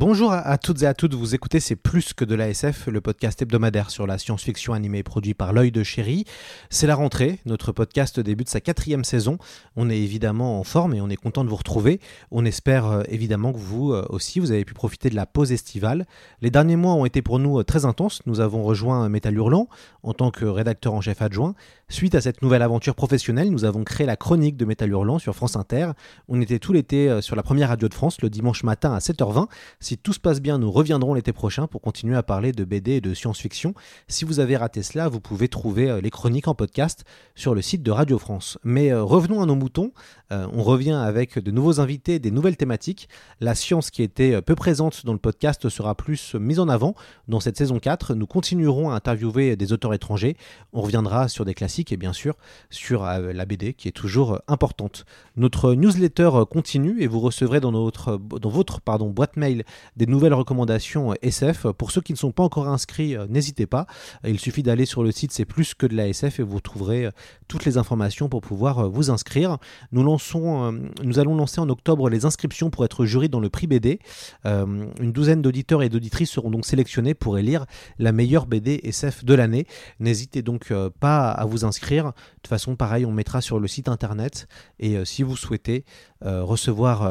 Bonjour 0.00 0.32
à 0.32 0.58
toutes 0.58 0.82
et 0.82 0.86
à 0.86 0.94
toutes, 0.94 1.14
vous 1.14 1.34
écoutez 1.34 1.58
C'est 1.58 1.74
plus 1.74 2.14
que 2.14 2.24
de 2.24 2.36
la 2.36 2.50
SF, 2.50 2.86
le 2.86 3.00
podcast 3.00 3.42
hebdomadaire 3.42 3.90
sur 3.90 4.06
la 4.06 4.16
science-fiction 4.16 4.72
animée 4.72 5.02
produit 5.02 5.34
par 5.34 5.52
l'œil 5.52 5.72
de 5.72 5.82
chéri. 5.82 6.24
C'est 6.70 6.86
la 6.86 6.94
rentrée, 6.94 7.40
notre 7.46 7.72
podcast 7.72 8.20
débute 8.20 8.48
sa 8.48 8.60
quatrième 8.60 9.02
saison. 9.02 9.38
On 9.74 9.90
est 9.90 9.98
évidemment 9.98 10.60
en 10.60 10.62
forme 10.62 10.94
et 10.94 11.00
on 11.00 11.08
est 11.08 11.16
content 11.16 11.42
de 11.42 11.50
vous 11.50 11.56
retrouver. 11.56 11.98
On 12.30 12.44
espère 12.44 12.86
euh, 12.86 13.02
évidemment 13.08 13.52
que 13.52 13.58
vous 13.58 13.90
euh, 13.92 14.06
aussi, 14.08 14.38
vous 14.38 14.52
avez 14.52 14.64
pu 14.64 14.72
profiter 14.72 15.10
de 15.10 15.16
la 15.16 15.26
pause 15.26 15.50
estivale. 15.50 16.06
Les 16.42 16.52
derniers 16.52 16.76
mois 16.76 16.94
ont 16.94 17.04
été 17.04 17.20
pour 17.20 17.40
nous 17.40 17.58
euh, 17.58 17.64
très 17.64 17.84
intenses. 17.84 18.22
Nous 18.24 18.38
avons 18.38 18.62
rejoint 18.62 19.08
Métal 19.08 19.34
Hurlant 19.34 19.66
en 20.04 20.14
tant 20.14 20.30
que 20.30 20.44
rédacteur 20.44 20.94
en 20.94 21.00
chef 21.00 21.22
adjoint. 21.22 21.56
Suite 21.90 22.14
à 22.14 22.20
cette 22.20 22.42
nouvelle 22.42 22.60
aventure 22.60 22.94
professionnelle, 22.94 23.50
nous 23.50 23.64
avons 23.64 23.82
créé 23.82 24.06
la 24.06 24.16
chronique 24.16 24.58
de 24.58 24.66
Métal 24.66 24.90
Hurlant 24.90 25.18
sur 25.18 25.34
France 25.34 25.56
Inter. 25.56 25.92
On 26.28 26.38
était 26.38 26.58
tout 26.58 26.74
l'été 26.74 27.22
sur 27.22 27.34
la 27.34 27.42
première 27.42 27.70
radio 27.70 27.88
de 27.88 27.94
France 27.94 28.20
le 28.20 28.28
dimanche 28.28 28.62
matin 28.62 28.92
à 28.92 28.98
7h20. 28.98 29.46
Si 29.80 29.96
tout 29.96 30.12
se 30.12 30.20
passe 30.20 30.42
bien, 30.42 30.58
nous 30.58 30.70
reviendrons 30.70 31.14
l'été 31.14 31.32
prochain 31.32 31.66
pour 31.66 31.80
continuer 31.80 32.14
à 32.14 32.22
parler 32.22 32.52
de 32.52 32.64
BD 32.64 32.92
et 32.92 33.00
de 33.00 33.14
science-fiction. 33.14 33.72
Si 34.06 34.26
vous 34.26 34.38
avez 34.38 34.58
raté 34.58 34.82
cela, 34.82 35.08
vous 35.08 35.20
pouvez 35.20 35.48
trouver 35.48 35.88
euh, 35.88 36.02
les 36.02 36.10
chroniques 36.10 36.46
en 36.46 36.54
podcast 36.54 37.06
sur 37.34 37.54
le 37.54 37.62
site 37.62 37.82
de 37.82 37.90
Radio 37.90 38.18
France. 38.18 38.58
Mais 38.64 38.92
euh, 38.92 39.02
revenons 39.02 39.40
à 39.40 39.46
nos 39.46 39.56
moutons. 39.56 39.92
Euh, 40.30 40.46
on 40.52 40.62
revient 40.62 40.92
avec 40.92 41.38
de 41.38 41.50
nouveaux 41.50 41.80
invités, 41.80 42.18
des 42.18 42.30
nouvelles 42.30 42.58
thématiques. 42.58 43.08
La 43.40 43.54
science 43.54 43.90
qui 43.90 44.02
était 44.02 44.42
peu 44.42 44.54
présente 44.54 45.06
dans 45.06 45.14
le 45.14 45.18
podcast 45.18 45.70
sera 45.70 45.94
plus 45.94 46.34
mise 46.34 46.60
en 46.60 46.68
avant 46.68 46.94
dans 47.28 47.40
cette 47.40 47.56
saison 47.56 47.78
4. 47.78 48.14
Nous 48.14 48.26
continuerons 48.26 48.90
à 48.90 48.94
interviewer 48.94 49.56
des 49.56 49.72
auteurs 49.72 49.94
étrangers. 49.94 50.36
On 50.74 50.82
reviendra 50.82 51.28
sur 51.28 51.46
des 51.46 51.54
classiques 51.54 51.77
et 51.90 51.96
bien 51.96 52.12
sûr 52.12 52.34
sur 52.70 53.04
la 53.04 53.44
BD 53.44 53.74
qui 53.74 53.88
est 53.88 53.92
toujours 53.92 54.40
importante. 54.48 55.04
Notre 55.36 55.74
newsletter 55.74 56.30
continue 56.50 57.00
et 57.00 57.06
vous 57.06 57.20
recevrez 57.20 57.60
dans, 57.60 57.72
notre, 57.72 58.18
dans 58.18 58.48
votre 58.48 58.80
pardon, 58.80 59.10
boîte 59.10 59.36
mail 59.36 59.64
des 59.96 60.06
nouvelles 60.06 60.34
recommandations 60.34 61.14
SF. 61.22 61.68
Pour 61.72 61.90
ceux 61.90 62.00
qui 62.00 62.12
ne 62.12 62.18
sont 62.18 62.32
pas 62.32 62.42
encore 62.42 62.68
inscrits, 62.68 63.16
euh, 63.16 63.26
n'hésitez 63.28 63.66
pas. 63.66 63.86
Il 64.26 64.38
suffit 64.38 64.62
d'aller 64.62 64.86
sur 64.86 65.02
le 65.02 65.12
site 65.12 65.32
C'est 65.32 65.44
plus 65.44 65.74
que 65.74 65.86
de 65.86 65.94
la 65.94 66.08
SF 66.08 66.40
et 66.40 66.42
vous 66.42 66.60
trouverez 66.60 67.06
euh, 67.06 67.10
toutes 67.46 67.64
les 67.64 67.78
informations 67.78 68.28
pour 68.28 68.40
pouvoir 68.40 68.78
euh, 68.78 68.88
vous 68.88 69.10
inscrire. 69.10 69.58
Nous, 69.92 70.02
lançons, 70.02 70.72
nous 71.02 71.18
allons 71.18 71.36
lancer 71.36 71.60
en 71.60 71.68
octobre 71.68 72.08
les 72.08 72.24
inscriptions 72.24 72.70
pour 72.70 72.84
être 72.84 73.04
jury 73.04 73.28
dans 73.28 73.40
le 73.40 73.50
prix 73.50 73.66
BD. 73.66 74.00
une 74.44 75.12
douzaine 75.12 75.42
d'auditeurs 75.42 75.82
et 75.82 75.88
d'auditrices 75.88 76.30
seront 76.30 76.50
donc 76.50 76.66
sélectionnés 76.66 77.14
pour 77.14 77.38
élire 77.38 77.66
la 77.98 78.12
meilleure 78.12 78.46
BD 78.46 78.80
SF 78.84 79.24
de 79.24 79.34
l'année. 79.34 79.66
N'hésitez 80.00 80.42
donc 80.42 80.72
pas 81.00 81.30
à 81.30 81.44
vous 81.44 81.64
inscrire. 81.64 81.67
De 81.70 82.12
toute 82.36 82.48
façon, 82.48 82.76
pareil, 82.76 83.04
on 83.06 83.12
mettra 83.12 83.40
sur 83.40 83.58
le 83.58 83.68
site 83.68 83.88
internet. 83.88 84.48
Et 84.78 85.04
si 85.04 85.22
vous 85.22 85.36
souhaitez 85.36 85.84
recevoir 86.22 87.02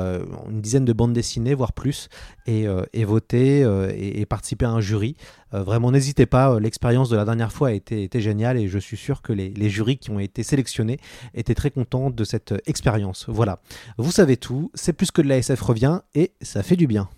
une 0.50 0.62
dizaine 0.62 0.86
de 0.86 0.94
bandes 0.94 1.14
dessinées, 1.14 1.54
voire 1.54 1.74
plus, 1.74 2.10
et, 2.46 2.66
et 2.94 3.06
voter 3.06 3.62
et, 3.96 4.26
participer 4.26 4.66
à 4.66 4.72
un 4.72 4.82
jury. 4.82 5.16
vraiment, 5.52 5.92
n'hésitez 5.92 6.26
pas. 6.26 6.60
L'expérience 6.60 7.10
de 7.10 7.16
la 7.16 7.26
dernière 7.26 7.52
fois 7.52 7.70
a 7.70 7.72
été, 7.72 8.10
géniale 8.16 8.58
et 8.58 8.68
je 8.68 8.80
suis 8.80 8.98
sûr 8.98 9.22
que 9.22 9.34
les, 9.34 9.50
les, 9.50 9.70
jurys 9.70 9.98
qui 9.98 10.12
ont 10.12 10.20
été 10.20 10.44
sélectionnés 10.44 11.00
étaient 11.34 11.56
très 11.56 11.72
contents 11.72 12.10
de 12.10 12.24
cette 12.24 12.54
expérience. 12.66 13.26
Voilà. 13.28 13.60
Vous 13.98 14.12
savez 14.12 14.38
tout. 14.38 14.72
C'est 14.74 14.94
plus 14.94 15.12
que 15.12 15.22
de 15.22 15.28
la 15.28 15.38
SF 15.38 15.62
revient 15.62 16.02
et 16.16 16.34
ça 16.42 16.64
fait 16.64 16.76
du 16.76 16.88
bien. 16.88 17.10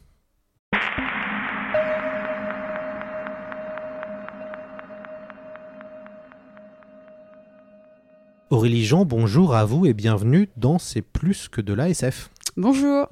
Aurélie 8.51 8.83
Jean, 8.83 9.05
bonjour 9.05 9.53
à 9.53 9.63
vous 9.63 9.85
et 9.85 9.93
bienvenue 9.93 10.49
dans 10.57 10.79
C'est 10.79 11.03
plus 11.03 11.49
que 11.49 11.61
de 11.61 11.71
la 11.71 11.89
SF. 11.89 12.31
Bonjour. 12.57 13.07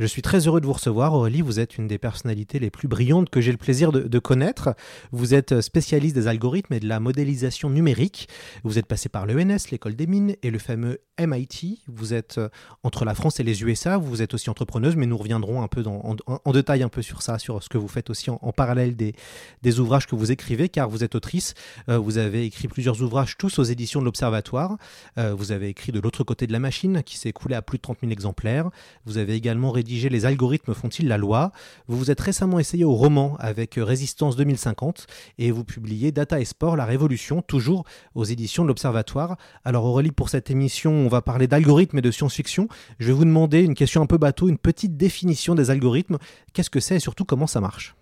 Je 0.00 0.06
suis 0.06 0.22
très 0.22 0.48
heureux 0.48 0.60
de 0.60 0.66
vous 0.66 0.72
recevoir, 0.72 1.14
Aurélie. 1.14 1.40
Vous 1.40 1.60
êtes 1.60 1.78
une 1.78 1.86
des 1.86 1.98
personnalités 1.98 2.58
les 2.58 2.70
plus 2.70 2.88
brillantes 2.88 3.30
que 3.30 3.40
j'ai 3.40 3.52
le 3.52 3.58
plaisir 3.58 3.92
de, 3.92 4.18
connaître. 4.18 4.74
Vous 5.12 5.34
êtes 5.34 5.60
spécialiste 5.60 6.16
des 6.16 6.26
algorithmes 6.26 6.74
et 6.74 6.80
de 6.80 6.88
la 6.88 6.98
modélisation 6.98 7.70
numérique. 7.70 8.28
Vous 8.64 8.76
êtes 8.76 8.86
passé 8.86 9.08
par 9.08 9.24
l'ENS, 9.24 9.70
l'école 9.70 9.94
des 9.94 10.08
mines, 10.08 10.34
et 10.42 10.50
le 10.50 10.58
fameux 10.58 10.98
MIT. 11.20 11.78
Vous 11.86 12.12
êtes 12.12 12.38
euh, 12.38 12.48
entre 12.82 13.04
la 13.04 13.14
France 13.14 13.38
et 13.38 13.44
les 13.44 13.62
USA. 13.62 13.96
Vous 13.96 14.20
êtes 14.20 14.34
aussi 14.34 14.50
entrepreneuse, 14.50 14.96
mais 14.96 15.06
nous 15.06 15.16
reviendrons 15.16 15.62
un 15.62 15.68
peu 15.68 15.84
en, 15.86 16.52
détail 16.52 16.82
un 16.82 16.88
peu 16.88 17.02
sur 17.02 17.22
ça, 17.22 17.38
sur 17.38 17.62
ce 17.62 17.68
que 17.68 17.78
vous 17.78 17.86
faites 17.86 18.10
aussi 18.10 18.30
en, 18.30 18.52
parallèle 18.52 18.96
des, 18.96 19.14
des, 19.62 19.78
ouvrages 19.78 20.08
que 20.08 20.16
vous 20.16 20.32
écrivez, 20.32 20.68
car 20.68 20.88
vous 20.88 21.04
êtes 21.04 21.14
autrice. 21.14 21.54
Euh, 21.88 21.98
vous 21.98 22.18
avez 22.18 22.44
écrit 22.44 22.66
plusieurs 22.66 23.00
ouvrages, 23.00 23.36
tous 23.38 23.60
aux 23.60 23.64
éditions 23.64 24.00
de 24.00 24.06
l'Observatoire. 24.06 24.76
Euh, 25.18 25.34
vous 25.34 25.52
avez 25.52 25.68
écrit 25.68 25.92
De 25.92 26.00
l'autre 26.00 26.24
côté 26.24 26.48
de 26.48 26.52
la 26.52 26.58
machine, 26.58 27.04
qui 27.04 27.16
s'est 27.16 27.28
écoulé 27.28 27.54
à 27.54 27.62
plus 27.62 27.78
de 27.78 27.82
30 27.82 27.98
000 28.00 28.10
exemplaires. 28.10 28.70
Vous 29.04 29.18
avez 29.18 29.34
également 29.34 29.70
rédigé 29.70 29.83
Les 29.84 30.26
algorithmes 30.26 30.74
font-ils 30.74 31.08
la 31.08 31.18
loi? 31.18 31.52
Vous 31.88 31.98
vous 31.98 32.10
êtes 32.10 32.20
récemment 32.20 32.58
essayé 32.58 32.84
au 32.84 32.94
roman 32.94 33.36
avec 33.38 33.74
Résistance 33.76 34.36
2050 34.36 35.06
et 35.38 35.50
vous 35.50 35.64
publiez 35.64 36.10
Data 36.10 36.40
et 36.40 36.44
Sport, 36.44 36.76
la 36.76 36.84
révolution, 36.84 37.42
toujours 37.42 37.84
aux 38.14 38.24
éditions 38.24 38.62
de 38.62 38.68
l'Observatoire. 38.68 39.36
Alors 39.64 39.84
Aurélie, 39.84 40.10
pour 40.10 40.28
cette 40.28 40.50
émission, 40.50 40.92
on 40.92 41.08
va 41.08 41.22
parler 41.22 41.46
d'algorithmes 41.46 41.98
et 41.98 42.02
de 42.02 42.10
science-fiction. 42.10 42.68
Je 42.98 43.08
vais 43.08 43.12
vous 43.12 43.24
demander 43.24 43.62
une 43.62 43.74
question 43.74 44.02
un 44.02 44.06
peu 44.06 44.18
bateau, 44.18 44.48
une 44.48 44.58
petite 44.58 44.96
définition 44.96 45.54
des 45.54 45.70
algorithmes. 45.70 46.18
Qu'est-ce 46.52 46.70
que 46.70 46.80
c'est 46.80 46.96
et 46.96 47.00
surtout 47.00 47.24
comment 47.24 47.46
ça 47.46 47.60
marche? 47.60 47.94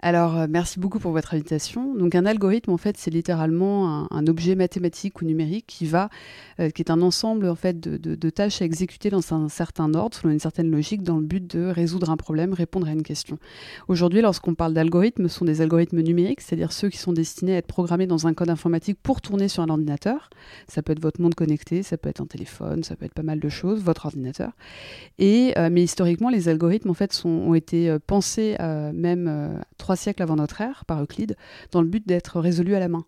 Alors, 0.00 0.36
euh, 0.36 0.46
merci 0.48 0.78
beaucoup 0.78 0.98
pour 0.98 1.12
votre 1.12 1.34
invitation. 1.34 1.94
Donc, 1.94 2.14
un 2.14 2.26
algorithme, 2.26 2.70
en 2.70 2.76
fait, 2.76 2.96
c'est 2.98 3.10
littéralement 3.10 4.12
un, 4.12 4.26
objet 4.26 4.56
mathématique 4.56 5.20
ou 5.20 5.24
numérique 5.24 5.66
qui 5.68 5.86
va, 5.86 6.10
euh, 6.58 6.70
qui 6.70 6.82
est 6.82 6.90
un 6.90 7.00
ensemble 7.00 7.48
en 7.48 7.54
fait 7.54 7.78
de, 7.78 8.30
tâches 8.30 8.60
à 8.60 8.64
exécuter 8.64 9.08
dans 9.08 9.32
un 9.32 9.48
certain 9.48 9.94
ordre, 9.94 10.16
selon 10.16 10.32
une 10.32 10.40
certaine 10.40 10.70
logique, 10.70 11.02
dans 11.02 11.18
le 11.18 11.24
but 11.24 11.46
de 11.46 11.66
résoudre 11.66 12.10
un 12.10 12.16
problème, 12.16 12.52
répondre 12.52 12.88
à 12.88 12.92
une 12.92 13.04
question. 13.04 13.38
Aujourd'hui, 13.86 14.20
lorsqu'on 14.20 14.54
parle 14.54 14.74
d'algorithmes, 14.74 15.28
ce 15.28 15.38
sont 15.38 15.44
des 15.44 15.60
algorithmes 15.60 16.00
numériques, 16.00 16.40
c'est-à-dire 16.40 16.72
ceux 16.72 16.88
qui 16.88 16.98
sont 16.98 17.12
destinés 17.12 17.54
à 17.54 17.58
être 17.58 17.66
programmés 17.66 18.06
dans 18.06 18.26
un 18.26 18.34
code 18.34 18.50
informatique 18.50 18.98
pour 19.00 19.20
tourner 19.20 19.46
sur 19.48 19.62
un 19.62 19.68
ordinateur. 19.68 20.28
Ça 20.66 20.82
peut 20.82 20.92
être 20.92 21.00
votre 21.00 21.20
monde 21.20 21.36
connecté, 21.36 21.84
ça 21.84 21.96
peut 21.96 22.08
être 22.08 22.20
un 22.20 22.26
téléphone, 22.26 22.82
ça 22.82 22.96
peut 22.96 23.04
être 23.04 23.14
pas 23.14 23.22
mal 23.22 23.38
de 23.38 23.48
choses, 23.48 23.80
votre 23.80 24.06
ordinateur. 24.06 24.50
Et 25.18 25.54
euh, 25.56 25.68
mais 25.70 25.84
historiquement, 25.84 26.30
les 26.30 26.48
algorithmes 26.48 26.90
en 26.90 26.94
fait 26.94 27.22
ont 27.24 27.54
été 27.54 27.96
pensés 28.06 28.56
même 28.92 29.62
trois 29.86 29.94
siècles 29.94 30.24
avant 30.24 30.34
notre 30.34 30.60
ère 30.60 30.84
par 30.84 31.00
Euclide, 31.00 31.36
dans 31.70 31.80
le 31.80 31.86
but 31.86 32.04
d'être 32.08 32.40
résolus 32.40 32.74
à 32.74 32.80
la 32.80 32.88
main. 32.88 33.04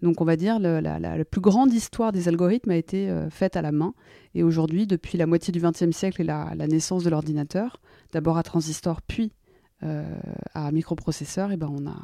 Donc 0.00 0.22
on 0.22 0.24
va 0.24 0.36
dire 0.36 0.58
la, 0.58 0.80
la, 0.80 1.24
plus 1.26 1.42
grande 1.42 1.74
histoire 1.74 2.10
des 2.10 2.26
algorithmes 2.26 2.70
a 2.70 2.76
été 2.76 3.10
euh, 3.10 3.28
faite 3.28 3.54
à 3.54 3.60
la 3.60 3.70
main. 3.70 3.92
Et 4.34 4.42
aujourd'hui, 4.42 4.86
depuis 4.86 5.18
la 5.18 5.26
moitié 5.26 5.52
du 5.52 5.60
XXe 5.60 5.94
siècle 5.94 6.22
et 6.22 6.24
la, 6.24 6.54
naissance 6.54 7.04
de 7.04 7.10
l'ordinateur, 7.10 7.82
d'abord 8.14 8.38
à 8.38 8.42
transistor 8.42 9.02
puis 9.02 9.32
euh, 9.82 10.04
à 10.54 10.72
microprocesseur, 10.72 11.50
et 11.50 11.54
eh 11.54 11.56
ben 11.58 11.68
on, 11.70 11.86
a, 11.86 11.96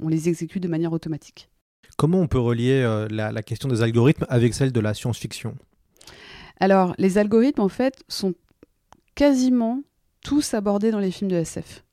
on, 0.00 0.08
les 0.08 0.28
exécute 0.28 0.64
de 0.64 0.68
manière 0.68 0.92
automatique. 0.92 1.48
Comment 1.96 2.18
on 2.18 2.26
peut 2.26 2.40
relier 2.40 2.82
euh, 2.84 3.06
la, 3.08 3.42
question 3.44 3.68
des 3.68 3.82
algorithmes 3.82 4.26
avec 4.28 4.54
celle 4.54 4.72
de 4.72 4.80
la 4.80 4.92
science-fiction? 4.92 5.54
Alors 6.58 6.96
les 6.98 7.16
algorithmes 7.16 7.60
en 7.60 7.68
fait 7.68 8.02
sont 8.08 8.34
quasiment 9.14 9.82
tous 10.24 10.52
abordés 10.54 10.90
dans 10.90 10.98
les 10.98 11.12
films 11.12 11.30
de 11.30 11.36
SF. 11.36 11.84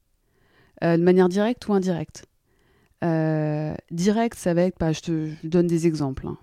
Euh, 0.84 0.98
de 0.98 1.04
manière 1.04 1.30
directe 1.30 1.68
ou 1.68 1.74
indirecte. 1.74 2.26
Euh, 3.04 3.74
direct, 3.92 4.38
ça 4.38 4.54
va 4.54 4.64
être, 4.64 4.78
bah, 4.80 4.92
je 4.92 5.02
te 5.02 5.30
donne 5.44 5.68
des 5.68 5.88
exemples. 5.88 6.28
Hein. 6.28 6.38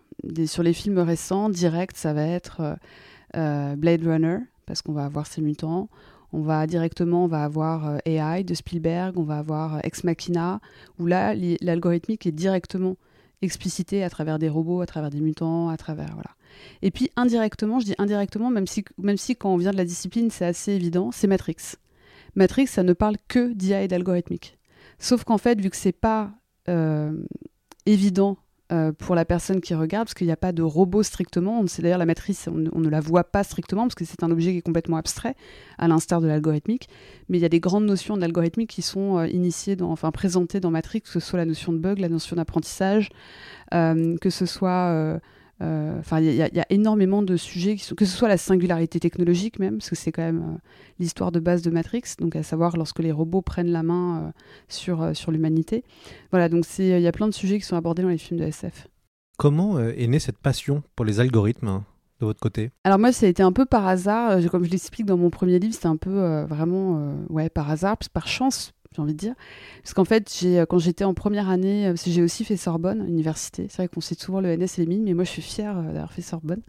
sur 0.46 0.62
les 0.62 0.72
films 0.72 0.98
récents, 0.98 1.48
direct, 1.48 1.96
ça 1.96 2.12
va 2.12 2.24
être 2.26 2.76
euh, 3.36 3.76
Blade 3.76 4.04
Runner, 4.04 4.38
parce 4.66 4.82
qu'on 4.82 4.92
va 4.92 5.04
avoir 5.04 5.26
ces 5.26 5.42
mutants. 5.42 5.88
On 6.32 6.40
va 6.40 6.66
directement, 6.66 7.24
on 7.24 7.28
va 7.28 7.44
avoir 7.44 7.98
AI 8.06 8.42
de 8.42 8.54
Spielberg, 8.54 9.18
on 9.18 9.22
va 9.22 9.38
avoir 9.38 9.84
Ex 9.84 10.02
Machina, 10.04 10.60
où 10.98 11.06
là, 11.06 11.34
l'algorithmique 11.60 12.26
est 12.26 12.32
directement 12.32 12.96
explicité 13.42 14.02
à 14.02 14.08
travers 14.08 14.38
des 14.38 14.48
robots, 14.48 14.80
à 14.80 14.86
travers 14.86 15.10
des 15.10 15.20
mutants, 15.20 15.68
à 15.68 15.76
travers 15.76 16.10
voilà. 16.14 16.30
Et 16.80 16.90
puis 16.90 17.10
indirectement, 17.16 17.80
je 17.80 17.86
dis 17.86 17.94
indirectement, 17.98 18.50
même 18.50 18.66
si, 18.66 18.84
même 18.98 19.16
si 19.16 19.36
quand 19.36 19.52
on 19.52 19.56
vient 19.56 19.72
de 19.72 19.76
la 19.76 19.84
discipline, 19.84 20.30
c'est 20.30 20.46
assez 20.46 20.72
évident, 20.72 21.10
c'est 21.12 21.26
Matrix. 21.26 21.56
Matrix, 22.34 22.66
ça 22.66 22.82
ne 22.82 22.92
parle 22.92 23.16
que 23.28 23.52
d'IA 23.52 23.82
et 23.82 23.88
d'algorithmique. 23.88 24.58
Sauf 24.98 25.24
qu'en 25.24 25.38
fait, 25.38 25.60
vu 25.60 25.70
que 25.70 25.76
c'est 25.76 25.92
pas 25.92 26.30
euh, 26.68 27.12
évident 27.86 28.38
euh, 28.72 28.92
pour 28.92 29.14
la 29.14 29.24
personne 29.24 29.60
qui 29.60 29.74
regarde, 29.74 30.06
parce 30.06 30.14
qu'il 30.14 30.26
n'y 30.26 30.32
a 30.32 30.36
pas 30.36 30.52
de 30.52 30.62
robot 30.62 31.02
strictement. 31.02 31.66
C'est 31.66 31.82
d'ailleurs 31.82 31.98
la 31.98 32.06
matrice, 32.06 32.48
on, 32.48 32.78
ne 32.78 32.88
la 32.88 33.00
voit 33.00 33.24
pas 33.24 33.44
strictement, 33.44 33.82
parce 33.82 33.94
que 33.94 34.04
c'est 34.04 34.22
un 34.22 34.30
objet 34.30 34.52
qui 34.52 34.58
est 34.58 34.62
complètement 34.62 34.96
abstrait, 34.96 35.34
à 35.78 35.88
l'instar 35.88 36.20
de 36.20 36.26
l'algorithmique. 36.26 36.88
Mais 37.28 37.38
il 37.38 37.40
y 37.40 37.44
a 37.44 37.50
des 37.50 37.60
grandes 37.60 37.84
notions 37.84 38.16
de 38.16 38.20
l'algorithmique 38.20 38.70
qui 38.70 38.82
sont 38.82 39.18
euh, 39.18 39.26
initiées, 39.26 39.76
dans, 39.76 39.90
enfin 39.90 40.10
présentées 40.10 40.60
dans 40.60 40.70
Matrix, 40.70 41.02
que 41.02 41.10
ce 41.10 41.20
soit 41.20 41.38
la 41.38 41.44
notion 41.44 41.72
de 41.72 41.78
bug, 41.78 41.98
la 41.98 42.08
notion 42.08 42.36
d'apprentissage, 42.36 43.10
que 43.72 44.30
ce 44.30 44.46
soit 44.46 45.20
Enfin, 45.98 46.20
il 46.20 46.32
y, 46.32 46.36
y, 46.36 46.60
a 46.60 46.66
énormément 46.70 47.22
de 47.22 47.36
sujets, 47.36 47.76
qui 47.76 47.84
sont, 47.84 47.94
que 47.94 48.04
ce 48.04 48.16
soit 48.16 48.28
la 48.28 48.36
singularité 48.36 49.00
technologique 49.00 49.58
même, 49.58 49.78
parce 49.78 49.90
que 49.90 49.96
c'est 49.96 50.12
quand 50.12 50.22
même 50.22 50.42
euh, 50.42 50.58
l'histoire 50.98 51.32
de 51.32 51.40
base 51.40 51.62
de 51.62 51.70
Matrix, 51.70 52.02
donc 52.18 52.36
à 52.36 52.42
savoir 52.42 52.76
lorsque 52.76 52.98
les 52.98 53.12
robots 53.12 53.42
prennent 53.42 53.70
la 53.70 53.82
main 53.82 54.18
euh, 54.18 54.30
sur, 54.68 55.16
sur 55.16 55.30
l'humanité. 55.30 55.84
Voilà, 56.30 56.48
donc 56.48 56.64
il 56.78 57.00
y 57.00 57.06
a 57.06 57.12
plein 57.12 57.28
de 57.28 57.34
sujets 57.34 57.58
qui 57.58 57.64
sont 57.64 57.76
abordés 57.76 58.02
dans 58.02 58.08
les 58.08 58.18
films 58.18 58.40
de 58.40 58.44
SF. 58.44 58.88
Comment 59.38 59.80
est 59.80 60.06
née 60.06 60.18
cette 60.18 60.38
passion 60.38 60.82
pour 60.94 61.04
les 61.04 61.18
algorithmes 61.18 61.82
de 62.22 62.26
votre 62.26 62.40
côté? 62.40 62.70
Alors 62.84 62.98
moi, 62.98 63.12
ça 63.12 63.26
a 63.26 63.28
été 63.28 63.42
un 63.42 63.52
peu 63.52 63.66
par 63.66 63.86
hasard. 63.86 64.38
Comme 64.50 64.64
je 64.64 64.70
l'explique 64.70 65.06
dans 65.06 65.16
mon 65.16 65.30
premier 65.30 65.58
livre, 65.58 65.74
c'était 65.74 65.86
un 65.86 65.96
peu 65.96 66.22
euh, 66.22 66.46
vraiment 66.46 66.98
euh, 66.98 67.14
ouais, 67.28 67.50
par 67.50 67.70
hasard, 67.70 67.96
par 68.12 68.26
chance, 68.26 68.72
j'ai 68.94 69.02
envie 69.02 69.14
de 69.14 69.18
dire. 69.18 69.34
Parce 69.82 69.94
qu'en 69.94 70.04
fait, 70.04 70.32
j'ai, 70.38 70.64
quand 70.68 70.78
j'étais 70.78 71.04
en 71.04 71.14
première 71.14 71.48
année, 71.48 71.92
que 71.94 72.10
j'ai 72.10 72.22
aussi 72.22 72.44
fait 72.44 72.56
Sorbonne, 72.56 73.04
université. 73.08 73.66
C'est 73.68 73.78
vrai 73.78 73.88
qu'on 73.88 74.00
cite 74.00 74.20
souvent 74.20 74.40
le 74.40 74.56
NS 74.56 74.78
et 74.78 74.80
les 74.82 74.86
mines, 74.86 75.04
mais 75.04 75.14
moi, 75.14 75.24
je 75.24 75.30
suis 75.30 75.42
fière 75.42 75.74
d'avoir 75.82 76.12
fait 76.12 76.22
Sorbonne. 76.22 76.62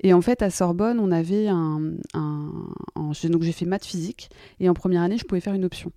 Et 0.00 0.12
en 0.12 0.20
fait, 0.20 0.42
à 0.42 0.50
Sorbonne, 0.50 0.98
on 1.00 1.10
avait 1.10 1.48
un... 1.48 1.80
un, 2.14 2.50
un 2.96 3.12
donc 3.28 3.42
j'ai 3.42 3.52
fait 3.52 3.66
maths 3.66 3.84
physique, 3.84 4.30
et 4.60 4.68
en 4.68 4.74
première 4.74 5.02
année, 5.02 5.18
je 5.18 5.24
pouvais 5.24 5.40
faire 5.40 5.54
une 5.54 5.64
option. 5.64 5.92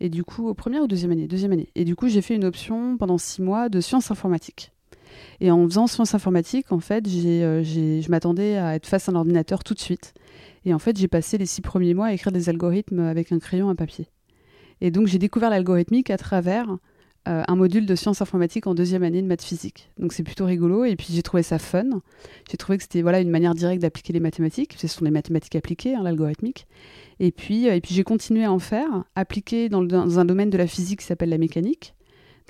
Et 0.00 0.08
du 0.08 0.24
coup, 0.24 0.52
première 0.54 0.82
ou 0.82 0.86
deuxième 0.86 1.12
année? 1.12 1.28
Deuxième 1.28 1.52
année. 1.52 1.68
Et 1.74 1.84
du 1.84 1.94
coup, 1.94 2.08
j'ai 2.08 2.22
fait 2.22 2.34
une 2.34 2.44
option 2.44 2.96
pendant 2.96 3.18
six 3.18 3.42
mois 3.42 3.68
de 3.68 3.80
sciences 3.80 4.10
informatiques. 4.10 4.72
Et 5.40 5.50
en 5.50 5.64
faisant 5.66 5.86
sciences 5.86 6.14
informatiques, 6.14 6.72
en 6.72 6.80
fait, 6.80 7.06
euh, 7.06 7.62
je 7.62 8.10
m'attendais 8.10 8.56
à 8.56 8.74
être 8.74 8.86
face 8.86 9.08
à 9.08 9.12
un 9.12 9.16
ordinateur 9.16 9.62
tout 9.62 9.74
de 9.74 9.80
suite. 9.80 10.14
Et 10.64 10.72
en 10.72 10.78
fait, 10.78 10.98
j'ai 10.98 11.08
passé 11.08 11.36
les 11.36 11.46
six 11.46 11.60
premiers 11.60 11.94
mois 11.94 12.06
à 12.06 12.12
écrire 12.12 12.32
des 12.32 12.48
algorithmes 12.48 13.00
avec 13.00 13.32
un 13.32 13.38
crayon 13.38 13.68
à 13.68 13.74
papier. 13.74 14.08
Et 14.80 14.90
donc, 14.90 15.06
j'ai 15.06 15.18
découvert 15.18 15.50
l'algorithmique 15.50 16.10
à 16.10 16.16
travers 16.16 16.76
euh, 17.28 17.42
un 17.46 17.56
module 17.56 17.84
de 17.84 17.94
sciences 17.94 18.22
informatiques 18.22 18.66
en 18.66 18.74
deuxième 18.74 19.02
année 19.02 19.20
de 19.20 19.26
maths 19.26 19.42
physique. 19.42 19.90
Donc, 19.98 20.12
c'est 20.12 20.22
plutôt 20.22 20.46
rigolo. 20.46 20.84
Et 20.84 20.96
puis, 20.96 21.08
j'ai 21.10 21.22
trouvé 21.22 21.42
ça 21.42 21.58
fun. 21.58 22.00
J'ai 22.50 22.56
trouvé 22.56 22.78
que 22.78 22.82
c'était 22.82 23.02
voilà, 23.02 23.20
une 23.20 23.30
manière 23.30 23.54
directe 23.54 23.82
d'appliquer 23.82 24.12
les 24.12 24.20
mathématiques. 24.20 24.74
Ce 24.78 24.88
sont 24.88 25.04
des 25.04 25.10
mathématiques 25.10 25.56
appliquées, 25.56 25.94
hein, 25.94 26.02
l'algorithmique. 26.02 26.66
Et 27.18 27.32
puis, 27.32 27.68
euh, 27.68 27.74
et 27.74 27.80
puis 27.80 27.94
j'ai 27.94 28.04
continué 28.04 28.44
à 28.44 28.52
en 28.52 28.58
faire, 28.58 29.04
appliqué 29.14 29.68
dans, 29.68 29.82
le, 29.82 29.88
dans 29.88 30.18
un 30.18 30.24
domaine 30.24 30.50
de 30.50 30.58
la 30.58 30.66
physique 30.66 31.00
qui 31.00 31.06
s'appelle 31.06 31.28
la 31.28 31.38
mécanique 31.38 31.94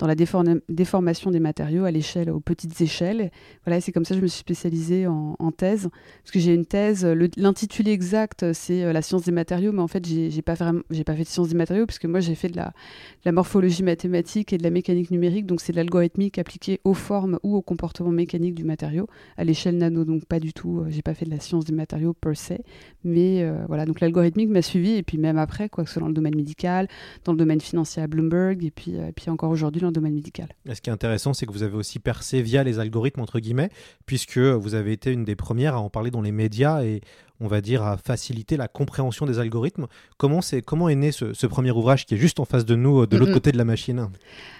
dans 0.01 0.07
la 0.07 0.15
déformation 0.15 1.29
des 1.29 1.39
matériaux 1.39 1.85
à 1.85 1.91
l'échelle, 1.91 2.31
aux 2.31 2.39
petites 2.39 2.81
échelles. 2.81 3.29
Voilà, 3.65 3.79
c'est 3.81 3.91
comme 3.91 4.03
ça 4.03 4.15
que 4.15 4.19
je 4.19 4.23
me 4.23 4.27
suis 4.27 4.39
spécialisée 4.39 5.05
en, 5.05 5.51
thèse, 5.51 5.89
parce 6.23 6.31
que 6.31 6.39
j'ai 6.39 6.55
une 6.55 6.65
thèse, 6.65 7.05
l'intitulé 7.37 7.91
exact, 7.91 8.51
c'est 8.53 8.91
la 8.91 9.01
science 9.03 9.25
des 9.25 9.31
matériaux, 9.31 9.71
mais 9.71 9.81
en 9.81 9.87
fait, 9.87 10.03
j'ai 10.05 10.41
pas 10.41 10.55
vraiment, 10.55 10.81
pas 11.05 11.15
fait 11.15 11.23
de 11.23 11.27
science 11.27 11.49
des 11.49 11.55
matériaux, 11.55 11.85
puisque 11.85 12.05
moi, 12.05 12.19
j'ai 12.19 12.33
fait 12.33 12.49
de 12.49 12.57
la, 12.57 13.31
morphologie 13.31 13.83
mathématique 13.83 14.53
et 14.53 14.57
de 14.57 14.63
la 14.63 14.71
mécanique 14.71 15.11
numérique, 15.11 15.45
donc 15.45 15.61
c'est 15.61 15.71
de 15.71 15.77
l'algorithmique 15.77 16.39
appliquée 16.39 16.81
aux 16.83 16.95
formes 16.95 17.37
ou 17.43 17.55
au 17.55 17.61
comportement 17.61 18.11
mécanique 18.11 18.55
du 18.55 18.63
matériau 18.63 19.07
à 19.37 19.43
l'échelle 19.43 19.77
nano, 19.77 20.03
donc 20.03 20.25
pas 20.25 20.39
du 20.39 20.51
tout, 20.51 20.83
j'ai 20.89 21.03
pas 21.03 21.13
fait 21.13 21.25
de 21.25 21.31
la 21.31 21.39
science 21.39 21.65
des 21.65 21.73
matériaux 21.73 22.13
per 22.13 22.33
se, 22.33 22.55
mais 23.03 23.43
euh, 23.43 23.65
voilà, 23.67 23.85
donc 23.85 23.99
l'algorithmique 23.99 24.49
m'a 24.49 24.63
suivi, 24.63 24.93
et 24.93 25.03
puis 25.03 25.19
même 25.19 25.37
après, 25.37 25.69
quoi 25.69 25.83
que 25.83 25.91
ce 25.91 25.93
soit 25.93 26.01
dans 26.01 26.07
le 26.07 26.15
domaine 26.15 26.35
médical, 26.35 26.87
dans 27.23 27.33
le 27.33 27.37
domaine 27.37 27.61
financier 27.61 28.01
à 28.01 28.07
Bloomberg, 28.07 28.65
et 28.65 28.71
puis, 28.71 28.95
et 28.95 29.11
puis 29.15 29.29
encore 29.29 29.51
aujourd'hui 29.51 29.83
domaine 29.93 30.13
médical. 30.13 30.47
Et 30.65 30.75
ce 30.75 30.81
qui 30.81 30.89
est 30.89 30.93
intéressant, 30.93 31.33
c'est 31.33 31.45
que 31.45 31.51
vous 31.51 31.63
avez 31.63 31.75
aussi 31.75 31.99
percé 31.99 32.41
via 32.41 32.63
les 32.63 32.79
algorithmes, 32.79 33.21
entre 33.21 33.39
guillemets, 33.39 33.69
puisque 34.05 34.37
vous 34.37 34.75
avez 34.75 34.91
été 34.91 35.11
une 35.11 35.23
des 35.23 35.35
premières 35.35 35.75
à 35.75 35.79
en 35.79 35.89
parler 35.89 36.11
dans 36.11 36.21
les 36.21 36.31
médias 36.31 36.83
et 36.83 37.01
on 37.39 37.47
va 37.47 37.59
dire 37.61 37.83
à 37.83 37.97
faciliter 37.97 38.55
la 38.55 38.67
compréhension 38.67 39.25
des 39.25 39.39
algorithmes. 39.39 39.87
Comment, 40.17 40.41
est, 40.41 40.61
comment 40.61 40.89
est 40.89 40.95
né 40.95 41.11
ce, 41.11 41.33
ce, 41.33 41.47
premier 41.47 41.71
ouvrage 41.71 42.05
qui 42.05 42.13
est 42.13 42.17
juste 42.17 42.39
en 42.39 42.45
face 42.45 42.65
de 42.65 42.75
nous, 42.75 43.05
de 43.07 43.17
l'autre 43.17 43.31
mm 43.31 43.33
-hmm. 43.33 43.33
côté 43.33 43.51
de 43.51 43.57
la 43.57 43.65
machine? 43.65 44.09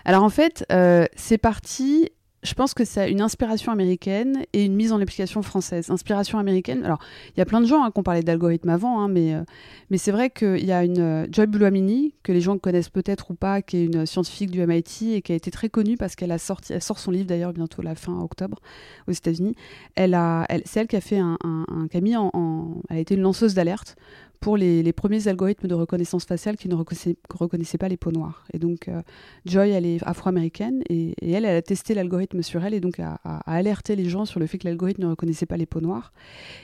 Alors 0.03 0.23
en 0.23 0.29
fait, 0.29 0.65
euh, 0.71 1.05
c'est 1.15 1.37
parti 1.37 2.09
je 2.43 2.53
pense 2.55 2.73
que 2.73 2.85
c'est 2.85 3.11
une 3.11 3.21
inspiration 3.21 3.71
américaine 3.71 4.45
et 4.53 4.65
une 4.65 4.75
mise 4.75 4.91
en 4.91 4.99
application 4.99 5.43
française. 5.43 5.91
Inspiration 5.91 6.39
américaine, 6.39 6.83
alors 6.83 6.99
il 7.35 7.39
y 7.39 7.41
a 7.41 7.45
plein 7.45 7.61
de 7.61 7.67
gens 7.67 7.83
hein, 7.83 7.91
qui 7.91 7.99
ont 7.99 8.03
parlé 8.03 8.21
d'algorithme 8.21 8.69
avant, 8.69 8.99
hein, 8.99 9.07
mais, 9.07 9.35
euh, 9.35 9.43
mais 9.91 9.97
c'est 9.97 10.11
vrai 10.11 10.31
qu'il 10.31 10.65
y 10.65 10.71
a 10.71 10.83
une 10.83 10.99
euh, 10.99 11.27
Joy 11.31 11.45
Buolamwini, 11.45 12.13
que 12.23 12.31
les 12.31 12.41
gens 12.41 12.57
connaissent 12.57 12.89
peut-être 12.89 13.31
ou 13.31 13.35
pas, 13.35 13.61
qui 13.61 13.77
est 13.77 13.85
une 13.85 14.05
scientifique 14.05 14.49
du 14.49 14.65
MIT 14.65 15.13
et 15.13 15.21
qui 15.21 15.33
a 15.33 15.35
été 15.35 15.51
très 15.51 15.69
connue 15.69 15.97
parce 15.97 16.15
qu'elle 16.15 16.31
a 16.31 16.39
sorti, 16.39 16.73
elle 16.73 16.81
sort 16.81 16.97
son 16.97 17.11
livre 17.11 17.27
d'ailleurs 17.27 17.53
bientôt 17.53 17.83
la 17.83 17.93
fin 17.93 18.19
octobre 18.19 18.59
aux 19.07 19.11
États-Unis. 19.11 19.55
Elle 19.95 20.15
a, 20.15 20.47
c'est 20.65 20.79
elle 20.79 20.87
qui 20.87 20.95
a 20.95 21.01
fait 21.01 21.19
un, 21.19 21.37
un, 21.43 21.65
en, 21.69 22.29
en, 22.33 22.81
elle 22.89 22.97
a 22.97 22.99
été 22.99 23.15
une 23.15 23.21
lanceuse 23.21 23.53
d'alerte 23.53 23.95
pour 24.41 24.57
les, 24.57 24.91
premiers 24.91 25.27
algorithmes 25.27 25.67
de 25.67 25.75
reconnaissance 25.75 26.25
faciale 26.25 26.57
qui 26.57 26.67
ne 26.67 26.73
reconnaissaient, 26.75 27.77
pas 27.77 27.87
les 27.87 27.95
peaux 27.95 28.11
noires. 28.11 28.43
Et 28.51 28.57
donc, 28.57 28.87
euh, 28.87 29.01
Joy, 29.45 29.69
elle 29.69 29.85
est 29.85 29.99
afro-américaine 30.01 30.81
et, 30.89 31.13
elle, 31.21 31.45
a 31.45 31.61
testé 31.61 31.93
l'algorithme 31.93 32.41
sur 32.41 32.65
elle 32.65 32.73
et 32.73 32.79
donc 32.79 32.99
a, 32.99 33.19
alerté 33.45 33.95
les 33.95 34.09
gens 34.09 34.25
sur 34.25 34.39
le 34.39 34.47
fait 34.47 34.57
que 34.57 34.67
l'algorithme 34.67 35.03
ne 35.03 35.09
reconnaissait 35.09 35.45
pas 35.45 35.57
les 35.57 35.67
peaux 35.67 35.79
noires. 35.79 36.11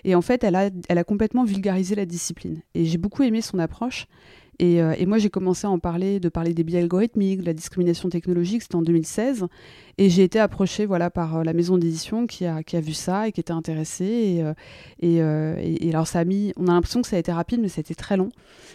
Et 0.04 0.16
en 0.16 0.24
fait, 0.24 0.44
elle 0.44 0.56
a, 0.56 0.72
elle 0.90 0.98
a 0.98 1.04
complètement 1.04 1.46
vulgarisé 1.46 1.94
la 1.94 2.08
discipline. 2.08 2.62
Et 2.74 2.86
j'ai 2.86 2.98
beaucoup 2.98 3.22
aimé 3.22 3.42
son 3.42 3.60
approche. 3.60 4.08
Et, 4.60 4.82
euh, 4.82 4.96
et, 4.98 5.06
moi, 5.06 5.20
j'ai 5.20 5.30
commencé 5.30 5.68
à 5.68 5.70
en 5.70 5.78
parler, 5.78 6.20
de 6.20 6.30
parler 6.30 6.54
des 6.54 6.64
biais 6.64 6.80
algorithmiques, 6.80 7.42
de 7.42 7.46
la 7.46 7.54
discrimination 7.54 8.10
technologique, 8.10 8.64
c'était 8.64 8.76
en 8.76 8.82
2016. 8.82 9.46
Et 10.00 10.10
j'ai 10.10 10.24
été 10.24 10.40
approchée 10.40 10.86
voilà, 10.88 11.12
par 11.12 11.38
euh, 11.38 11.44
la 11.44 11.54
maison 11.54 11.78
d'édition 11.78 12.26
qui 12.26 12.46
a, 12.46 12.64
qui 12.64 12.76
a 12.76 12.82
vu 12.82 12.94
ça 12.94 13.28
et 13.28 13.32
qui 13.32 13.40
était 13.40 13.52
intéressée. 13.52 14.44
Et, 15.00 15.22
euh, 15.22 15.56
et, 15.60 15.90
alors, 15.90 16.08
ça 16.08 16.20
a 16.20 16.26
mis. 16.26 16.54
On 16.58 16.68
a 16.68 16.72
l'impression 16.72 17.04
que 17.04 17.08
ça 17.08 17.18
a 17.18 17.20
été 17.20 17.32
rapide, 17.32 17.62
mais 17.62 17.68
ça 17.68 17.80
a 17.80 17.82
été 17.82 17.94
très 17.94 18.18
long. 18.18 18.30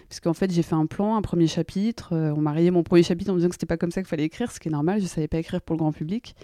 Puisqu'en 0.09 0.35
fait, 0.35 0.53
j'ai 0.53 0.63
fait 0.63 0.77
un 0.77 0.87
plan, 0.87 1.17
un 1.17 1.23
premier 1.23 1.49
chapitre. 1.49 2.13
on 2.13 2.41
m'a 2.41 2.53
rayé 2.53 2.71
mon 2.71 2.85
premier 2.85 3.03
chapitre 3.03 3.31
en 3.31 3.35
me 3.35 3.39
disant 3.39 3.49
que 3.49 3.57
c'était 3.57 3.67
pas 3.67 3.77
comme 3.77 3.91
ça 3.91 4.03
qu'il 4.03 4.09
fallait 4.09 4.25
écrire, 4.25 4.53
ce 4.53 4.61
qui 4.61 4.69
est 4.69 4.73
normal. 4.73 5.01
Je 5.01 5.07
savais 5.07 5.29
pas 5.29 5.39
écrire 5.39 5.63
pour 5.63 5.75
le 5.75 5.79
grand 5.79 5.93
public. 5.93 6.37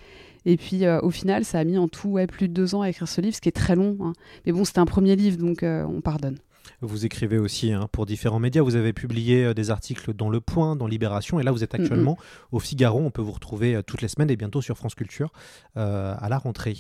Et 0.47 0.57
puis 0.57 0.89
au 0.89 1.11
final, 1.11 1.45
ça 1.45 1.59
a 1.59 1.65
mis 1.65 1.79
en 1.79 1.89
tout 1.89 2.19
plus 2.29 2.49
de 2.49 2.55
deux 2.55 2.75
ans 2.75 2.83
à 2.83 2.89
écrire 2.89 3.09
ce 3.09 3.21
livre, 3.21 3.37
ce 3.37 3.41
qui 3.41 3.49
est 3.49 3.53
très 3.53 3.77
long. 3.77 3.97
Hein. 4.01 4.13
Mais 4.47 4.53
bon, 4.53 4.65
c'était 4.65 4.79
un 4.79 4.87
premier 4.87 5.15
livre, 5.15 5.37
donc 5.37 5.63
on 5.63 6.01
pardonne. 6.01 6.39
Vous 6.81 7.05
écrivez 7.05 7.39
aussi 7.39 7.73
hein, 7.73 7.89
pour 7.91 8.07
différents 8.07 8.39
médias. 8.39 8.63
Vous 8.63 8.77
avez 8.77 8.93
publié 8.93 9.45
euh, 9.45 9.55
des 9.55 9.71
articles 9.71 10.13
dans 10.15 10.31
Le 10.31 10.41
Point, 10.41 10.77
dans 10.77 10.87
Libération, 10.87 11.41
et 11.41 11.43
là 11.43 11.53
vous 11.53 11.65
êtes 11.65 11.75
actuellement 11.75 12.17
au 12.53 12.61
Figaro. 12.61 13.01
On 13.01 13.11
peut 13.11 13.23
vous 13.23 13.33
retrouver 13.33 13.77
euh, 13.77 13.83
toutes 13.83 14.03
les 14.03 14.09
semaines 14.09 14.31
et 14.31 14.37
bientôt 14.37 14.63
sur 14.63 14.77
France 14.77 14.95
Culture 14.95 15.33
euh, 15.77 16.15
à 16.19 16.29
la 16.29 16.39
rentrée. 16.39 16.77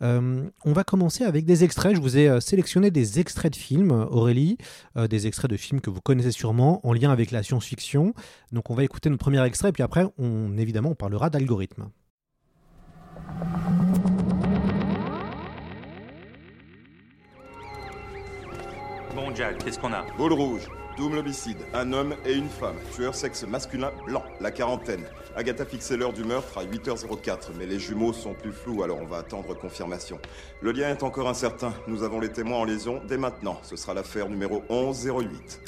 On 0.00 0.72
va 0.72 0.84
commencer 0.84 1.24
avec 1.24 1.44
des 1.44 1.64
extraits. 1.64 1.94
Je 1.94 2.00
vous 2.00 2.16
ai 2.16 2.40
sélectionné 2.40 2.90
des 2.90 3.20
extraits 3.20 3.52
de 3.52 3.56
films, 3.56 3.90
Aurélie, 3.90 4.58
des 4.96 5.26
extraits 5.26 5.50
de 5.50 5.56
films 5.56 5.80
que 5.80 5.90
vous 5.90 6.00
connaissez 6.00 6.32
sûrement 6.32 6.86
en 6.86 6.92
lien 6.92 7.10
avec 7.10 7.30
la 7.30 7.42
science-fiction. 7.42 8.14
Donc 8.52 8.70
on 8.70 8.74
va 8.74 8.84
écouter 8.84 9.10
notre 9.10 9.22
premier 9.22 9.44
extrait, 9.44 9.72
puis 9.72 9.82
après, 9.82 10.06
on, 10.18 10.56
évidemment, 10.56 10.90
on 10.90 10.94
parlera 10.94 11.30
d'algorithmes. 11.30 11.88
Qu'est-ce 19.50 19.78
qu'on 19.78 19.92
a 19.92 20.04
Boule 20.16 20.34
rouge, 20.34 20.68
double 20.96 21.18
homicide, 21.18 21.58
un 21.74 21.92
homme 21.92 22.14
et 22.24 22.32
une 22.32 22.48
femme, 22.48 22.76
tueur 22.94 23.12
sexe 23.12 23.44
masculin 23.44 23.90
blanc, 24.06 24.22
la 24.40 24.52
quarantaine. 24.52 25.04
Agatha 25.34 25.64
fixait 25.64 25.96
l'heure 25.96 26.12
du 26.12 26.22
meurtre 26.22 26.58
à 26.58 26.64
8h04, 26.64 27.50
mais 27.58 27.66
les 27.66 27.80
jumeaux 27.80 28.12
sont 28.12 28.34
plus 28.34 28.52
flous, 28.52 28.84
alors 28.84 28.98
on 29.00 29.06
va 29.06 29.18
attendre 29.18 29.54
confirmation. 29.54 30.20
Le 30.60 30.70
lien 30.70 30.90
est 30.90 31.02
encore 31.02 31.28
incertain, 31.28 31.74
nous 31.88 32.04
avons 32.04 32.20
les 32.20 32.30
témoins 32.30 32.58
en 32.58 32.64
liaison 32.64 33.00
dès 33.08 33.16
maintenant. 33.16 33.58
Ce 33.64 33.74
sera 33.74 33.94
l'affaire 33.94 34.28
numéro 34.28 34.62
1108. 34.70 35.60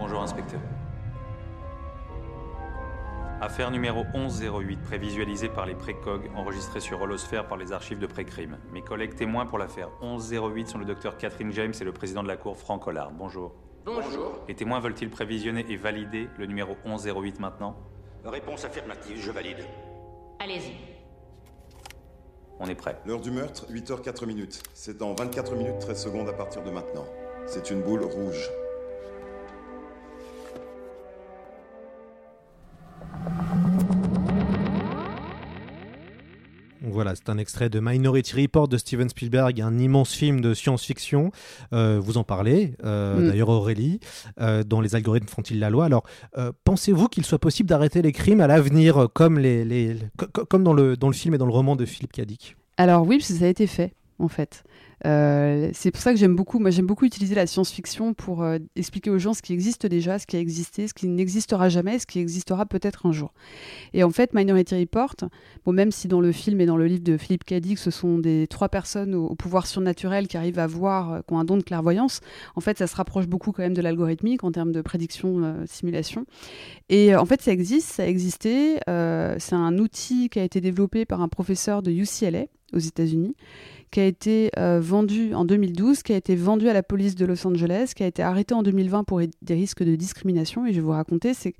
Bonjour, 0.00 0.20
inspecteur. 0.20 0.60
Affaire 3.38 3.70
numéro 3.70 4.04
1108, 4.14 4.80
prévisualisée 4.82 5.50
par 5.50 5.66
les 5.66 5.74
précogs, 5.74 6.30
enregistrée 6.34 6.80
sur 6.80 7.02
Holosphère 7.02 7.46
par 7.46 7.58
les 7.58 7.70
archives 7.70 7.98
de 7.98 8.06
pré-crime. 8.06 8.56
Mes 8.72 8.80
collègues 8.80 9.14
témoins 9.14 9.44
pour 9.44 9.58
l'affaire 9.58 9.90
1108 10.00 10.68
sont 10.68 10.78
le 10.78 10.86
docteur 10.86 11.18
Catherine 11.18 11.52
James 11.52 11.74
et 11.78 11.84
le 11.84 11.92
président 11.92 12.22
de 12.22 12.28
la 12.28 12.38
Cour 12.38 12.56
Franck 12.56 12.86
Hollard. 12.86 13.10
Bonjour. 13.10 13.52
Bonjour. 13.84 14.38
Les 14.48 14.54
témoins 14.54 14.80
veulent-ils 14.80 15.10
prévisionner 15.10 15.66
et 15.68 15.76
valider 15.76 16.28
le 16.38 16.46
numéro 16.46 16.76
1108 16.86 17.38
maintenant? 17.38 17.76
Réponse 18.24 18.64
affirmative, 18.64 19.18
je 19.20 19.30
valide. 19.30 19.58
Allez-y. 20.38 20.72
On 22.58 22.66
est 22.68 22.74
prêt. 22.74 22.98
L'heure 23.04 23.20
du 23.20 23.30
meurtre, 23.30 23.66
8h04 23.70 24.24
minutes. 24.24 24.62
C'est 24.72 24.96
dans 24.96 25.14
24 25.14 25.56
minutes 25.56 25.78
13 25.80 26.04
secondes 26.04 26.28
à 26.30 26.32
partir 26.32 26.62
de 26.62 26.70
maintenant. 26.70 27.04
C'est 27.44 27.70
une 27.70 27.82
boule 27.82 28.02
rouge. 28.02 28.50
Voilà, 36.82 37.14
c'est 37.14 37.28
un 37.30 37.38
extrait 37.38 37.68
de 37.68 37.80
Minority 37.80 38.40
Report 38.42 38.68
de 38.68 38.76
Steven 38.76 39.08
Spielberg, 39.08 39.60
un 39.60 39.78
immense 39.78 40.12
film 40.12 40.40
de 40.40 40.54
science-fiction. 40.54 41.30
Euh, 41.72 41.98
vous 42.02 42.16
en 42.16 42.22
parlez, 42.24 42.74
euh, 42.84 43.16
Mm. 43.20 43.28
d'ailleurs 43.28 43.48
Aurélie, 43.48 43.98
euh, 44.40 44.62
dont 44.62 44.80
les 44.80 44.94
algorithmes 44.94 45.26
font-ils 45.26 45.58
la 45.58 45.68
loi 45.70 45.86
Alors, 45.86 46.04
pensez-vous 46.64 47.08
qu'il 47.08 47.24
soit 47.24 47.38
possible 47.38 47.68
d'arrêter 47.68 48.02
les 48.02 48.12
crimes 48.12 48.40
à 48.40 48.46
l'avenir, 48.46 49.08
comme, 49.14 49.38
les, 49.38 49.64
les- 49.64 49.96
co- 50.16 50.26
co- 50.32 50.44
comme 50.44 50.62
dans, 50.64 50.74
le, 50.74 50.96
dans 50.96 51.08
le 51.08 51.14
film 51.14 51.34
et 51.34 51.38
dans 51.38 51.46
le 51.46 51.52
roman 51.52 51.76
de 51.76 51.84
Philippe 51.86 52.12
Cadic 52.12 52.56
Alors 52.76 53.06
oui, 53.06 53.18
parce 53.18 53.28
que 53.32 53.34
ça 53.38 53.46
a 53.46 53.48
été 53.48 53.66
fait, 53.66 53.92
en 54.18 54.28
fait. 54.28 54.64
Euh, 55.04 55.70
c'est 55.74 55.90
pour 55.90 56.00
ça 56.00 56.12
que 56.12 56.18
j'aime 56.18 56.34
beaucoup, 56.34 56.58
moi 56.58 56.70
j'aime 56.70 56.86
beaucoup 56.86 57.04
utiliser 57.04 57.34
la 57.34 57.46
science-fiction 57.46 58.14
pour 58.14 58.42
euh, 58.42 58.58
expliquer 58.76 59.10
aux 59.10 59.18
gens 59.18 59.34
ce 59.34 59.42
qui 59.42 59.52
existe 59.52 59.86
déjà, 59.86 60.18
ce 60.18 60.26
qui 60.26 60.36
a 60.36 60.40
existé, 60.40 60.88
ce 60.88 60.94
qui 60.94 61.06
n'existera 61.06 61.68
jamais, 61.68 61.98
ce 61.98 62.06
qui 62.06 62.18
existera 62.18 62.64
peut-être 62.64 63.04
un 63.06 63.12
jour. 63.12 63.32
Et 63.92 64.02
en 64.04 64.10
fait, 64.10 64.32
Minority 64.32 64.80
Report, 64.80 65.16
bon, 65.64 65.72
même 65.72 65.90
si 65.92 66.08
dans 66.08 66.20
le 66.20 66.32
film 66.32 66.60
et 66.60 66.66
dans 66.66 66.78
le 66.78 66.86
livre 66.86 67.04
de 67.04 67.18
Philippe 67.18 67.44
Cadic, 67.44 67.78
ce 67.78 67.90
sont 67.90 68.18
des 68.18 68.46
trois 68.46 68.68
personnes 68.68 69.14
au, 69.14 69.34
pouvoir 69.34 69.66
surnaturel 69.66 70.28
qui 70.28 70.38
arrivent 70.38 70.58
à 70.58 70.66
voir, 70.66 71.12
euh, 71.12 71.20
qui 71.26 71.34
ont 71.34 71.38
un 71.38 71.44
don 71.44 71.58
de 71.58 71.62
clairvoyance, 71.62 72.20
en 72.54 72.60
fait, 72.60 72.78
ça 72.78 72.86
se 72.86 72.96
rapproche 72.96 73.26
beaucoup 73.26 73.52
quand 73.52 73.62
même 73.62 73.74
de 73.74 73.82
l'algorithmique 73.82 74.44
en 74.44 74.52
termes 74.52 74.72
de 74.72 74.80
prédiction, 74.80 75.56
simulation. 75.66 76.24
Et 76.88 77.14
en 77.14 77.26
fait, 77.26 77.42
ça 77.42 77.52
existe, 77.52 77.88
ça 77.88 78.04
a 78.04 78.06
existé. 78.06 78.78
c'est 78.86 79.54
un 79.54 79.78
outil 79.78 80.28
qui 80.30 80.38
a 80.38 80.44
été 80.44 80.60
développé 80.60 81.04
par 81.04 81.20
un 81.20 81.28
professeur 81.28 81.82
de 81.82 81.90
UCLA 81.90 82.46
aux 82.72 82.78
États-Unis, 82.78 83.34
qui 83.96 84.00
a 84.00 84.04
été 84.04 84.50
euh, 84.58 84.78
vendu 84.78 85.32
en 85.32 85.46
2012, 85.46 86.02
qui 86.02 86.12
a 86.12 86.16
été 86.16 86.36
vendu 86.36 86.68
à 86.68 86.74
la 86.74 86.82
police 86.82 87.14
de 87.14 87.24
Los 87.24 87.46
Angeles, 87.46 87.92
qui 87.96 88.02
a 88.02 88.06
été 88.06 88.22
arrêté 88.22 88.52
en 88.52 88.62
2020 88.62 89.04
pour 89.04 89.22
des 89.40 89.54
risques 89.54 89.82
de 89.82 89.96
discrimination. 89.96 90.66
Et 90.66 90.72
je 90.72 90.74
vais 90.74 90.82
vous 90.82 90.90
raconter, 90.90 91.32
c'est 91.32 91.54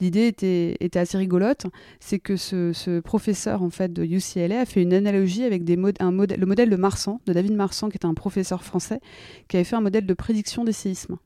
l'idée 0.00 0.28
était, 0.28 0.76
était 0.78 1.00
assez 1.00 1.18
rigolote, 1.18 1.66
c'est 1.98 2.20
que 2.20 2.36
ce, 2.36 2.72
ce 2.72 3.00
professeur 3.00 3.64
en 3.64 3.70
fait 3.70 3.92
de 3.92 4.04
UCLA 4.04 4.60
a 4.60 4.66
fait 4.66 4.82
une 4.82 4.94
analogie 4.94 5.42
avec 5.42 5.64
des 5.64 5.76
un 5.98 6.12
le 6.12 6.46
modèle 6.46 6.70
de 6.70 6.76
Marsan, 6.76 7.20
de 7.26 7.32
David 7.32 7.54
Marsan, 7.56 7.88
qui 7.88 7.96
était 7.96 8.06
un 8.06 8.14
professeur 8.14 8.62
français, 8.62 9.00
qui 9.48 9.56
avait 9.56 9.64
fait 9.64 9.74
un 9.74 9.80
modèle 9.80 10.06
de 10.06 10.14
prédiction 10.14 10.62
des 10.62 10.70
séismes. 10.70 11.16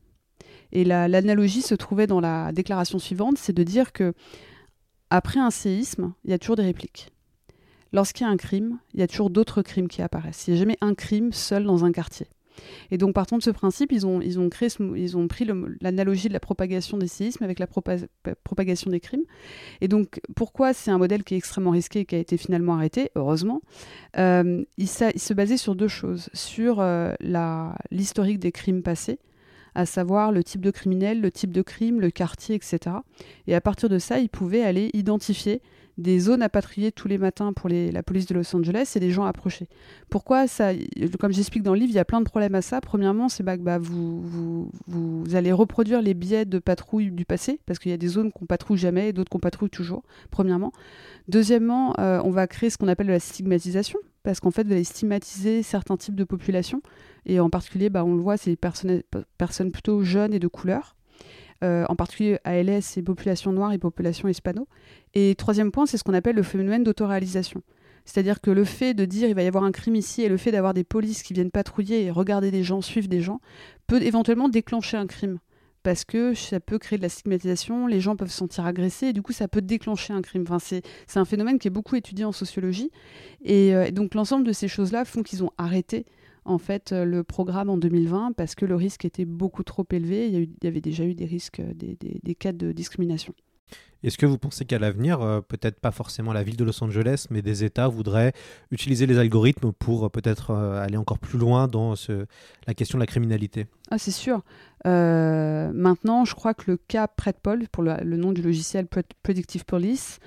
Et 0.71 0.83
la- 0.83 1.07
l'analogie 1.07 1.61
se 1.61 1.75
trouvait 1.75 2.07
dans 2.07 2.21
la 2.21 2.51
déclaration 2.51 2.97
suivante, 2.97 3.37
c'est 3.37 3.53
de 3.53 3.61
dire 3.61 3.93
que 3.93 4.13
après 5.11 5.39
un 5.39 5.51
séisme, 5.51 6.15
il 6.23 6.31
y 6.31 6.33
a 6.33 6.39
toujours 6.39 6.55
des 6.55 6.63
répliques. 6.63 7.11
Lorsqu'il 7.93 8.25
y 8.25 8.29
a 8.29 8.31
un 8.31 8.37
crime, 8.37 8.77
il 8.93 8.99
y 8.99 9.03
a 9.03 9.07
toujours 9.07 9.29
d'autres 9.29 9.61
crimes 9.61 9.87
qui 9.87 10.01
apparaissent. 10.01 10.47
Il 10.47 10.51
n'y 10.51 10.57
a 10.57 10.59
jamais 10.59 10.77
un 10.81 10.93
crime 10.93 11.31
seul 11.31 11.63
dans 11.63 11.85
un 11.85 11.91
quartier. 11.91 12.27
Et 12.91 12.97
donc, 12.97 13.13
partant 13.13 13.37
de 13.37 13.43
ce 13.43 13.49
principe, 13.49 13.91
ils 13.91 14.05
ont, 14.07 14.21
ils 14.21 14.39
ont, 14.39 14.49
créé 14.49 14.69
ils 14.95 15.17
ont 15.17 15.27
pris 15.27 15.45
l'analogie 15.81 16.27
de 16.27 16.33
la 16.33 16.39
propagation 16.39 16.97
des 16.97 17.07
séismes 17.07 17.43
avec 17.43 17.59
la 17.59 17.65
propa- 17.65 18.07
propagation 18.43 18.91
des 18.91 18.99
crimes. 18.99 19.23
Et 19.81 19.87
donc, 19.87 20.19
pourquoi 20.35 20.73
c'est 20.73 20.91
un 20.91 20.97
modèle 20.97 21.23
qui 21.23 21.33
est 21.33 21.37
extrêmement 21.37 21.71
risqué 21.71 22.01
et 22.01 22.05
qui 22.05 22.15
a 22.15 22.19
été 22.19 22.37
finalement 22.37 22.75
arrêté, 22.75 23.11
heureusement 23.15 23.61
Euh, 24.17 24.63
il, 24.77 24.87
se 24.87 25.33
basait 25.33 25.57
sur 25.57 25.75
deux 25.75 25.89
choses. 25.89 26.29
Sur 26.33 26.79
euh, 26.79 27.13
l'historique 27.91 28.39
des 28.39 28.53
crimes 28.53 28.81
passés, 28.81 29.19
à 29.73 29.85
savoir 29.85 30.31
le 30.31 30.41
type 30.41 30.61
de 30.61 30.71
criminel, 30.71 31.19
le 31.19 31.31
type 31.31 31.51
de 31.51 31.61
crime, 31.61 31.99
le 31.99 32.09
quartier, 32.09 32.55
etc. 32.55 32.79
Et 33.47 33.55
à 33.55 33.59
partir 33.59 33.89
de 33.89 33.99
ça, 33.99 34.19
ils 34.19 34.29
pouvaient 34.29 34.63
aller 34.63 34.89
identifier 34.93 35.61
des 35.97 36.19
zones 36.19 36.41
à 36.41 36.49
patrouiller 36.49 36.91
tous 36.91 37.07
les 37.07 37.17
matins 37.17 37.53
pour 37.53 37.69
la 37.69 38.03
police 38.03 38.25
de 38.25 38.35
Los 38.35 38.55
Angeles 38.55 38.93
et 38.95 38.99
des 38.99 39.11
gens 39.11 39.25
approchés. 39.25 39.67
Pourquoi 40.09 40.47
ça 40.47 40.71
Comme 41.19 41.31
j'explique 41.31 41.63
dans 41.63 41.73
le 41.73 41.79
livre, 41.79 41.91
il 41.91 41.95
y 41.95 41.99
a 41.99 42.05
plein 42.05 42.19
de 42.19 42.25
problèmes 42.25 42.55
à 42.55 42.61
ça. 42.61 42.81
Premièrement, 42.81 43.29
c'est 43.29 43.43
bah, 43.43 43.57
que 43.57 43.61
bah, 43.61 43.77
vous, 43.77 44.69
allez 45.33 45.51
reproduire 45.51 46.01
les 46.01 46.13
biais 46.13 46.45
de 46.45 46.59
patrouille 46.59 47.11
du 47.11 47.25
passé, 47.25 47.59
parce 47.65 47.79
qu'il 47.79 47.91
y 47.91 47.93
a 47.93 47.97
des 47.97 48.07
zones 48.07 48.31
qu'on 48.31 48.45
patrouille 48.45 48.77
jamais 48.77 49.09
et 49.09 49.13
d'autres 49.13 49.29
qu'on 49.29 49.39
patrouille 49.39 49.69
toujours, 49.69 50.03
premièrement. 50.31 50.71
Deuxièmement, 51.27 51.93
euh, 51.99 52.21
on 52.23 52.31
va 52.31 52.47
créer 52.47 52.69
ce 52.69 52.77
qu'on 52.77 52.87
appelle 52.87 53.07
de 53.07 53.11
la 53.11 53.19
stigmatisation, 53.19 53.99
parce 54.23 54.39
qu'en 54.39 54.51
fait, 54.51 54.65
vous 54.65 54.73
allez 54.73 54.83
stigmatiser 54.83 55.63
certains 55.63 55.97
types 55.97 56.15
de 56.15 56.23
populations, 56.23 56.81
et 57.25 57.39
en 57.39 57.49
particulier, 57.49 57.89
bah, 57.89 58.03
on 58.03 58.15
le 58.15 58.21
voit, 58.21 58.37
c'est 58.37 58.49
les 58.49 58.55
personnes, 58.55 59.01
personnes 59.37 59.71
plutôt 59.71 60.01
jeunes 60.03 60.33
et 60.33 60.39
de 60.39 60.47
couleur. 60.47 60.95
Euh, 61.63 61.85
en 61.87 61.95
particulier 61.95 62.37
ALS 62.43 62.97
et 62.97 63.01
population 63.01 63.53
noire 63.53 63.71
et 63.71 63.77
population 63.77 64.27
hispano. 64.27 64.67
Et 65.13 65.35
troisième 65.35 65.71
point, 65.71 65.85
c'est 65.85 65.97
ce 65.97 66.03
qu'on 66.03 66.13
appelle 66.13 66.35
le 66.35 66.43
phénomène 66.43 66.83
d'autoréalisation. 66.83 67.63
C'est-à-dire 68.03 68.41
que 68.41 68.51
le 68.51 68.65
fait 68.65 68.93
de 68.93 69.05
dire 69.05 69.29
il 69.29 69.35
va 69.35 69.41
y 69.41 69.47
avoir 69.47 69.63
un 69.63 69.71
crime 69.71 69.95
ici 69.95 70.21
et 70.21 70.27
le 70.27 70.35
fait 70.35 70.51
d'avoir 70.51 70.73
des 70.73 70.83
polices 70.83 71.23
qui 71.23 71.33
viennent 71.33 71.51
patrouiller 71.51 72.03
et 72.03 72.11
regarder 72.11 72.51
des 72.51 72.63
gens, 72.63 72.81
suivre 72.81 73.07
des 73.07 73.21
gens, 73.21 73.39
peut 73.87 74.01
éventuellement 74.01 74.49
déclencher 74.49 74.97
un 74.97 75.07
crime. 75.07 75.39
Parce 75.81 76.03
que 76.03 76.33
ça 76.33 76.59
peut 76.59 76.77
créer 76.77 76.97
de 76.97 77.03
la 77.03 77.09
stigmatisation, 77.09 77.87
les 77.87 78.01
gens 78.01 78.15
peuvent 78.15 78.31
se 78.31 78.37
sentir 78.37 78.65
agressés 78.65 79.07
et 79.07 79.13
du 79.13 79.21
coup 79.21 79.33
ça 79.33 79.47
peut 79.47 79.61
déclencher 79.61 80.13
un 80.13 80.21
crime. 80.21 80.43
Enfin, 80.49 80.59
c'est 80.59 80.83
un 81.17 81.25
phénomène 81.25 81.57
qui 81.57 81.67
est 81.67 81.71
beaucoup 81.71 81.95
étudié 81.95 82.25
en 82.25 82.31
sociologie. 82.31 82.91
Euh, 83.47 83.85
et 83.85 83.91
donc 83.91 84.13
l'ensemble 84.13 84.45
de 84.45 84.51
ces 84.51 84.67
choses-là 84.67 85.05
font 85.05 85.23
qu'ils 85.23 85.43
ont 85.43 85.51
arrêté 85.57 86.05
en 86.45 86.57
fait 86.57 86.91
euh, 86.91 87.05
le 87.05 87.23
programme 87.23 87.69
en 87.69 87.77
2020 87.77 88.33
parce 88.33 88.55
que 88.55 88.65
le 88.65 88.75
risque 88.75 89.05
était 89.05 89.25
beaucoup 89.25 89.63
trop 89.63 89.85
élevé. 89.91 90.27
Il 90.27 90.33
y, 90.33 90.37
a 90.37 90.39
eu- 90.39 90.43
il 90.61 90.63
y 90.63 90.67
avait 90.67 90.81
déjà 90.81 91.03
eu 91.03 91.13
des 91.15 91.25
risques, 91.25 91.59
euh, 91.59 91.73
des, 91.73 91.95
des- 91.99 92.19
des 92.23 92.35
cas 92.35 92.53
de 92.53 92.71
discrimination. 92.71 93.33
Est-ce 94.03 94.19
que 94.19 94.27
vous 94.27 94.37
pensez 94.37 94.65
qu'à 94.65 94.77
l'avenir, 94.77 95.21
euh, 95.21 95.41
peut-être 95.41 95.79
pas 95.79 95.89
forcément 95.89 96.31
la 96.31 96.43
ville 96.43 96.55
de 96.57 96.63
Los 96.63 96.83
Angeles, 96.83 97.25
mais 97.31 97.41
des 97.41 97.63
États 97.63 97.87
voudraient 97.87 98.33
utiliser 98.69 99.07
les 99.07 99.17
algorithmes 99.17 99.71
pour 99.73 100.05
euh, 100.05 100.09
peut-être 100.09 100.51
euh, 100.51 100.79
aller 100.79 100.97
encore 100.97 101.17
plus 101.17 101.39
loin 101.39 101.67
dans 101.67 101.95
ce- 101.95 102.27
la 102.67 102.73
question 102.75 102.99
de 102.99 103.01
la 103.01 103.07
criminalité? 103.07 103.65
Ah, 103.89 103.97
c'est 103.97 104.11
sûr. 104.11 104.43
Maintenant, 104.85 106.25
je 106.25 106.35
crois 106.35 106.53
que 106.53 106.69
le 106.69 106.77
cas 106.77 107.07
Predpol, 107.07 107.67
pour 107.71 107.81
le, 107.83 107.95
le 108.03 108.17
nom 108.17 108.31
du 108.33 108.41
logiciel 108.43 108.85
Pred- 108.85 109.11
Predictive 109.23 109.65
Police, 109.65 110.19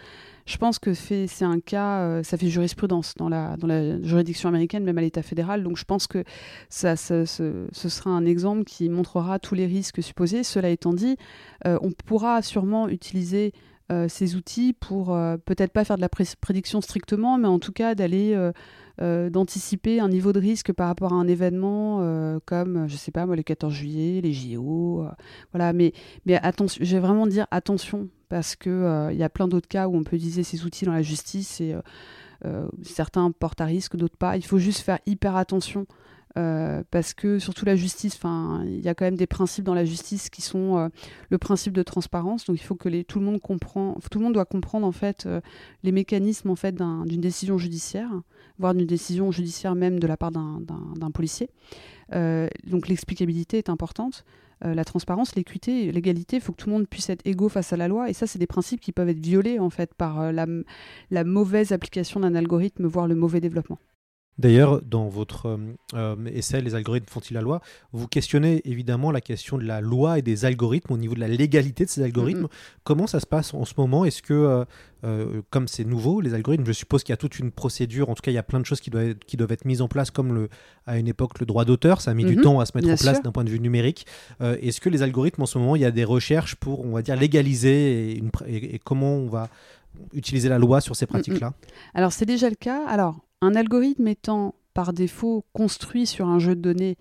je 0.48 0.56
pense 0.56 0.78
que 0.78 0.94
c'est 0.94 1.44
un 1.44 1.60
cas, 1.60 2.00
euh, 2.00 2.22
ça 2.22 2.38
fait 2.38 2.48
jurisprudence 2.48 3.14
dans 3.16 3.28
la, 3.28 3.56
juridiction 4.02 4.48
américaine, 4.48 4.82
même 4.82 4.96
à 4.96 5.02
l'État 5.02 5.22
fédéral. 5.22 5.62
Donc 5.62 5.76
je 5.76 5.84
pense 5.84 6.06
que 6.06 6.24
ce, 6.70 7.26
sera 7.74 8.10
un 8.10 8.24
exemple 8.24 8.64
qui 8.64 8.88
montrera 8.88 9.38
tous 9.38 9.54
les 9.54 9.66
risques 9.66 10.02
supposés. 10.02 10.42
Cela 10.42 10.70
étant 10.70 10.94
dit, 10.94 11.18
euh, 11.66 11.78
on 11.82 11.92
pourra 11.92 12.40
sûrement 12.40 12.88
utiliser 12.88 13.52
ces 14.08 14.36
outils 14.36 14.72
pour 14.72 15.14
euh, 15.14 15.36
peut-être 15.38 15.72
pas 15.72 15.84
faire 15.84 15.96
de 15.96 16.02
la 16.02 16.08
pré- 16.08 16.24
prédiction 16.40 16.80
strictement, 16.80 17.38
mais 17.38 17.48
en 17.48 17.58
tout 17.58 17.72
cas 17.72 17.94
d'aller 17.94 18.34
euh, 18.34 18.52
euh, 19.00 19.30
d'anticiper 19.30 20.00
un 20.00 20.08
niveau 20.08 20.32
de 20.32 20.40
risque 20.40 20.72
par 20.72 20.88
rapport 20.88 21.12
à 21.12 21.16
un 21.16 21.28
événement 21.28 22.00
euh, 22.02 22.38
comme, 22.44 22.88
je 22.88 22.96
sais 22.96 23.12
pas 23.12 23.26
moi, 23.26 23.36
le 23.36 23.42
14 23.42 23.72
juillet, 23.72 24.20
les 24.20 24.32
JO, 24.32 25.02
euh, 25.02 25.08
voilà. 25.52 25.72
Mais, 25.72 25.92
mais 26.26 26.36
attention, 26.42 26.84
je 26.84 26.96
vais 26.96 27.00
vraiment 27.00 27.26
dire 27.26 27.46
attention 27.50 28.08
parce 28.28 28.56
euh, 28.68 29.10
il 29.12 29.18
y 29.18 29.22
a 29.22 29.28
plein 29.28 29.48
d'autres 29.48 29.68
cas 29.68 29.88
où 29.88 29.96
on 29.96 30.04
peut 30.04 30.16
utiliser 30.16 30.42
ces 30.42 30.64
outils 30.64 30.84
dans 30.84 30.92
la 30.92 31.02
justice 31.02 31.60
et 31.60 31.72
euh, 31.72 31.80
euh, 32.44 32.68
certains 32.82 33.30
portent 33.32 33.60
à 33.60 33.64
risque, 33.64 33.96
d'autres 33.96 34.16
pas. 34.16 34.36
Il 34.36 34.44
faut 34.44 34.58
juste 34.58 34.80
faire 34.80 34.98
hyper 35.06 35.36
attention. 35.36 35.86
Euh, 36.38 36.82
parce 36.90 37.12
que 37.14 37.38
surtout 37.38 37.64
la 37.64 37.74
justice, 37.76 38.14
enfin, 38.14 38.62
il 38.64 38.80
y 38.80 38.88
a 38.88 38.94
quand 38.94 39.04
même 39.04 39.16
des 39.16 39.26
principes 39.26 39.64
dans 39.64 39.74
la 39.74 39.84
justice 39.84 40.30
qui 40.30 40.40
sont 40.40 40.78
euh, 40.78 40.88
le 41.30 41.38
principe 41.38 41.72
de 41.72 41.82
transparence. 41.82 42.44
Donc 42.46 42.56
il 42.60 42.62
faut 42.64 42.76
que 42.76 43.02
tout 43.02 43.18
le 43.18 43.24
monde 43.24 43.40
comprend, 43.40 43.96
tout 44.10 44.18
le 44.18 44.24
monde 44.24 44.34
doit 44.34 44.44
comprendre 44.44 44.86
en 44.86 44.92
fait 44.92 45.26
euh, 45.26 45.40
les 45.82 45.92
mécanismes 45.92 46.50
en 46.50 46.56
fait 46.56 46.74
d'un- 46.74 47.04
d'une 47.04 47.20
décision 47.20 47.58
judiciaire, 47.58 48.10
voire 48.58 48.74
d'une 48.74 48.86
décision 48.86 49.30
judiciaire 49.32 49.74
même 49.74 49.98
de 49.98 50.06
la 50.06 50.16
part 50.16 50.30
d'un- 50.30 51.10
policier. 51.12 51.50
Donc 52.12 52.88
l'explicabilité 52.88 53.58
est 53.58 53.68
importante. 53.68 54.24
La 54.62 54.84
transparence, 54.84 55.34
l'équité, 55.36 55.92
l'égalité, 55.92 56.36
il 56.36 56.42
faut 56.42 56.52
que 56.52 56.62
tout 56.62 56.68
le 56.68 56.74
monde 56.74 56.88
puisse 56.88 57.10
être 57.10 57.24
égaux 57.26 57.48
face 57.48 57.72
à 57.72 57.76
la 57.76 57.88
loi. 57.88 58.10
Et 58.10 58.12
ça, 58.12 58.26
c'est 58.26 58.38
des 58.38 58.46
principes 58.46 58.80
qui 58.80 58.92
peuvent 58.92 59.08
être 59.08 59.20
violés 59.20 59.58
en 59.58 59.70
fait 59.70 59.94
par 59.94 60.32
la 60.32 61.24
mauvaise 61.24 61.72
application 61.72 62.20
d'un 62.20 62.34
algorithme, 62.34 62.86
voire 62.86 63.06
le 63.06 63.14
mauvais 63.14 63.40
développement. 63.40 63.78
D'ailleurs, 64.38 64.80
dans 64.82 65.08
votre 65.08 65.46
euh, 65.46 65.56
euh, 65.94 66.16
essai 66.32 66.60
Les 66.60 66.74
algorithmes 66.76 67.06
font-ils 67.08 67.34
la 67.34 67.40
loi? 67.40 67.60
Vous 67.92 68.06
questionnez 68.06 68.62
évidemment 68.64 69.10
la 69.10 69.20
question 69.20 69.58
de 69.58 69.64
la 69.64 69.80
loi 69.80 70.18
et 70.18 70.22
des 70.22 70.44
algorithmes 70.44 70.92
au 70.92 70.96
niveau 70.96 71.14
de 71.14 71.20
la 71.20 71.26
légalité 71.28 71.84
de 71.84 71.90
ces 71.90 72.02
algorithmes. 72.02 72.42
Mhm. 72.42 72.48
Comment 72.84 73.06
ça 73.08 73.18
se 73.18 73.26
passe 73.26 73.52
en 73.52 73.64
ce 73.64 73.74
moment? 73.76 74.04
Est-ce 74.04 74.22
que, 74.22 74.34
euh, 74.34 74.64
euh, 75.04 75.42
comme 75.50 75.66
c'est 75.66 75.84
nouveau, 75.84 76.20
les 76.20 76.34
algorithmes, 76.34 76.64
je 76.66 76.72
suppose 76.72 77.02
qu'il 77.02 77.12
y 77.12 77.14
a 77.14 77.16
toute 77.16 77.38
une 77.40 77.50
procédure, 77.50 78.10
en 78.10 78.14
tout 78.14 78.22
cas 78.22 78.30
il 78.30 78.34
y 78.34 78.38
a 78.38 78.42
plein 78.44 78.60
de 78.60 78.66
choses 78.66 78.80
qui 78.80 78.90
doivent 78.90 79.08
être, 79.08 79.24
qui 79.24 79.36
doivent 79.36 79.50
être 79.52 79.64
mises 79.64 79.82
en 79.82 79.88
place, 79.88 80.10
comme 80.12 80.32
le, 80.32 80.48
à 80.86 80.98
une 80.98 81.08
époque 81.08 81.40
le 81.40 81.46
droit 81.46 81.64
d'auteur, 81.64 82.00
ça 82.00 82.12
a 82.12 82.14
mis 82.14 82.24
du 82.24 82.36
Mhm, 82.36 82.42
temps 82.42 82.60
à 82.60 82.66
se 82.66 82.72
mettre 82.76 82.86
bien 82.86 82.94
en 82.94 82.98
place 82.98 83.20
d'un 83.22 83.32
point 83.32 83.44
de 83.44 83.50
vue 83.50 83.60
numérique. 83.60 84.06
Est-ce 84.40 84.80
que 84.80 84.88
les 84.88 85.02
algorithmes 85.02 85.42
en 85.42 85.46
ce 85.46 85.58
moment, 85.58 85.74
il 85.74 85.82
y 85.82 85.84
a 85.84 85.90
des 85.90 86.04
recherches 86.04 86.54
pour, 86.54 86.84
on 86.86 86.90
va 86.92 87.02
dire, 87.02 87.16
légaliser 87.16 88.12
et, 88.12 88.18
une 88.18 88.30
et- 88.46 88.76
et 88.76 88.78
comment 88.78 89.16
on 89.16 89.26
va 89.28 89.48
utiliser 90.14 90.48
la 90.48 90.58
loi 90.58 90.80
sur 90.80 90.94
ces 90.94 91.06
pratiques-là? 91.06 91.54
Alors 91.94 92.12
c'est 92.12 92.26
déjà 92.26 92.48
le 92.48 92.54
cas. 92.54 92.86
Alors 92.86 93.16
un 93.40 93.54
algorithme 93.54 94.08
étant 94.08 94.54
par 94.74 94.92
défaut 94.92 95.44
construit 95.52 96.06
sur 96.06 96.28
un 96.28 96.38
jeu 96.38 96.54
de 96.54 96.60
données, 96.60 96.96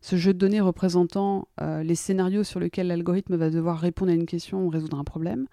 ce 0.00 0.16
jeu 0.16 0.34
de 0.34 0.38
données 0.38 0.60
représentant 0.60 1.48
euh, 1.60 1.82
les 1.82 1.94
scénarios 1.94 2.44
sur 2.44 2.60
lesquels 2.60 2.88
l'algorithme 2.88 3.36
va 3.36 3.50
devoir 3.50 3.78
répondre 3.78 4.10
à 4.10 4.14
une 4.14 4.26
question 4.26 4.64
ou 4.64 4.68
résoudre 4.68 4.98
un 4.98 5.04
problème, 5.04 5.46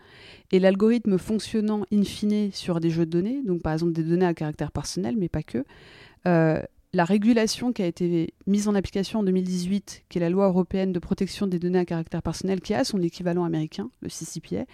et 0.51 0.60
l'algorithme 0.60 1.17
fonctionnant 1.17 1.86
in 1.93 2.03
fine 2.03 2.51
sur 2.51 2.79
des 2.79 2.89
jeux 2.89 3.05
de 3.05 3.12
données, 3.12 3.41
donc 3.46 3.62
par 3.62 3.74
exemple 3.74 3.93
des 3.93 4.03
données 4.03 4.25
à 4.25 4.34
caractère 4.34 4.72
personnel, 4.72 5.15
mais 5.17 5.29
pas 5.29 5.43
que, 5.43 5.63
euh, 6.27 6.62
la 6.91 7.05
régulation 7.05 7.72
qui 7.72 7.84
a 7.84 7.86
été 7.86 8.34
mise 8.48 8.67
en 8.67 8.74
application 8.74 9.19
en 9.19 9.24
2018, 9.24 10.05
qui 10.10 10.17
est 10.17 10.22
la 10.22 10.31
loi 10.31 10.48
européenne 10.48 10.91
de 10.91 11.00
protection 11.00 11.46
des 11.46 11.60
données 11.60 11.79
à 11.79 11.86
caractère 11.86 12.24
personnel, 12.24 12.62
qui 12.62 12.74
a 12.74 12.84
son 12.84 13.01
équivalent 13.01 13.43
américain, 13.43 13.91
le 14.01 14.10
CCPA, 14.10 14.65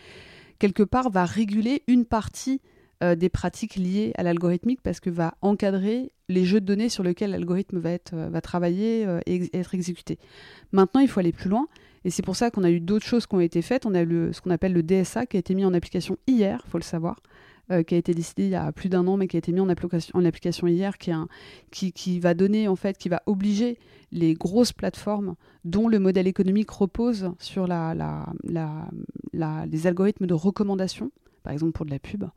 quelque 0.57 0.83
part 0.83 1.09
va 1.09 1.25
réguler 1.25 1.83
une 1.87 2.05
partie 2.05 2.61
euh, 3.03 3.15
des 3.15 3.29
pratiques 3.29 3.75
liées 3.75 4.11
à 4.15 4.23
l'algorithmique 4.23 4.81
parce 4.81 4.99
que 4.99 5.09
va 5.09 5.35
encadrer 5.41 6.11
les 6.29 6.45
jeux 6.45 6.61
de 6.61 6.65
données 6.65 6.89
sur 6.89 7.03
lesquels 7.03 7.31
l'algorithme 7.31 7.77
va, 7.79 7.91
être, 7.91 8.15
va 8.15 8.41
travailler 8.41 9.07
et 9.27 9.55
être 9.55 9.75
exécuté. 9.75 10.17
Maintenant, 10.71 11.01
il 11.01 11.07
faut 11.07 11.19
aller 11.19 11.31
plus 11.31 11.49
loin. 11.49 11.67
Et 12.03 12.09
c'est 12.09 12.23
pour 12.23 12.35
ça 12.35 12.49
qu'on 12.49 12.63
a 12.63 12.71
eu 12.71 12.79
d'autres 12.79 13.05
choses 13.05 13.27
qui 13.27 13.35
ont 13.35 13.39
été 13.39 13.61
faites. 13.61 13.85
On 13.85 13.93
a 13.93 14.01
eu 14.01 14.33
ce 14.33 14.41
qu'on 14.41 14.49
appelle 14.49 14.73
le 14.73 14.81
DSA 14.81 15.27
qui 15.27 15.37
a 15.37 15.39
été 15.39 15.53
mis 15.53 15.65
en 15.65 15.73
application 15.73 16.17
hier, 16.25 16.61
il 16.65 16.69
faut 16.71 16.79
le 16.79 16.83
savoir. 16.83 17.17
Euh, 17.71 17.81
qui 17.81 17.95
a 17.95 17.97
été 17.97 18.13
décidé 18.13 18.43
il 18.43 18.51
y 18.51 18.55
a 18.55 18.71
plus 18.71 18.89
d'un 18.89 19.07
an, 19.07 19.17
mais 19.17 19.27
qui 19.27 19.37
a 19.37 19.39
été 19.39 19.51
mis 19.51 19.59
en 19.59 19.69
application, 19.69 20.11
en 20.15 20.23
application 20.23 20.67
hier, 20.67 20.99
qui, 20.99 21.11
un, 21.11 21.27
qui, 21.71 21.93
qui, 21.93 22.19
va 22.19 22.35
donner, 22.35 22.67
en 22.67 22.75
fait, 22.75 22.95
qui 22.95 23.09
va 23.09 23.23
obliger 23.25 23.79
les 24.11 24.35
grosses 24.35 24.71
plateformes 24.71 25.33
dont 25.63 25.87
le 25.87 25.97
modèle 25.97 26.27
économique 26.27 26.69
repose 26.69 27.31
sur 27.39 27.65
la, 27.65 27.95
la, 27.95 28.27
la, 29.33 29.65
les 29.65 29.87
algorithmes 29.87 30.27
de 30.27 30.35
recommandation, 30.35 31.09
par 31.41 31.53
exemple 31.53 31.71
pour 31.71 31.87
de 31.87 31.91
la 31.91 31.97
pub, 31.97 32.25
euh, 32.25 32.27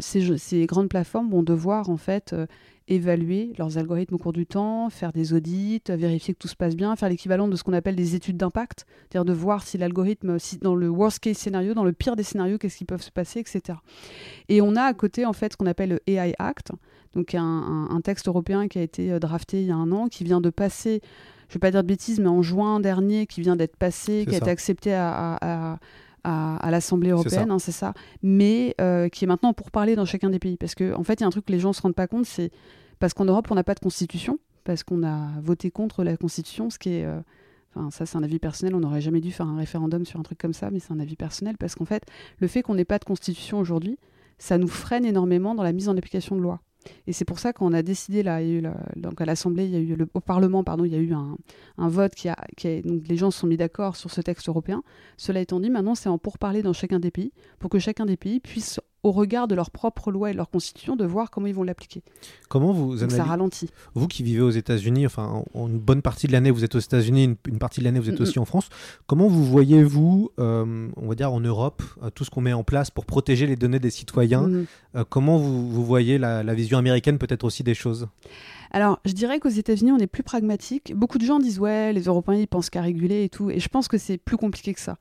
ces, 0.00 0.38
ces, 0.38 0.66
grandes 0.66 0.88
plateformes 0.88 1.30
vont 1.30 1.42
devoir 1.42 1.90
en 1.90 1.96
fait 1.96 2.32
euh, 2.32 2.46
évaluer 2.88 3.52
leurs 3.58 3.78
algorithmes 3.78 4.14
au 4.14 4.18
cours 4.18 4.32
du 4.32 4.46
temps, 4.46 4.90
faire 4.90 5.12
des 5.12 5.32
audits, 5.34 5.82
vérifier 5.88 6.34
que 6.34 6.38
tout 6.38 6.48
se 6.48 6.56
passe 6.56 6.74
bien, 6.74 6.96
faire 6.96 7.08
l'équivalent 7.08 7.48
de 7.48 7.56
ce 7.56 7.62
qu'on 7.62 7.72
appelle 7.72 7.96
des 7.96 8.14
études 8.14 8.36
d'impact, 8.36 8.86
c'est-à-dire 9.02 9.24
de 9.24 9.32
voir 9.32 9.62
si 9.62 9.78
l'algorithme, 9.78 10.38
si 10.38 10.58
dans 10.58 10.74
le 10.74 10.88
worst 10.88 11.20
case 11.20 11.36
scénario, 11.36 11.74
dans 11.74 11.84
le 11.84 11.92
pire 11.92 12.16
des 12.16 12.22
scénarios, 12.22 12.58
qu'est-ce 12.58 12.78
qui 12.78 12.84
peut 12.84 12.98
se 12.98 13.10
passer, 13.10 13.40
etc. 13.40 13.78
Et 14.48 14.60
on 14.62 14.74
a 14.74 14.82
à 14.82 14.94
côté 14.94 15.26
en 15.26 15.32
fait 15.32 15.52
ce 15.52 15.56
qu'on 15.56 15.66
appelle 15.66 15.90
le 15.90 16.00
AI 16.06 16.34
Act, 16.38 16.72
donc 17.14 17.34
un, 17.34 17.88
un, 17.90 18.00
texte 18.00 18.28
européen 18.28 18.68
qui 18.68 18.78
a 18.78 18.82
été 18.82 19.12
euh, 19.12 19.18
drafté 19.18 19.60
il 19.60 19.66
y 19.66 19.70
a 19.70 19.76
un 19.76 19.92
an, 19.92 20.08
qui 20.08 20.24
vient 20.24 20.40
de 20.40 20.50
passer 20.50 21.00
je 21.48 21.54
ne 21.54 21.56
vais 21.56 21.60
pas 21.60 21.70
dire 21.70 21.82
de 21.82 21.88
bêtises, 21.88 22.20
mais 22.20 22.28
en 22.28 22.42
juin 22.42 22.78
dernier, 22.78 23.26
qui 23.26 23.40
vient 23.40 23.56
d'être 23.56 23.76
passé, 23.76 24.26
qui 24.28 24.34
a 24.34 24.38
été 24.38 24.50
accepté 24.50 24.92
à, 24.92 25.10
à, 25.10 25.72
à, 25.72 25.78
l'Assemblée 26.70 27.10
européenne, 27.10 27.50
c'est 27.58 27.72
ça. 27.72 27.88
Hein, 27.88 27.94
mais 28.22 28.74
euh, 28.80 29.08
qui 29.08 29.24
est 29.24 29.28
maintenant 29.28 29.52
pour 29.52 29.70
parler 29.70 29.96
dans 29.96 30.04
chacun 30.04 30.30
des 30.30 30.38
pays. 30.38 30.56
Parce 30.56 30.74
qu'en 30.74 31.00
en 31.00 31.04
fait, 31.04 31.14
il 31.14 31.20
y 31.20 31.24
a 31.24 31.26
un 31.26 31.30
truc 31.30 31.46
que 31.46 31.52
les 31.52 31.60
gens 31.60 31.70
ne 31.70 31.74
se 31.74 31.82
rendent 31.82 31.94
pas 31.94 32.06
compte, 32.06 32.26
c'est 32.26 32.50
parce 32.98 33.14
qu'en 33.14 33.24
Europe, 33.24 33.48
on 33.50 33.54
n'a 33.54 33.64
pas 33.64 33.74
de 33.74 33.80
constitution, 33.80 34.38
parce 34.64 34.82
qu'on 34.82 35.02
a 35.02 35.40
voté 35.40 35.70
contre 35.70 36.04
la 36.04 36.16
constitution, 36.16 36.70
ce 36.70 36.78
qui 36.78 36.90
est. 36.90 37.04
Euh, 37.04 37.20
enfin, 37.74 37.90
ça, 37.90 38.06
c'est 38.06 38.16
un 38.16 38.22
avis 38.22 38.38
personnel. 38.38 38.74
On 38.74 38.80
n'aurait 38.80 39.00
jamais 39.00 39.20
dû 39.20 39.32
faire 39.32 39.46
un 39.46 39.56
référendum 39.56 40.04
sur 40.04 40.18
un 40.20 40.22
truc 40.22 40.38
comme 40.38 40.54
ça, 40.54 40.70
mais 40.70 40.80
c'est 40.80 40.92
un 40.92 41.00
avis 41.00 41.16
personnel 41.16 41.56
parce 41.58 41.74
qu'en 41.74 41.84
fait, 41.84 42.04
le 42.38 42.48
fait 42.48 42.62
qu'on 42.62 42.74
n'ait 42.74 42.84
pas 42.84 42.98
de 42.98 43.04
constitution 43.04 43.58
aujourd'hui, 43.58 43.98
ça 44.38 44.58
nous 44.58 44.68
freine 44.68 45.04
énormément 45.04 45.54
dans 45.54 45.62
la 45.64 45.72
mise 45.72 45.88
en 45.88 45.96
application 45.96 46.36
de 46.36 46.40
loi. 46.40 46.60
Et 47.06 47.12
c'est 47.12 47.24
pour 47.24 47.38
ça 47.38 47.52
qu'on 47.52 47.72
a 47.72 47.82
décidé 47.82 48.22
là, 48.22 48.40
donc 48.96 49.20
à 49.20 49.24
l'Assemblée, 49.24 49.64
il 49.64 49.70
y 49.70 49.76
a 49.76 49.80
eu 49.80 49.94
le, 49.96 50.08
au 50.14 50.20
Parlement, 50.20 50.64
pardon, 50.64 50.84
il 50.84 50.92
y 50.92 50.96
a 50.96 50.98
eu 50.98 51.12
un, 51.12 51.36
un 51.76 51.88
vote 51.88 52.14
qui 52.14 52.28
a, 52.28 52.36
qui 52.56 52.82
donc 52.82 53.06
les 53.08 53.16
gens 53.16 53.30
se 53.30 53.40
sont 53.40 53.46
mis 53.46 53.56
d'accord 53.56 53.96
sur 53.96 54.10
ce 54.10 54.20
texte 54.20 54.48
européen. 54.48 54.82
Cela 55.16 55.40
étant 55.40 55.60
dit, 55.60 55.70
maintenant 55.70 55.94
c'est 55.94 56.08
en 56.08 56.18
pourparler 56.18 56.62
dans 56.62 56.72
chacun 56.72 57.00
des 57.00 57.10
pays 57.10 57.32
pour 57.58 57.70
que 57.70 57.78
chacun 57.78 58.06
des 58.06 58.16
pays 58.16 58.40
puisse 58.40 58.80
au 59.02 59.12
regard 59.12 59.48
de 59.48 59.54
leurs 59.54 59.70
propres 59.70 60.10
lois 60.10 60.30
et 60.30 60.32
de 60.32 60.36
leur 60.36 60.50
constitution, 60.50 60.96
de 60.96 61.04
voir 61.04 61.30
comment 61.30 61.46
ils 61.46 61.54
vont 61.54 61.62
l'appliquer. 61.62 62.02
Comment 62.48 62.72
vous 62.72 62.98
ça 63.08 63.24
ralentit. 63.24 63.70
Vous 63.94 64.08
qui 64.08 64.22
vivez 64.22 64.40
aux 64.40 64.50
États-Unis, 64.50 65.06
enfin, 65.06 65.44
en, 65.54 65.68
une 65.68 65.78
bonne 65.78 66.02
partie 66.02 66.26
de 66.26 66.32
l'année, 66.32 66.50
vous 66.50 66.64
êtes 66.64 66.74
aux 66.74 66.80
États-Unis, 66.80 67.36
une, 67.46 67.58
partie 67.58 67.80
de 67.80 67.84
l'année, 67.84 68.00
vous 68.00 68.10
êtes 68.10 68.20
aussi 68.20 68.38
en 68.38 68.44
France. 68.44 68.68
Comment 69.06 69.28
vous 69.28 69.44
voyez-vous, 69.44 70.30
euh, 70.38 70.88
on 70.96 71.08
va 71.08 71.14
dire 71.14 71.32
en 71.32 71.40
Europe, 71.40 71.82
euh, 72.02 72.10
tout 72.10 72.24
ce 72.24 72.30
qu'on 72.30 72.40
met 72.40 72.52
en 72.52 72.64
place 72.64 72.90
pour 72.90 73.06
protéger 73.06 73.46
les 73.46 73.56
données 73.56 73.78
des 73.78 73.90
citoyens 73.90 74.48
euh, 74.96 75.04
Comment 75.08 75.38
vous, 75.38 75.70
vous 75.70 75.84
voyez 75.84 76.18
la, 76.18 76.42
la 76.42 76.54
vision 76.54 76.78
américaine, 76.78 77.18
peut-être 77.18 77.44
aussi 77.44 77.62
des 77.62 77.74
choses? 77.74 78.08
Alors, 78.70 79.00
je 79.04 79.12
dirais 79.12 79.40
qu'aux 79.40 79.48
États-Unis, 79.48 79.92
on 79.92 79.98
est 79.98 80.06
plus 80.06 80.22
pragmatique. 80.22 80.92
Beaucoup 80.94 81.18
de 81.18 81.24
gens 81.24 81.38
disent 81.38 81.58
ouais, 81.58 81.92
les 81.92 82.02
Européens, 82.02 82.36
ils 82.36 82.48
pensent 82.48 82.70
qu'à 82.70 82.82
réguler 82.82 83.24
et 83.24 83.28
tout. 83.28 83.50
Et 83.50 83.60
je 83.60 83.68
pense 83.68 83.88
que 83.88 83.98
c'est 83.98 84.18
plus 84.18 84.36
compliqué 84.36 84.74
que 84.74 84.80
ça. 84.80 84.98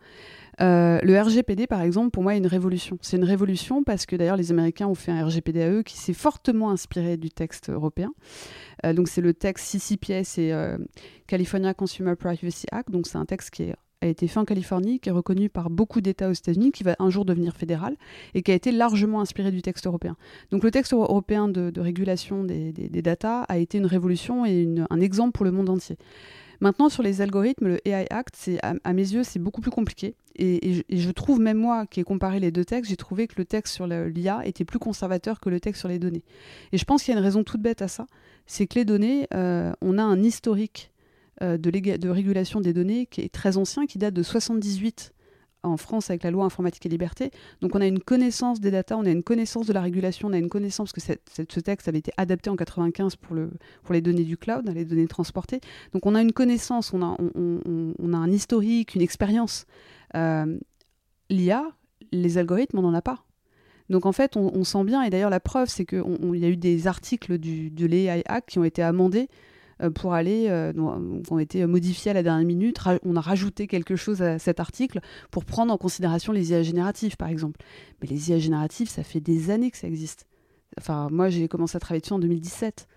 Euh, 0.60 1.00
le 1.04 1.22
RGPD, 1.22 1.68
par 1.68 1.82
exemple, 1.82 2.10
pour 2.12 2.24
moi, 2.24 2.34
est 2.36 2.40
une 2.40 2.48
révolution. 2.48 2.98
C'est 3.02 3.18
une 3.18 3.24
révolution 3.24 3.84
parce 3.84 4.06
que 4.06 4.16
d'ailleurs, 4.16 4.38
les 4.38 4.52
Américains 4.52 4.88
ont 4.88 4.96
fait 4.96 5.12
un 5.12 5.26
RGPD 5.26 5.62
à 5.62 5.70
eux 5.70 5.84
qui 5.84 5.98
s'est 5.98 6.14
fortement 6.14 6.72
inspiré 6.72 7.18
du 7.18 7.30
texte 7.30 7.70
européen. 7.70 8.12
Euh, 8.86 8.94
donc, 8.94 9.08
c'est 9.08 9.22
le 9.22 9.34
texte 9.34 9.68
CCPS 9.68 10.38
et 10.38 10.54
euh, 10.54 10.78
California 11.28 11.74
Consumer 11.74 12.16
Privacy 12.16 12.66
Act. 12.72 12.90
Donc, 12.90 13.08
c'est 13.08 13.18
un 13.18 13.26
texte 13.26 13.52
qui 13.52 13.64
a 14.02 14.08
été 14.08 14.28
fait 14.28 14.40
en 14.40 14.46
Californie, 14.46 15.00
qui 15.00 15.10
est 15.10 15.12
reconnu 15.12 15.50
par 15.50 15.70
beaucoup 15.70 16.02
d'États 16.02 16.30
aux 16.30 16.34
États-Unis, 16.34 16.72
qui 16.72 16.84
va 16.84 16.96
un 17.00 17.10
jour 17.10 17.26
devenir 17.26 17.56
fédéral 17.56 17.96
et 18.34 18.44
qui 18.44 18.52
a 18.52 18.56
été 18.56 18.72
largement 18.72 19.22
inspiré 19.22 19.52
du 19.52 19.62
texte 19.62 19.88
européen. 19.88 20.16
Donc 20.52 20.64
le 20.64 20.72
texte 20.72 20.94
européen 20.94 21.48
de, 21.48 21.80
régulation 21.80 22.44
des, 22.44 22.72
des, 22.72 23.02
data 23.02 23.42
a 23.42 23.58
été 23.58 23.78
une 23.78 23.86
révolution 23.86 24.46
et 24.46 24.68
un 24.90 25.00
exemple 25.00 25.32
pour 25.32 25.46
le 25.46 25.52
monde 25.52 25.70
entier. 25.70 25.98
Maintenant, 26.60 26.90
sur 26.90 27.04
les 27.04 27.22
algorithmes, 27.22 27.68
le 27.68 27.88
AI 27.88 28.08
Act, 28.10 28.50
à, 28.64 28.74
à, 28.84 28.94
mes 28.94 29.14
yeux, 29.14 29.24
c'est 29.24 29.40
beaucoup 29.40 29.62
plus 29.62 29.70
compliqué. 29.70 30.16
Et, 30.40 30.84
je 30.90 31.12
trouve, 31.12 31.40
même 31.40 31.58
moi 31.58 31.86
qui 31.86 32.00
ai 32.00 32.04
comparé 32.04 32.40
les 32.40 32.52
deux 32.52 32.66
textes, 32.66 32.90
j'ai 32.90 32.98
trouvé 32.98 33.28
que 33.28 33.36
le 33.38 33.46
texte 33.46 33.74
sur 33.74 33.88
l'IA 33.88 34.46
était 34.46 34.66
plus 34.66 34.80
conservateur 34.80 35.40
que 35.40 35.50
le 35.50 35.60
texte 35.60 35.80
sur 35.80 35.90
les 35.90 36.00
données. 36.00 36.24
Et 36.72 36.78
je 36.78 36.86
pense 36.86 37.04
qu'il 37.04 37.14
y 37.14 37.16
a 37.16 37.20
une 37.20 37.24
raison 37.24 37.44
toute 37.44 37.62
bête 37.62 37.82
à 37.82 37.88
ça, 37.88 38.08
c'est 38.46 38.68
que 38.68 38.76
les 38.76 38.86
données, 38.86 39.28
euh, 39.34 39.72
on 39.82 39.98
a 39.98 40.04
un 40.04 40.24
historique 40.24 40.92
euh, 41.42 41.58
de, 41.58 42.10
régulation 42.10 42.62
des 42.62 42.74
données 42.74 43.06
qui 43.06 43.22
est 43.22 43.32
très 43.32 43.58
ancien, 43.58 43.86
qui 43.86 43.98
date 43.98 44.14
de 44.14 44.24
78 44.24 45.14
en 45.64 45.78
France 45.78 46.10
avec 46.10 46.24
la 46.24 46.32
loi 46.32 46.46
informatique 46.46 46.86
et 46.86 46.90
liberté. 46.90 47.32
Donc 47.62 47.76
on 47.76 47.82
a 47.82 47.86
une 47.86 48.00
connaissance 48.00 48.60
des 48.60 48.72
datas, 48.72 48.96
on 48.96 49.06
a 49.06 49.10
une 49.10 49.24
connaissance 49.24 49.68
de 49.68 49.74
la 49.74 49.82
régulation, 49.82 50.30
on 50.30 50.34
a 50.34 50.38
une 50.38 50.50
connaissance 50.50 50.92
que 50.92 51.02
ce 51.02 51.60
texte 51.60 51.88
avait 51.88 52.00
été 52.00 52.12
adapté 52.18 52.50
en 52.50 52.56
95 52.56 53.16
pour, 53.18 53.36
le, 53.36 53.52
pour 53.84 53.94
les 53.94 54.02
données 54.02 54.24
du 54.24 54.38
cloud, 54.38 54.70
les 54.74 54.86
données 54.86 55.08
transportées. 55.08 55.60
Donc 55.94 56.06
on 56.06 56.16
a 56.16 56.22
une 56.22 56.32
connaissance, 56.32 56.94
on 56.94 57.02
a, 57.02 57.18
on, 57.20 58.14
a 58.14 58.18
un 58.18 58.32
historique, 58.32 58.96
une 58.96 59.02
expérience. 59.02 59.66
Euh, 60.16 60.58
L'IA, 61.30 61.66
les 62.12 62.38
algorithmes, 62.38 62.80
on 62.80 62.84
n'en 62.84 62.94
a 62.94 63.02
pas. 63.02 63.26
Donc 63.90 64.06
en 64.06 64.12
fait, 64.12 64.36
on, 64.36 64.64
sent 64.64 64.84
bien, 64.84 65.02
et 65.04 65.10
d'ailleurs 65.10 65.30
la 65.30 65.40
preuve, 65.40 65.70
c'est 65.70 65.86
qu'il 65.86 66.02
y 66.34 66.46
a 66.46 66.50
eu 66.50 66.58
des 66.58 66.88
articles 66.88 67.38
du, 67.38 67.70
de 67.70 67.86
l'AI 67.86 68.22
Act 68.26 68.50
qui 68.50 68.60
ont 68.60 68.64
été 68.64 68.82
amendés 68.82 69.30
pour 69.94 70.14
aller, 70.14 70.48
euh, 70.50 70.74
ont 71.30 71.40
été 71.40 71.66
modifiés 71.66 72.12
à 72.12 72.14
la 72.14 72.24
dernière 72.24 72.46
minute. 72.46 72.80
on 73.04 73.16
a 73.16 73.22
rajouté 73.22 73.68
quelque 73.68 73.96
chose 73.96 74.22
à 74.22 74.40
cet 74.40 74.60
article 74.60 75.00
pour 75.32 75.46
prendre 75.46 75.74
en 75.74 75.78
considération 75.78 76.34
les 76.34 76.52
IA 76.52 76.64
génératives, 76.64 77.18
par 77.18 77.30
exemple. 77.30 77.60
Mais 78.02 78.08
les 78.08 78.30
IA 78.30 78.40
génératives, 78.40 78.90
ça 78.90 79.04
fait 79.04 79.20
des 79.20 79.50
années 79.50 79.72
que 79.72 79.78
ça 79.78 79.88
existe. 79.88 80.26
Enfin, 80.80 81.10
moi, 81.12 81.30
j'ai 81.30 81.48
commencé 81.48 81.76
à 81.76 81.80
travailler 81.80 82.02
dessus 82.02 82.14
en 82.14 82.20
2017. 82.20 82.88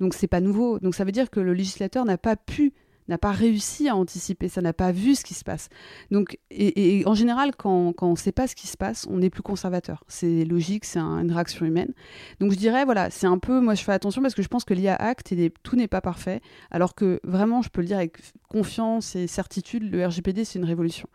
Donc, 0.00 0.14
c'est 0.14 0.26
pas 0.26 0.40
nouveau. 0.40 0.78
Donc, 0.78 0.94
ça 0.94 1.04
veut 1.04 1.12
dire 1.12 1.30
que 1.30 1.40
le 1.40 1.52
législateur 1.52 2.04
n'a 2.04 2.18
pas 2.18 2.36
pu 2.36 2.72
n'a 3.10 3.18
pas 3.18 3.32
réussi 3.32 3.88
à 3.88 3.96
anticiper 3.96 4.48
ça, 4.48 4.62
n'a 4.62 4.72
pas 4.72 4.92
vu 4.92 5.14
ce 5.14 5.24
qui 5.24 5.34
se 5.34 5.44
passe. 5.44 5.68
Donc, 6.10 6.38
et, 6.50 7.02
en 7.06 7.14
général, 7.14 7.54
quand, 7.56 7.94
on 8.00 8.10
ne 8.12 8.16
sait 8.16 8.32
pas 8.32 8.46
ce 8.46 8.54
qui 8.54 8.66
se 8.66 8.76
passe, 8.76 9.06
on 9.10 9.20
est 9.20 9.30
plus 9.30 9.42
conservateur. 9.42 10.04
C'est 10.08 10.44
logique, 10.44 10.84
c'est 10.84 10.98
une 10.98 11.32
réaction 11.32 11.66
humaine. 11.66 11.92
Donc 12.40 12.52
je 12.52 12.56
dirais, 12.56 12.84
voilà, 12.84 13.10
c'est 13.10 13.26
un 13.26 13.38
peu, 13.38 13.60
moi 13.60 13.74
je 13.74 13.82
fais 13.82 13.92
attention 13.92 14.22
parce 14.22 14.34
que 14.34 14.42
je 14.42 14.48
pense 14.48 14.64
que 14.64 14.74
l'IA 14.74 14.94
Act, 14.96 15.32
et 15.32 15.52
tout 15.62 15.76
n'est 15.76 15.88
pas 15.88 16.00
parfait, 16.00 16.40
alors 16.70 16.94
que 16.94 17.20
vraiment, 17.24 17.62
je 17.62 17.68
peux 17.68 17.80
le 17.80 17.86
dire 17.86 17.98
avec 17.98 18.18
confiance 18.48 19.16
et 19.16 19.26
certitude, 19.26 19.90
le 19.90 20.06
RGPD, 20.06 20.44
c'est 20.44 20.58
une 20.58 20.64
révolution. 20.64 21.08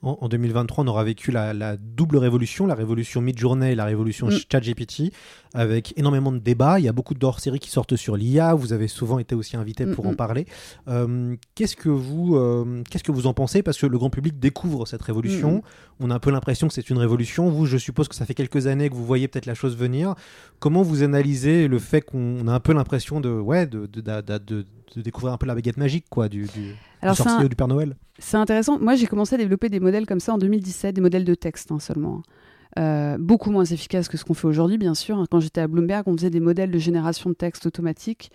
En, 0.00 0.28
2023, 0.28 0.84
on 0.84 0.86
aura 0.86 1.02
vécu 1.02 1.32
la, 1.32 1.76
double 1.76 2.18
révolution, 2.18 2.66
la 2.66 2.76
révolution 2.76 3.20
mid-journée 3.20 3.72
et 3.72 3.74
la 3.74 3.84
révolution 3.84 4.28
mm. 4.28 4.38
ChatGPT, 4.50 5.12
avec 5.54 5.92
énormément 5.98 6.30
de 6.30 6.38
débats. 6.38 6.78
Il 6.78 6.84
y 6.84 6.88
a 6.88 6.92
beaucoup 6.92 7.14
dhors 7.14 7.40
séries 7.40 7.58
qui 7.58 7.70
sortent 7.70 7.96
sur 7.96 8.16
l'IA. 8.16 8.54
Vous 8.54 8.72
avez 8.72 8.86
souvent 8.86 9.18
été 9.18 9.34
aussi 9.34 9.56
invité 9.56 9.86
pour 9.86 10.06
en 10.06 10.14
parler. 10.14 10.46
Euh, 10.86 11.34
qu'est-ce 11.56 11.74
que 11.74 11.88
vous, 11.88 12.36
euh, 12.36 12.82
qu'est-ce 12.88 13.02
que 13.02 13.10
vous 13.10 13.26
en 13.26 13.34
pensez? 13.34 13.62
Parce 13.62 13.78
que 13.78 13.86
le 13.86 13.98
grand 13.98 14.10
public 14.10 14.38
découvre 14.38 14.86
cette 14.86 15.02
révolution. 15.02 15.62
On 15.98 16.10
a 16.10 16.14
un 16.14 16.20
peu 16.20 16.30
l'impression 16.30 16.68
que 16.68 16.74
c'est 16.74 16.90
une 16.90 16.98
révolution. 16.98 17.50
Vous, 17.50 17.66
je 17.66 17.76
suppose 17.76 18.06
que 18.06 18.14
ça 18.14 18.24
fait 18.24 18.34
quelques 18.34 18.68
années 18.68 18.88
que 18.88 18.94
vous 18.94 19.06
voyez 19.06 19.26
peut-être 19.26 19.46
la 19.46 19.54
chose 19.54 19.76
venir. 19.76 20.14
Comment 20.60 20.82
vous 20.82 21.02
analysez 21.02 21.66
le 21.66 21.78
fait 21.80 22.02
qu'on 22.02 22.46
a 22.46 22.52
un 22.52 22.60
peu 22.60 22.72
l'impression 22.72 23.20
de, 23.20 23.30
ouais, 23.30 23.66
de, 23.66 23.86
de, 23.86 24.00
de 24.00 24.38
de 24.38 24.64
découvrir 24.96 25.32
un 25.32 25.38
peu 25.38 25.46
la 25.46 25.54
baguette 25.54 25.76
magique 25.76 26.06
quoi, 26.10 26.28
du, 26.28 26.46
du, 26.46 26.74
sorcier 27.14 27.44
ou 27.44 27.48
du 27.48 27.56
Père 27.56 27.68
Noël. 27.68 27.96
C'est 28.18 28.36
intéressant. 28.36 28.78
Moi, 28.78 28.96
j'ai 28.96 29.06
commencé 29.06 29.34
à 29.34 29.38
développer 29.38 29.68
des 29.68 29.80
modèles 29.80 30.06
comme 30.06 30.20
ça 30.20 30.34
en 30.34 30.38
2017, 30.38 30.94
des 30.94 31.00
modèles 31.00 31.24
de 31.24 31.34
texte 31.34 31.70
hein, 31.72 31.78
seulement. 31.78 32.22
Euh, 32.78 33.16
beaucoup 33.18 33.50
moins 33.50 33.64
efficaces 33.64 34.08
que 34.08 34.16
ce 34.16 34.24
qu'on 34.24 34.34
fait 34.34 34.46
aujourd'hui, 34.46 34.78
bien 34.78 34.94
sûr. 34.94 35.24
Quand 35.30 35.40
j'étais 35.40 35.60
à 35.60 35.68
Bloomberg, 35.68 36.06
on 36.06 36.16
faisait 36.16 36.30
des 36.30 36.40
modèles 36.40 36.70
de 36.70 36.78
génération 36.78 37.30
de 37.30 37.34
texte 37.34 37.66
automatique 37.66 38.30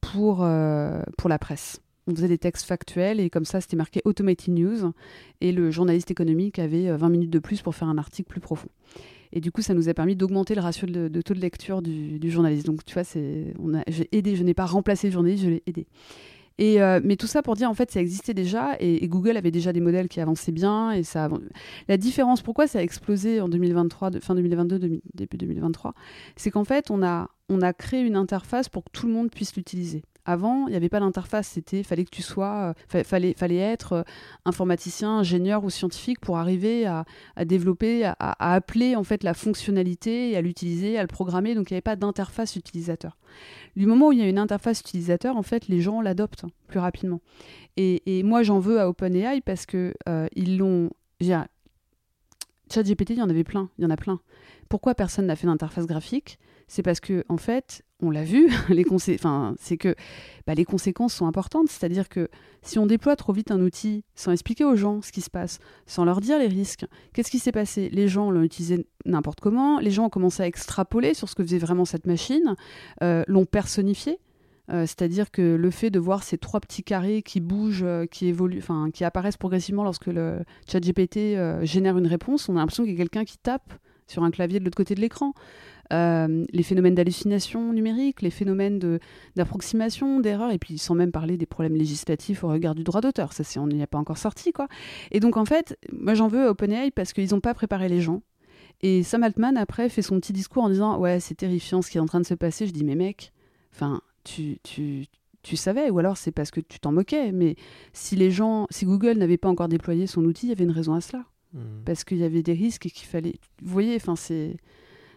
pour, 0.00 0.42
euh, 0.42 1.02
pour 1.18 1.28
la 1.28 1.38
presse. 1.38 1.80
On 2.06 2.14
faisait 2.14 2.28
des 2.28 2.38
textes 2.38 2.66
factuels 2.66 3.20
et 3.20 3.30
comme 3.30 3.44
ça, 3.44 3.60
c'était 3.60 3.76
marqué 3.76 4.00
Automated 4.04 4.54
News. 4.54 4.92
Et 5.40 5.52
le 5.52 5.70
journaliste 5.70 6.10
économique 6.10 6.58
avait 6.58 6.90
20 6.90 7.06
euh, 7.06 7.10
minutes 7.10 7.30
de 7.30 7.38
plus 7.38 7.62
pour 7.62 7.74
faire 7.74 7.88
un 7.88 7.98
article 7.98 8.28
plus 8.28 8.40
profond. 8.40 8.68
Et 9.32 9.40
du 9.40 9.50
coup, 9.50 9.62
ça 9.62 9.74
nous 9.74 9.88
a 9.88 9.94
permis 9.94 10.14
d'augmenter 10.14 10.54
le 10.54 10.60
ratio 10.60 10.86
de, 10.86 11.20
taux 11.22 11.34
de 11.34 11.40
lecture 11.40 11.82
du, 11.82 12.30
journaliste. 12.30 12.66
Donc, 12.66 12.84
tu 12.84 12.94
vois, 12.94 13.02
j'ai 13.88 14.08
aidé, 14.12 14.36
je 14.36 14.42
n'ai 14.42 14.54
pas 14.54 14.66
remplacé 14.66 15.08
le 15.08 15.12
journaliste, 15.12 15.44
je 15.44 15.48
l'ai 15.48 15.62
aidé. 15.66 15.86
Et 16.58 16.82
euh, 16.82 17.00
mais 17.02 17.16
tout 17.16 17.26
ça 17.26 17.42
pour 17.42 17.56
dire, 17.56 17.70
en 17.70 17.74
fait, 17.74 17.90
ça 17.90 18.00
existait 18.00 18.34
déjà 18.34 18.76
et, 18.78 19.08
Google 19.08 19.36
avait 19.36 19.50
déjà 19.50 19.72
des 19.72 19.80
modèles 19.80 20.08
qui 20.08 20.20
avançaient 20.20 20.52
bien. 20.52 20.92
Et 20.92 21.02
ça, 21.02 21.30
la 21.88 21.96
différence, 21.96 22.42
pourquoi 22.42 22.66
ça 22.66 22.80
a 22.80 22.82
explosé 22.82 23.40
en 23.40 23.48
2023, 23.48 24.10
de, 24.10 24.20
fin 24.20 24.34
2022, 24.34 24.78
début 25.14 25.36
2023, 25.38 25.94
c'est 26.36 26.50
qu'en 26.50 26.64
fait, 26.64 26.90
on 26.90 27.02
a, 27.02 27.30
on 27.48 27.62
a 27.62 27.72
créé 27.72 28.02
une 28.02 28.16
interface 28.16 28.68
pour 28.68 28.84
que 28.84 28.90
tout 28.92 29.06
le 29.06 29.12
monde 29.12 29.30
puisse 29.30 29.56
l'utiliser. 29.56 30.02
Avant, 30.24 30.66
il 30.68 30.70
n'y 30.70 30.76
avait 30.76 30.88
pas 30.88 31.00
d'interface. 31.00 31.48
C'était 31.48 31.82
fallait 31.82 32.04
que 32.04 32.10
tu 32.10 32.22
sois, 32.22 32.74
euh, 32.94 33.02
fallait, 33.04 33.34
fallait 33.34 33.56
être 33.56 33.92
euh, 33.92 34.02
informaticien, 34.44 35.18
ingénieur 35.18 35.64
ou 35.64 35.70
scientifique 35.70 36.20
pour 36.20 36.38
arriver 36.38 36.86
à, 36.86 37.04
développer, 37.44 38.04
à, 38.04 38.14
appeler 38.38 38.94
en 38.94 39.04
fait 39.04 39.24
la 39.24 39.34
fonctionnalité, 39.34 40.36
à 40.36 40.40
l'utiliser, 40.40 40.98
à 40.98 41.02
le 41.02 41.08
programmer. 41.08 41.54
Donc 41.54 41.70
il 41.70 41.74
n'y 41.74 41.76
avait 41.76 41.82
pas 41.82 41.96
d'interface 41.96 42.56
utilisateur. 42.56 43.16
Du 43.76 43.86
moment 43.86 44.08
où 44.08 44.12
il 44.12 44.18
y 44.18 44.22
a 44.22 44.28
une 44.28 44.38
interface 44.38 44.80
utilisateur, 44.80 45.36
en 45.36 45.42
fait, 45.42 45.68
les 45.68 45.80
gens 45.80 46.00
l'adoptent 46.00 46.44
plus 46.68 46.78
rapidement. 46.78 47.20
Et, 47.76 48.22
moi, 48.22 48.42
j'en 48.42 48.58
veux 48.58 48.80
à 48.80 48.88
OpenAI 48.88 49.40
parce 49.40 49.66
que 49.66 49.94
euh, 50.08 50.26
ils 50.36 50.58
l'ont. 50.58 50.90
ChatGPT, 52.72 53.10
il 53.10 53.18
y 53.18 53.22
en 53.22 53.30
avait 53.30 53.44
plein, 53.44 53.70
il 53.78 53.84
y 53.84 53.86
en 53.86 53.90
a 53.90 53.96
plein. 53.96 54.20
Pourquoi 54.68 54.94
personne 54.94 55.26
n'a 55.26 55.36
fait 55.36 55.46
d'interface 55.46 55.86
graphique? 55.86 56.38
C'est 56.66 56.82
parce 56.82 57.00
que 57.00 57.24
en 57.28 57.36
fait, 57.36 57.84
on 58.02 58.10
l'a 58.10 58.24
vu, 58.24 58.50
les 58.68 58.84
c'est 59.58 59.76
que 59.76 59.94
bah, 60.46 60.54
les 60.54 60.64
conséquences 60.64 61.14
sont 61.14 61.26
importantes. 61.26 61.68
C'est-à-dire 61.68 62.08
que 62.08 62.28
si 62.62 62.78
on 62.78 62.86
déploie 62.86 63.16
trop 63.16 63.32
vite 63.32 63.50
un 63.50 63.60
outil 63.60 64.04
sans 64.14 64.32
expliquer 64.32 64.64
aux 64.64 64.76
gens 64.76 65.00
ce 65.00 65.12
qui 65.12 65.20
se 65.20 65.30
passe, 65.30 65.60
sans 65.86 66.04
leur 66.04 66.20
dire 66.20 66.38
les 66.38 66.48
risques, 66.48 66.84
qu'est-ce 67.12 67.30
qui 67.30 67.38
s'est 67.38 67.52
passé? 67.52 67.88
Les 67.90 68.08
gens 68.08 68.30
l'ont 68.30 68.42
utilisé 68.42 68.86
n'importe 69.06 69.40
comment, 69.40 69.78
les 69.78 69.90
gens 69.90 70.06
ont 70.06 70.10
commencé 70.10 70.42
à 70.42 70.46
extrapoler 70.46 71.14
sur 71.14 71.28
ce 71.28 71.34
que 71.34 71.42
faisait 71.42 71.58
vraiment 71.58 71.84
cette 71.84 72.06
machine, 72.06 72.56
euh, 73.02 73.24
l'ont 73.28 73.46
personnifié. 73.46 74.18
Euh, 74.70 74.82
c'est-à-dire 74.82 75.30
que 75.30 75.42
le 75.42 75.70
fait 75.70 75.90
de 75.90 75.98
voir 75.98 76.22
ces 76.22 76.38
trois 76.38 76.60
petits 76.60 76.84
carrés 76.84 77.22
qui 77.22 77.40
bougent, 77.40 77.82
euh, 77.82 78.06
qui 78.06 78.26
évoluent, 78.26 78.58
enfin 78.58 78.90
qui 78.92 79.04
apparaissent 79.04 79.36
progressivement 79.36 79.82
lorsque 79.82 80.06
le 80.06 80.40
chat 80.70 80.80
GPT 80.80 81.36
génère 81.62 81.98
une 81.98 82.06
réponse, 82.06 82.48
on 82.48 82.56
a 82.56 82.60
l'impression 82.60 82.84
qu'il 82.84 82.92
y 82.92 82.96
a 82.96 82.98
quelqu'un 82.98 83.24
qui 83.24 83.38
tape 83.38 83.74
sur 84.06 84.22
un 84.22 84.30
clavier 84.30 84.60
de 84.60 84.64
l'autre 84.64 84.76
côté 84.76 84.94
de 84.94 85.00
l'écran. 85.00 85.34
Euh, 85.92 86.44
les 86.50 86.62
phénomènes 86.62 86.94
d'hallucination 86.94 87.72
numérique, 87.72 88.22
les 88.22 88.30
phénomènes 88.30 88.98
d'approximation, 89.36 90.20
d'erreur, 90.20 90.50
et 90.50 90.58
puis 90.58 90.78
sans 90.78 90.94
même 90.94 91.12
parler 91.12 91.36
des 91.36 91.46
problèmes 91.46 91.76
législatifs 91.76 92.44
au 92.44 92.48
regard 92.48 92.74
du 92.74 92.82
droit 92.82 93.00
d'auteur. 93.00 93.32
Ça, 93.32 93.42
on 93.60 93.66
n'y 93.66 93.82
a 93.82 93.86
pas 93.86 93.98
encore 93.98 94.18
sorti, 94.18 94.52
quoi. 94.52 94.68
Et 95.10 95.20
donc, 95.20 95.36
en 95.36 95.44
fait, 95.44 95.78
moi, 95.92 96.14
j'en 96.14 96.28
veux 96.28 96.46
à 96.46 96.50
OpenAI 96.50 96.90
parce 96.90 97.12
qu'ils 97.12 97.30
n'ont 97.30 97.40
pas 97.40 97.54
préparé 97.54 97.88
les 97.88 98.00
gens. 98.00 98.22
Et 98.80 99.02
Sam 99.02 99.22
Altman, 99.22 99.56
après, 99.56 99.88
fait 99.88 100.02
son 100.02 100.18
petit 100.18 100.32
discours 100.32 100.64
en 100.64 100.70
disant 100.70 100.98
Ouais, 100.98 101.20
c'est 101.20 101.34
terrifiant 101.34 101.82
ce 101.82 101.90
qui 101.90 101.98
est 101.98 102.00
en 102.00 102.06
train 102.06 102.20
de 102.20 102.26
se 102.26 102.34
passer. 102.34 102.66
Je 102.66 102.72
dis 102.72 102.84
Mais 102.84 102.94
mec, 102.96 103.32
enfin, 103.72 104.00
tu, 104.24 104.58
tu, 104.62 105.06
tu 105.42 105.56
savais, 105.56 105.90
ou 105.90 105.98
alors 105.98 106.16
c'est 106.16 106.32
parce 106.32 106.50
que 106.50 106.60
tu 106.60 106.80
t'en 106.80 106.92
moquais. 106.92 107.32
Mais 107.32 107.56
si 107.92 108.16
les 108.16 108.30
gens, 108.30 108.66
si 108.70 108.84
Google 108.84 109.18
n'avait 109.18 109.36
pas 109.36 109.48
encore 109.48 109.68
déployé 109.68 110.06
son 110.06 110.24
outil, 110.24 110.46
il 110.46 110.48
y 110.48 110.52
avait 110.52 110.64
une 110.64 110.70
raison 110.70 110.94
à 110.94 111.00
cela. 111.00 111.24
Mmh. 111.52 111.58
Parce 111.84 112.04
qu'il 112.04 112.18
y 112.18 112.24
avait 112.24 112.42
des 112.42 112.54
risques 112.54 112.86
et 112.86 112.90
qu'il 112.90 113.06
fallait. 113.06 113.34
Vous 113.62 113.72
voyez, 113.72 113.94
enfin, 113.96 114.16
c'est. 114.16 114.56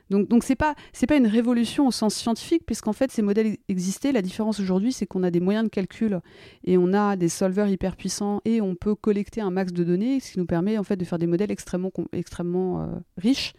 Donc, 0.09 0.27
donc 0.27 0.43
c'est 0.43 0.55
pas 0.55 0.75
une 1.15 1.27
révolution 1.27 1.87
au 1.87 1.91
sens 1.91 2.15
scientifique, 2.15 2.65
puisqu'en 2.65 2.93
fait 2.93 3.11
ces 3.11 3.21
modèles 3.21 3.57
existaient. 3.67 4.11
La 4.11 4.21
différence 4.21 4.59
aujourd'hui, 4.59 4.91
c'est 4.91 5.05
qu'on 5.05 5.23
a 5.23 5.31
des 5.31 5.39
moyens 5.39 5.65
de 5.65 5.69
calcul 5.69 6.19
et 6.63 6.77
on 6.77 6.93
a 6.93 7.15
des 7.15 7.29
solvers 7.29 7.67
hyper 7.67 7.95
puissants 7.95 8.41
et 8.45 8.61
on 8.61 8.75
peut 8.75 8.95
collecter 8.95 9.41
un 9.41 9.51
max 9.51 9.73
de 9.73 9.83
données, 9.83 10.19
ce 10.19 10.33
qui 10.33 10.39
nous 10.39 10.45
permet 10.45 10.77
en 10.77 10.83
fait 10.83 10.95
de 10.95 11.05
faire 11.05 11.19
des 11.19 11.27
modèles 11.27 11.51
extrêmement 11.51 11.91
extrêmement 12.13 12.81
euh, 12.81 12.87
riches. 13.17 13.53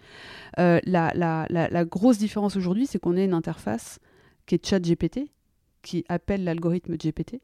Euh, 0.58 0.80
la, 0.84 1.84
grosse 1.84 2.18
différence 2.18 2.56
aujourd'hui, 2.56 2.86
c'est 2.86 2.98
qu'on 2.98 3.16
a 3.16 3.22
une 3.22 3.34
interface 3.34 3.98
qui 4.46 4.54
est 4.54 4.66
ChatGPT, 4.66 5.30
qui 5.82 6.04
appelle 6.08 6.44
l'algorithme 6.44 6.96
GPT. 6.96 7.40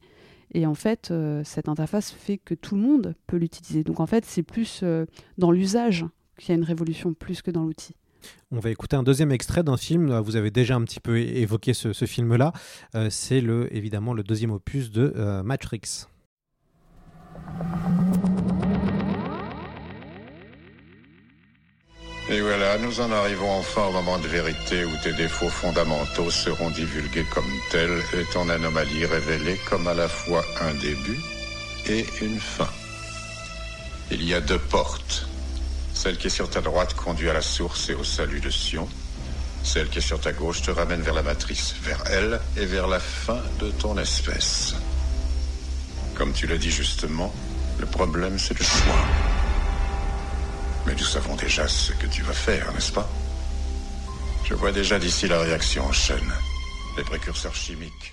Et 0.55 0.67
en 0.67 0.75
fait, 0.75 1.11
euh, 1.11 1.43
cette 1.45 1.69
interface 1.69 2.11
fait 2.11 2.39
que 2.39 2.55
tout 2.55 2.75
le 2.75 2.83
monde 2.83 3.15
peut 3.27 3.37
l'utiliser. 3.37 3.85
Donc 3.85 4.01
en 4.01 4.07
fait, 4.07 4.25
c'est 4.25 4.43
plus 4.43 4.85
dans 5.39 5.51
l'usage 5.51 6.05
qu'il 6.39 6.51
y 6.51 6.53
a 6.53 6.57
une 6.57 6.65
révolution 6.65 7.15
plus 7.15 7.43
que 7.43 7.51
dans 7.51 7.65
l'outil. 7.65 7.95
On 8.51 8.59
va 8.59 8.71
écouter 8.71 8.97
un 8.97 9.03
deuxième 9.03 9.33
extrait 9.33 9.63
d'un 9.63 9.77
film. 9.77 10.19
Vous 10.19 10.37
avez 10.37 10.51
déjà 10.51 10.75
un 10.75 10.83
petit 10.83 11.01
peu 11.01 11.19
évoqué 11.19 11.73
ce, 11.75 11.93
film-là. 11.93 12.53
Euh, 12.95 13.09
c'est 13.11 13.41
le, 13.41 13.75
évidemment 13.75 14.15
le 14.15 14.23
deuxième 14.23 14.51
opus 14.51 14.91
de 14.91 15.13
euh, 15.17 15.43
Matrix. 15.43 16.07
Et 22.31 22.41
voilà, 22.41 22.79
nous 22.79 23.01
en 23.01 23.11
arrivons 23.11 23.51
enfin 23.51 23.87
au 23.87 23.93
moment 23.93 24.19
de 24.19 24.29
vérité 24.29 24.85
où 24.85 24.91
tes 25.03 25.13
défauts 25.13 25.49
fondamentaux 25.49 26.31
seront 26.31 26.71
divulgués 26.71 27.27
comme 27.35 27.51
tels 27.71 27.99
et 28.15 28.25
ton 28.33 28.49
anomalie 28.49 29.05
révélée 29.05 29.59
comme 29.69 29.87
à 29.89 29.95
la 29.95 30.09
fois 30.09 30.45
un 30.61 30.73
début 30.75 31.21
et 31.89 32.07
une 32.23 32.39
fin. 32.39 32.69
Il 34.11 34.25
y 34.25 34.35
a 34.35 34.41
deux 34.41 34.59
portes 34.59 35.27
celle 36.03 36.17
qui 36.17 36.27
est 36.27 36.31
sur 36.31 36.51
ta 36.51 36.61
droite 36.61 36.95
conduit 36.95 37.31
à 37.31 37.33
la 37.33 37.41
source 37.41 37.89
et 37.89 37.95
au 37.95 38.03
salut 38.03 38.41
de 38.41 38.51
Sion. 38.51 38.89
Celle 39.63 39.89
qui 39.89 39.99
est 39.99 40.09
sur 40.11 40.19
ta 40.19 40.33
gauche 40.33 40.61
te 40.61 40.73
ramène 40.73 41.01
vers 41.01 41.15
la 41.15 41.23
matrice, 41.23 41.77
vers 41.81 42.03
elle 42.11 42.41
et 42.57 42.67
vers 42.67 42.89
la 42.89 42.99
fin 42.99 43.41
de 43.61 43.71
ton 43.71 43.97
espèce. 43.97 44.75
Comme 46.17 46.33
tu 46.33 46.49
l'as 46.49 46.59
dit 46.59 46.73
justement, 46.73 47.33
le 47.79 47.87
problème 47.87 48.37
c'est 48.37 48.59
le 48.59 48.65
choix. 48.65 49.07
Mais 50.89 50.95
nous 50.97 51.05
savons 51.05 51.37
déjà 51.37 51.69
ce 51.69 51.93
que 51.93 52.09
tu 52.09 52.23
vas 52.23 52.33
faire, 52.33 52.73
n'est-ce 52.73 52.91
pas? 52.91 53.09
Je 54.45 54.55
vois 54.55 54.73
déjà 54.73 54.99
d'ici 54.99 55.29
la 55.29 55.39
réaction 55.39 55.85
en 55.85 55.93
chaîne. 55.93 56.33
Les 56.97 57.05
précurseurs 57.05 57.55
chimiques. 57.55 58.13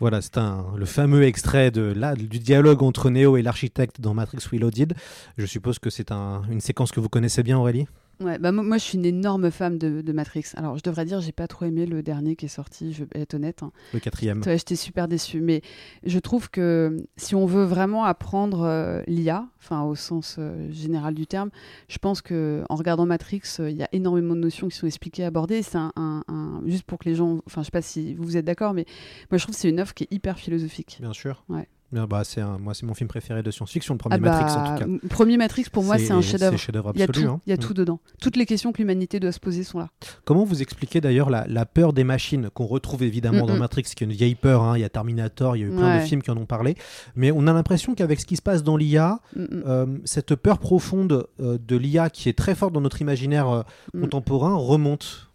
Voilà, 0.00 0.22
c'est 0.22 0.36
le 0.76 0.86
fameux 0.86 1.24
extrait 1.24 1.72
de, 1.72 1.92
du 2.14 2.38
dialogue 2.38 2.82
entre 2.84 3.10
Neo 3.10 3.36
et 3.36 3.42
l'architecte 3.42 4.00
dans 4.00 4.14
Matrix 4.14 4.38
Reloaded. 4.52 4.94
Je 5.36 5.46
suppose 5.46 5.80
que 5.80 5.90
c'est 5.90 6.12
une 6.12 6.60
séquence 6.60 6.92
que 6.92 7.00
vous 7.00 7.08
connaissez 7.08 7.42
bien, 7.42 7.58
Aurélie? 7.58 7.86
Ouais, 8.20 8.38
bah 8.38 8.50
moi 8.50 8.78
je 8.78 8.82
suis 8.82 8.98
une 8.98 9.04
énorme 9.04 9.50
femme 9.50 9.78
de, 9.78 10.12
Matrix. 10.12 10.46
Alors 10.56 10.76
je 10.76 10.82
devrais 10.82 11.04
dire, 11.04 11.20
j'ai 11.20 11.32
pas 11.32 11.46
trop 11.46 11.66
aimé 11.66 11.86
le 11.86 12.02
dernier 12.02 12.34
qui 12.34 12.46
est 12.46 12.48
sorti, 12.48 12.92
je 12.92 13.04
vais 13.04 13.20
être 13.20 13.34
honnête. 13.34 13.62
Hein. 13.62 13.70
Le 13.92 14.00
quatrième. 14.00 14.42
Ouais, 14.44 14.58
j'étais 14.58 14.76
super 14.76 15.06
déçue. 15.06 15.40
Mais 15.40 15.62
je 16.04 16.18
trouve 16.18 16.50
que 16.50 16.96
si 17.16 17.34
on 17.34 17.46
veut 17.46 17.64
vraiment 17.64 18.04
apprendre 18.04 18.62
euh, 18.62 19.02
l'IA, 19.06 19.46
enfin 19.58 19.82
au 19.82 19.94
sens 19.94 20.36
euh, 20.38 20.70
général 20.72 21.14
du 21.14 21.26
terme, 21.26 21.50
je 21.88 21.98
pense 21.98 22.20
que 22.20 22.64
en 22.68 22.74
regardant 22.74 23.06
Matrix, 23.06 23.42
euh, 23.60 23.70
il 23.70 23.76
y 23.76 23.82
a 23.82 23.88
énormément 23.92 24.34
de 24.34 24.40
notions 24.40 24.68
qui 24.68 24.76
sont 24.76 24.86
expliquées, 24.86 25.24
abordées. 25.24 25.62
C'est 25.62 25.78
un, 25.78 25.92
un, 25.96 26.62
juste 26.66 26.84
pour 26.84 26.98
que 26.98 27.08
les 27.08 27.14
gens, 27.14 27.40
enfin 27.46 27.62
je 27.62 27.66
sais 27.66 27.70
pas 27.70 27.82
si 27.82 28.14
vous 28.14 28.36
êtes 28.36 28.44
d'accord, 28.44 28.74
mais 28.74 28.84
moi 29.30 29.38
je 29.38 29.44
trouve 29.44 29.54
que 29.54 29.60
c'est 29.60 29.70
une 29.70 29.78
œuvre 29.78 29.94
qui 29.94 30.04
est 30.04 30.12
hyper 30.12 30.38
philosophique. 30.38 30.98
Bien 31.00 31.12
sûr. 31.12 31.44
Ouais. 31.48 31.68
Bah, 31.92 32.22
c'est 32.22 32.42
moi, 32.42 32.74
c'est 32.74 32.84
mon 32.84 32.92
film 32.92 33.08
préféré 33.08 33.42
de 33.42 33.50
science-fiction, 33.50 33.94
le 33.94 33.98
premier 33.98 34.16
ah 34.16 34.18
Matrix 34.18 34.52
en 34.52 34.76
tout 34.76 34.84
cas. 34.84 35.08
Premier 35.08 35.36
Matrix 35.38 35.66
pour 35.72 35.84
moi, 35.84 35.98
c'est 35.98 36.12
un 36.12 36.20
chef-d'œuvre. 36.20 36.92
Il 36.94 37.00
y 37.00 37.02
a 37.02 37.06
tout, 37.06 37.40
il 37.46 37.50
y 37.50 37.52
a 37.52 37.56
tout 37.56 37.72
dedans. 37.72 38.00
Toutes 38.20 38.36
les 38.36 38.44
questions 38.44 38.72
que 38.72 38.78
l'humanité 38.78 39.20
doit 39.20 39.32
se 39.32 39.40
poser 39.40 39.64
sont 39.64 39.78
là. 39.78 39.88
Comment 40.24 40.44
vous 40.44 40.60
expliquez 40.60 41.00
d'ailleurs 41.00 41.30
la, 41.30 41.46
la, 41.46 41.64
peur 41.64 41.94
des 41.94 42.04
machines 42.04 42.50
qu'on 42.50 42.66
retrouve 42.66 43.02
évidemment 43.02 43.46
dans 43.46 43.56
Matrix, 43.56 43.84
qui 43.84 44.04
est 44.04 44.06
une 44.06 44.12
vieille 44.12 44.34
peur. 44.34 44.62
Hein. 44.62 44.76
Il 44.76 44.80
y 44.82 44.84
a 44.84 44.88
Terminator, 44.90 45.56
il 45.56 45.60
y 45.60 45.64
a 45.64 45.68
eu 45.68 45.70
plein 45.70 45.98
de 45.98 46.02
films 46.02 46.22
qui 46.22 46.30
en 46.30 46.36
ont 46.36 46.46
parlé, 46.46 46.76
mais 47.16 47.30
on 47.30 47.46
a 47.46 47.52
l'impression 47.52 47.94
qu'avec 47.94 48.20
ce 48.20 48.26
qui 48.26 48.36
se 48.36 48.42
passe 48.42 48.62
dans 48.62 48.76
l'IA, 48.76 49.20
euh, 49.36 49.86
cette 50.04 50.34
peur 50.34 50.58
profonde 50.58 51.26
euh, 51.40 51.58
de 51.58 51.76
l'IA 51.76 52.10
qui 52.10 52.28
est 52.28 52.36
très 52.36 52.54
forte 52.54 52.72
dans 52.72 52.80
notre 52.80 53.00
imaginaire 53.00 53.48
euh, 53.48 53.62
mm. 53.94 54.02
contemporain 54.02 54.54
remonte. 54.56 55.30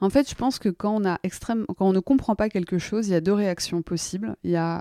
En 0.00 0.10
fait, 0.10 0.28
je 0.28 0.34
pense 0.34 0.58
que 0.58 0.68
quand 0.68 0.94
on 0.94 1.04
a 1.08 1.18
extrême, 1.22 1.64
quand 1.76 1.88
on 1.88 1.92
ne 1.92 2.00
comprend 2.00 2.36
pas 2.36 2.48
quelque 2.48 2.78
chose, 2.78 3.08
il 3.08 3.12
y 3.12 3.16
a 3.16 3.20
deux 3.20 3.32
réactions 3.32 3.82
possibles. 3.82 4.36
Il 4.44 4.50
y 4.50 4.56
a 4.56 4.80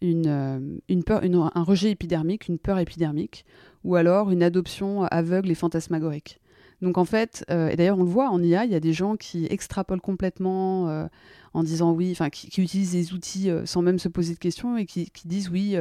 une, 0.00 0.26
euh, 0.26 0.78
une 0.88 1.04
peur, 1.04 1.22
un 1.24 1.62
rejet 1.62 1.90
épidermique, 1.90 2.48
une 2.48 2.58
peur 2.58 2.78
épidermique, 2.78 3.44
ou 3.84 3.96
alors 3.96 4.30
une 4.30 4.42
adoption 4.42 5.04
aveugle 5.04 5.50
et 5.50 5.54
fantasmagorique. 5.54 6.40
Donc 6.82 6.98
en 6.98 7.04
fait, 7.04 7.44
euh, 7.50 7.68
et 7.68 7.76
d'ailleurs 7.76 7.98
on 7.98 8.04
le 8.04 8.08
voit 8.08 8.30
en 8.30 8.42
IA, 8.42 8.64
il 8.64 8.72
y 8.72 8.74
a 8.74 8.80
des 8.80 8.92
gens 8.92 9.16
qui 9.16 9.46
extrapolent 9.46 10.00
complètement 10.00 10.88
euh, 10.88 11.06
en 11.52 11.62
disant 11.62 11.92
oui, 11.92 12.10
enfin 12.12 12.30
qui, 12.30 12.46
utilisent 12.60 12.92
des 12.92 13.12
outils 13.12 13.50
sans 13.64 13.82
même 13.82 13.98
se 13.98 14.08
poser 14.08 14.34
de 14.34 14.38
questions 14.38 14.76
et 14.76 14.86
qui, 14.86 15.10
disent 15.24 15.50
oui, 15.50 15.76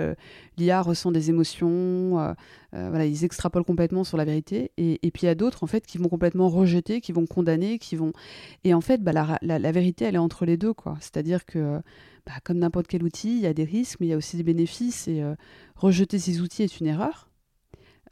l'IA 0.57 0.81
ressent 0.81 1.12
des 1.12 1.29
émotions, 1.29 2.35
voilà, 2.73 3.05
ils 3.05 3.23
extrapolent 3.23 3.63
complètement 3.63 4.03
sur 4.03 4.17
la 4.17 4.25
vérité. 4.25 4.71
Et, 4.77 4.97
puis 5.12 5.23
il 5.23 5.25
y 5.27 5.29
a 5.29 5.35
d'autres 5.35 5.63
en 5.63 5.67
fait 5.67 5.85
qui 5.85 5.99
vont 5.99 6.09
complètement 6.09 6.49
rejeter, 6.49 7.01
qui 7.01 7.12
vont 7.12 7.27
condamner, 7.27 7.77
qui 7.77 7.95
vont. 7.95 8.13
Et 8.63 8.73
en 8.73 8.81
fait, 8.81 9.03
bah, 9.03 9.38
la, 9.41 9.71
vérité, 9.71 10.05
elle 10.05 10.15
est 10.15 10.17
entre 10.17 10.45
les 10.45 10.57
deux, 10.57 10.73
quoi. 10.73 10.97
C'est-à-dire 10.99 11.45
que 11.45 11.81
bah, 12.25 12.33
comme 12.43 12.59
n'importe 12.59 12.88
quel 12.88 13.03
outil, 13.03 13.38
il 13.38 13.41
y 13.41 13.47
a 13.47 13.53
des 13.53 13.63
risques, 13.63 13.99
mais 13.99 14.07
il 14.07 14.09
y 14.09 14.13
a 14.13 14.17
aussi 14.17 14.38
des 14.38 14.43
bénéfices. 14.43 15.07
Et 15.07 15.21
euh, 15.21 15.35
rejeter 15.75 16.19
ces 16.19 16.41
outils 16.41 16.63
est 16.63 16.79
une 16.79 16.88
erreur. 16.88 17.28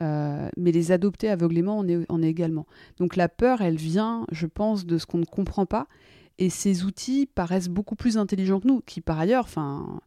Euh, 0.02 0.50
mais 0.58 0.72
les 0.72 0.92
adopter 0.92 1.30
aveuglément 1.30 1.80
en 1.80 2.22
est, 2.22 2.28
également. 2.28 2.68
Donc 2.98 3.16
la 3.16 3.30
peur, 3.30 3.62
elle 3.62 3.78
vient, 3.78 4.26
je 4.32 4.46
pense, 4.46 4.86
de 4.86 4.98
ce 4.98 5.06
qu'on 5.06 5.18
ne 5.18 5.26
comprend 5.26 5.66
pas. 5.66 5.88
Et 6.38 6.50
ces 6.50 6.84
outils 6.84 7.26
paraissent 7.26 7.70
beaucoup 7.70 7.96
plus 7.96 8.18
intelligents 8.18 8.60
que 8.60 8.68
nous, 8.68 8.82
qui 8.82 9.02
par 9.02 9.20
ailleurs, 9.20 9.46
enfin, 9.46 10.00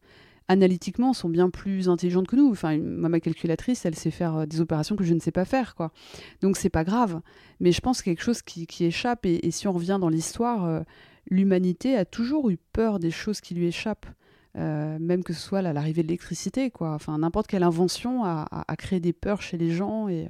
analytiquement, 0.47 1.13
sont 1.13 1.29
bien 1.29 1.51
plus 1.51 1.89
intelligentes 1.89 2.29
que 2.29 2.37
nous. 2.37 2.51
Enfin, 2.51 2.79
ma 2.79 3.19
calculatrice, 3.19 3.85
elle 3.85 3.97
sait 3.97 4.13
faire 4.13 4.37
euh, 4.37 4.47
des 4.47 4.61
opérations 4.61 4.95
que 4.95 5.05
je 5.05 5.15
ne 5.15 5.21
sais 5.21 5.33
pas 5.33 5.45
faire, 5.45 5.75
quoi. 5.75 5.93
Donc 6.41 6.57
c'est 6.57 6.71
pas 6.71 6.85
grave. 6.85 7.21
Mais 7.59 7.73
je 7.73 7.81
pense 7.81 8.03
quelque 8.03 8.23
chose 8.23 8.43
qui, 8.43 8.67
échappe. 8.85 9.27
Et, 9.27 9.51
si 9.51 9.67
on 9.67 9.73
revient 9.73 9.99
dans 10.01 10.09
l'histoire, 10.09 10.85
l'humanité 11.29 11.97
a 11.97 12.05
toujours 12.05 12.51
eu 12.51 12.59
peur 12.73 13.01
des 13.01 13.11
choses 13.11 13.41
qui 13.41 13.55
lui 13.55 13.67
échappent. 13.67 14.07
Euh, 14.57 14.99
même 14.99 15.23
que 15.23 15.33
ce 15.33 15.41
soit 15.41 15.63
l'arrivée 15.63 16.03
de 16.03 16.09
l'électricité, 16.09 16.71
quoi. 16.71 16.93
Enfin, 16.95 17.19
n'importe 17.19 17.47
quelle 17.47 17.63
invention 17.63 18.25
a, 18.25 18.47
a, 18.51 18.77
créé 18.77 19.01
des 19.01 19.13
peurs 19.13 19.43
chez 19.43 19.57
les 19.57 19.71
gens. 19.71 20.09
Et, 20.09 20.29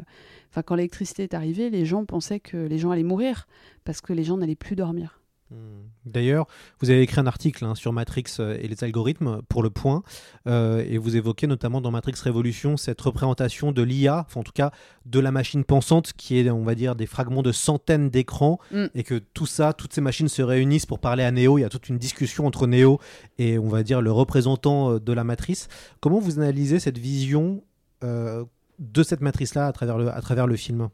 enfin, 0.50 0.62
quand 0.62 0.74
l'électricité 0.74 1.22
est 1.22 1.34
arrivée, 1.34 1.70
les 1.70 1.86
gens 1.86 2.04
pensaient 2.04 2.40
que 2.40 2.56
les 2.56 2.78
gens 2.78 2.90
allaient 2.90 3.02
mourir 3.02 3.46
parce 3.84 4.00
que 4.00 4.12
les 4.12 4.24
gens 4.24 4.36
n'allaient 4.36 4.54
plus 4.54 4.76
dormir. 4.76 5.19
Hmm. 5.50 5.90
D'ailleurs, 6.06 6.46
vous 6.80 6.90
avez 6.90 7.02
écrit 7.02 7.20
un 7.20 7.26
article 7.26 7.64
hein, 7.64 7.74
sur 7.74 7.92
Matrix 7.92 8.24
euh, 8.38 8.56
et 8.60 8.68
les 8.68 8.84
algorithmes 8.84 9.42
pour 9.48 9.64
le 9.64 9.70
point, 9.70 10.02
euh, 10.46 10.84
et 10.88 10.96
vous 10.96 11.16
évoquez 11.16 11.48
notamment 11.48 11.80
dans 11.80 11.90
Matrix 11.90 12.14
Révolution 12.22 12.76
cette 12.76 13.00
représentation 13.00 13.72
de 13.72 13.82
l'IA, 13.82 14.26
en 14.36 14.42
tout 14.44 14.52
cas 14.52 14.70
de 15.06 15.18
la 15.18 15.32
machine 15.32 15.64
pensante, 15.64 16.12
qui 16.12 16.38
est, 16.38 16.48
on 16.50 16.62
va 16.62 16.76
dire, 16.76 16.94
des 16.94 17.06
fragments 17.06 17.42
de 17.42 17.50
centaines 17.50 18.10
d'écrans, 18.10 18.60
mm. 18.70 18.86
et 18.94 19.02
que 19.02 19.16
tout 19.16 19.46
ça, 19.46 19.72
toutes 19.72 19.92
ces 19.92 20.00
machines 20.00 20.28
se 20.28 20.42
réunissent 20.42 20.86
pour 20.86 21.00
parler 21.00 21.24
à 21.24 21.32
Neo. 21.32 21.58
Il 21.58 21.62
y 21.62 21.64
a 21.64 21.68
toute 21.68 21.88
une 21.88 21.98
discussion 21.98 22.46
entre 22.46 22.68
Neo 22.68 23.00
et, 23.38 23.58
on 23.58 23.68
va 23.68 23.82
dire, 23.82 24.00
le 24.00 24.12
représentant 24.12 24.92
euh, 24.92 25.00
de 25.00 25.12
la 25.12 25.24
matrice. 25.24 25.66
Comment 26.00 26.20
vous 26.20 26.38
analysez 26.38 26.78
cette 26.78 26.98
vision 26.98 27.62
de 28.02 29.02
cette 29.02 29.20
matrice-là 29.20 29.66
à 29.66 29.72
travers 29.72 29.98
le, 29.98 30.08
à 30.08 30.20
travers 30.22 30.46
le 30.46 30.56
film? 30.56 30.88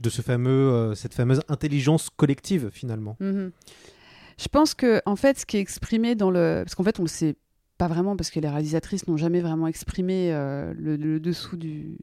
De 0.00 0.10
ce 0.10 0.22
fameux, 0.22 0.50
euh, 0.50 0.94
cette 0.94 1.14
fameuse 1.14 1.40
intelligence 1.48 2.10
collective 2.10 2.70
finalement. 2.72 3.16
Mhm. 3.20 3.52
Je 4.38 4.48
pense 4.48 4.74
que 4.74 5.02
en 5.04 5.16
fait, 5.16 5.38
ce 5.38 5.46
qui 5.46 5.58
est 5.58 5.60
exprimé 5.60 6.14
dans 6.14 6.30
le, 6.30 6.62
parce 6.64 6.74
qu'en 6.74 6.84
fait, 6.84 6.98
on 6.98 7.02
le 7.02 7.08
sait 7.08 7.36
pas 7.76 7.88
vraiment 7.88 8.16
parce 8.16 8.30
que 8.30 8.40
les 8.40 8.48
réalisatrices 8.48 9.06
n'ont 9.06 9.16
jamais 9.16 9.40
vraiment 9.40 9.66
exprimé 9.66 10.32
euh, 10.32 10.72
le, 10.76 11.20
dessous 11.20 11.56
du, 11.56 11.98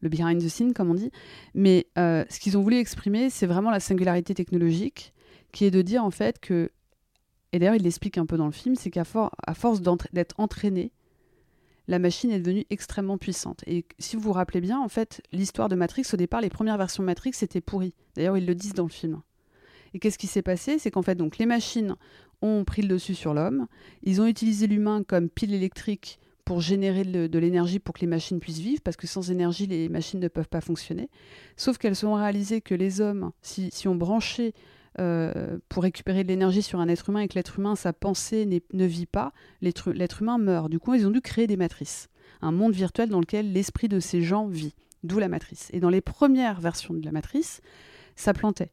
le 0.00 0.08
behind 0.08 0.40
the 0.40 0.48
scene 0.48 0.72
comme 0.72 0.90
on 0.90 0.94
dit, 0.94 1.10
mais 1.54 1.86
euh, 1.98 2.24
ce 2.28 2.40
qu'ils 2.40 2.56
ont 2.56 2.62
voulu 2.62 2.76
exprimer, 2.76 3.30
c'est 3.30 3.46
vraiment 3.46 3.70
la 3.70 3.80
singularité 3.80 4.34
technologique, 4.34 5.12
qui 5.52 5.64
est 5.64 5.70
de 5.70 5.82
dire 5.82 6.04
en 6.04 6.10
fait 6.10 6.40
que, 6.40 6.70
et 7.52 7.58
d'ailleurs 7.58 7.76
il 7.76 7.82
l'explique 7.82 8.18
un 8.18 8.26
peu 8.26 8.36
dans 8.36 8.46
le 8.46 8.52
film, 8.52 8.74
c'est 8.74 8.90
qu'à 8.90 9.04
force 9.04 9.80
d'être 10.12 10.34
entraîné 10.38 10.92
la 11.88 11.98
machine 11.98 12.30
est 12.30 12.40
devenue 12.40 12.64
extrêmement 12.70 13.18
puissante. 13.18 13.62
Et 13.66 13.84
si 13.98 14.16
vous 14.16 14.22
vous 14.22 14.32
rappelez 14.32 14.60
bien, 14.60 14.80
en 14.80 14.88
fait, 14.88 15.22
l'histoire 15.32 15.68
de 15.68 15.74
Matrix, 15.74 16.04
au 16.12 16.16
départ, 16.16 16.40
les 16.40 16.50
premières 16.50 16.78
versions 16.78 17.02
de 17.02 17.06
Matrix 17.06 17.32
étaient 17.42 17.60
pourries. 17.60 17.94
D'ailleurs, 18.16 18.38
ils 18.38 18.46
le 18.46 18.54
disent 18.54 18.74
dans 18.74 18.84
le 18.84 18.90
film. 18.90 19.20
Et 19.92 19.98
qu'est-ce 19.98 20.18
qui 20.18 20.26
s'est 20.26 20.42
passé? 20.42 20.78
C'est 20.78 20.90
qu'en 20.90 21.02
fait, 21.02 21.14
donc, 21.14 21.38
les 21.38 21.46
machines 21.46 21.96
ont 22.42 22.64
pris 22.64 22.82
le 22.82 22.88
dessus 22.88 23.14
sur 23.14 23.34
l'homme. 23.34 23.66
Ils 24.02 24.20
ont 24.20 24.26
utilisé 24.26 24.66
l'humain 24.66 25.02
comme 25.02 25.28
pile 25.28 25.54
électrique 25.54 26.18
pour 26.44 26.60
générer 26.60 27.04
de 27.04 27.38
l'énergie 27.38 27.78
pour 27.78 27.94
que 27.94 28.00
les 28.00 28.06
machines 28.06 28.38
puissent 28.38 28.58
vivre, 28.58 28.82
parce 28.82 28.96
que 28.96 29.06
sans 29.06 29.30
énergie, 29.30 29.66
les 29.66 29.88
machines 29.88 30.20
ne 30.20 30.28
peuvent 30.28 30.48
pas 30.48 30.60
fonctionner. 30.60 31.08
Sauf 31.56 31.78
qu'elles 31.78 32.04
ont 32.04 32.14
réalisé 32.14 32.60
que 32.60 32.74
les 32.74 33.00
hommes, 33.00 33.30
si, 33.40 33.70
si 33.72 33.88
on 33.88 33.94
branchait 33.94 34.52
euh, 35.00 35.58
pour 35.68 35.82
récupérer 35.82 36.22
de 36.22 36.28
l'énergie 36.28 36.62
sur 36.62 36.80
un 36.80 36.88
être 36.88 37.08
humain 37.08 37.20
et 37.20 37.28
que 37.28 37.34
l'être 37.34 37.58
humain, 37.58 37.74
sa 37.74 37.92
pensée 37.92 38.46
ne 38.72 38.84
vit 38.84 39.06
pas, 39.06 39.32
l'être 39.60 40.22
humain 40.22 40.38
meurt. 40.38 40.70
Du 40.70 40.78
coup, 40.78 40.94
ils 40.94 41.06
ont 41.06 41.10
dû 41.10 41.20
créer 41.20 41.46
des 41.46 41.56
matrices, 41.56 42.08
un 42.42 42.52
monde 42.52 42.72
virtuel 42.72 43.08
dans 43.08 43.20
lequel 43.20 43.52
l'esprit 43.52 43.88
de 43.88 44.00
ces 44.00 44.22
gens 44.22 44.46
vit, 44.46 44.74
d'où 45.02 45.18
la 45.18 45.28
matrice. 45.28 45.68
Et 45.72 45.80
dans 45.80 45.90
les 45.90 46.00
premières 46.00 46.60
versions 46.60 46.94
de 46.94 47.04
la 47.04 47.12
matrice, 47.12 47.60
ça 48.16 48.32
plantait. 48.32 48.72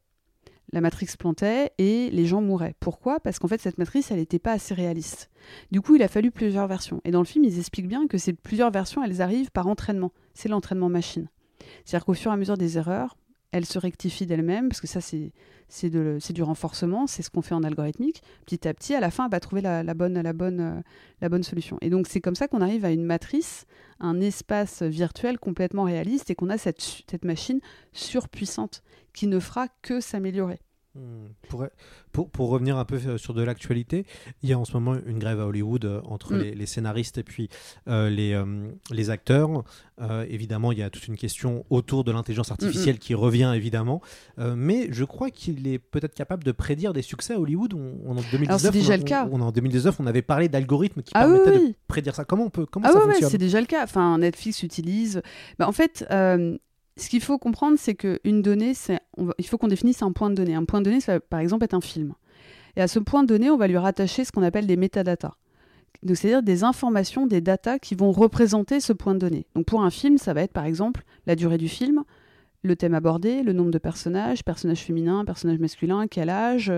La 0.74 0.80
matrice 0.80 1.18
plantait 1.18 1.72
et 1.80 2.10
les 2.12 2.26
gens 2.26 2.42
mouraient. 2.42 2.76
Pourquoi? 2.80 3.20
Parce 3.20 3.40
qu'en 3.40 3.50
fait, 3.50 3.60
cette 3.60 3.78
matrice, 3.78 4.10
elle 4.10 4.20
n'était 4.20 4.40
pas 4.40 4.54
assez 4.54 4.74
réaliste. 4.74 5.30
Du 5.72 5.82
coup, 5.82 5.96
il 5.96 6.04
a 6.04 6.08
fallu 6.08 6.32
plusieurs 6.32 6.68
versions. 6.68 7.02
Et 7.04 7.12
dans 7.12 7.20
le 7.20 7.26
film, 7.26 7.44
ils 7.44 7.60
expliquent 7.60 7.90
bien 7.90 8.08
que 8.08 8.18
ces 8.18 8.32
plusieurs 8.32 8.72
versions, 8.72 9.04
elles 9.04 9.22
arrivent 9.22 9.52
par 9.52 9.68
entraînement. 9.68 10.14
C'est 10.34 10.48
l'entraînement 10.48 10.88
machine. 10.88 11.28
C'est-à-dire 11.84 12.06
qu'au 12.06 12.14
fur 12.14 12.32
et 12.32 12.34
à 12.34 12.38
mesure 12.38 12.58
des 12.58 12.78
erreurs, 12.78 13.18
elle 13.52 13.66
se 13.66 13.80
rectifie 13.80 14.26
d'elle-même, 14.26 14.70
parce 14.70 14.82
que 14.82 14.88
ça, 14.88 15.02
c'est 15.02 15.90
du 15.90 16.44
renforcement, 16.44 17.08
c'est 17.08 17.22
ce 17.22 17.30
qu'on 17.30 17.42
fait 17.42 17.56
en 17.56 17.64
algorithmique. 17.64 18.24
Petit 18.46 18.68
à 18.68 18.74
petit, 18.74 18.96
à 18.96 19.00
la 19.00 19.12
fin, 19.12 19.26
elle 19.26 19.32
va 19.32 19.40
trouver 19.40 19.62
la, 19.62 19.84
bonne, 19.94 20.22
la, 20.22 20.34
bonne, 20.34 20.84
la 21.20 21.30
bonne 21.30 21.44
solution. 21.44 21.78
Et 21.82 21.90
donc, 21.90 22.08
c'est 22.08 22.22
comme 22.22 22.36
ça 22.36 22.48
qu'on 22.48 22.62
arrive 22.62 22.86
à 22.86 22.92
une 22.92 23.04
matrice, 23.04 23.66
un 24.00 24.22
espace 24.22 24.84
virtuel 24.84 25.38
complètement 25.38 25.84
réaliste, 25.84 26.30
et 26.30 26.36
qu'on 26.36 26.50
a 26.50 26.58
cette, 26.58 26.82
cette 26.82 27.26
machine 27.26 27.60
surpuissante 27.92 28.84
qui 29.14 29.28
ne 29.28 29.40
fera 29.40 29.68
que 29.82 30.00
s'améliorer. 30.00 30.60
Hmm. 30.94 31.28
Pour, 31.48 32.30
pour, 32.30 32.50
revenir 32.50 32.76
un 32.78 32.84
peu 32.84 33.00
euh, 33.08 33.18
sur 33.18 33.34
de 33.34 33.42
l'actualité, 33.42 34.06
il 34.44 34.50
y 34.50 34.54
a 34.54 34.60
en 34.60 34.66
ce 34.66 34.74
moment 34.74 34.98
une 35.06 35.20
grève 35.20 35.40
à 35.40 35.46
Hollywood 35.46 35.86
euh, 35.86 36.02
entre 36.04 36.34
hmm. 36.34 36.42
les, 36.54 36.66
scénaristes 36.66 37.18
et 37.18 37.24
puis 37.24 37.48
euh, 37.88 38.10
les, 38.10 38.38
les 38.92 39.10
acteurs. 39.10 39.64
évidemment, 40.28 40.74
il 40.74 40.80
y 40.80 40.84
a 40.84 40.90
toute 40.90 41.08
une 41.08 41.16
question 41.16 41.64
autour 41.70 42.04
de 42.04 42.12
l'intelligence 42.12 42.52
artificielle 42.52 43.00
qui 43.00 43.16
revient 43.16 43.54
évidemment. 43.56 44.02
mais 44.38 44.90
je 44.92 45.06
crois 45.06 45.30
qu'il 45.30 45.66
est 45.66 45.80
peut-être 45.80 46.14
capable 46.14 46.44
de 46.44 46.52
prédire 46.52 46.92
des 46.92 47.04
succès 47.04 47.36
à 47.36 47.40
Hollywood. 47.40 47.74
On, 47.74 48.18
en 48.18 48.22
2019, 48.30 48.74
déjà 48.74 48.94
on, 48.94 48.98
le 48.98 49.04
cas. 49.04 49.30
On, 49.32 49.40
en 49.40 49.52
2019, 49.52 49.98
on 50.02 50.08
avait 50.08 50.22
parlé 50.22 50.50
d'algorithmes 50.50 51.04
qui 51.04 51.14
ah 51.16 51.22
permettaient 51.22 51.70
de 51.70 51.74
prédire 51.88 52.16
ça. 52.16 52.26
Comment 52.26 52.46
on 52.46 52.50
peut 52.50 52.66
comment 52.66 52.88
ah 52.90 52.92
ça 52.92 53.00
oui, 53.00 53.06
fonctionne? 53.06 53.30
C'est 53.30 53.38
déjà 53.38 53.62
le 53.62 53.68
cas. 53.68 53.84
Enfin, 53.84 54.18
Netflix 54.18 54.62
utilise. 54.64 55.22
Bah, 55.58 55.70
en 55.70 55.72
fait 55.72 56.06
ce 56.98 57.10
qu'il 57.10 57.22
faut 57.22 57.38
comprendre, 57.38 57.78
c'est 57.80 57.96
qu'une 57.96 58.42
donnée, 58.42 58.74
il 59.38 59.48
faut 59.48 59.58
qu'on 59.58 59.68
définisse 59.68 60.02
un 60.02 60.12
point 60.12 60.30
de 60.30 60.36
donnée. 60.36 60.56
Un 60.56 60.66
point 60.66 60.80
de 60.80 60.86
donnée, 60.86 61.00
ça 61.00 61.14
va 61.14 61.20
par 61.20 61.40
exemple 61.40 61.64
être 61.64 61.74
un 61.74 61.82
film. 61.82 62.14
Et 62.76 62.82
à 62.82 62.88
ce 62.88 63.00
point 63.00 63.24
de 63.24 63.28
donnée, 63.28 63.50
on 63.50 63.58
va 63.58 63.68
lui 63.68 63.78
rattacher 63.78 64.24
ce 64.26 64.32
qu'on 64.32 64.44
appelle 64.44 64.68
des 64.68 64.78
métadatas. 64.78 65.34
C'est-à-dire 66.06 66.42
des 66.42 66.64
informations, 66.64 67.28
des 67.28 67.42
datas 67.42 67.80
qui 67.80 67.96
vont 67.96 68.12
représenter 68.12 68.80
ce 68.80 68.94
point 68.94 69.14
de 69.14 69.20
donnée. 69.20 69.46
Donc, 69.56 69.66
pour 69.66 69.84
un 69.84 69.92
film, 69.92 70.18
ça 70.18 70.34
va 70.34 70.42
être 70.42 70.54
par 70.54 70.66
exemple 70.66 71.04
la 71.28 71.36
durée 71.36 71.58
du 71.58 71.68
film, 71.68 72.04
le 72.64 72.76
thème 72.76 72.94
abordé, 72.94 73.44
le 73.44 73.54
nombre 73.54 73.72
de 73.72 73.78
personnages, 73.78 74.44
personnages 74.44 74.82
féminins, 74.82 75.26
personnages 75.26 75.60
masculins, 75.60 76.08
quel 76.08 76.30
âge, 76.30 76.72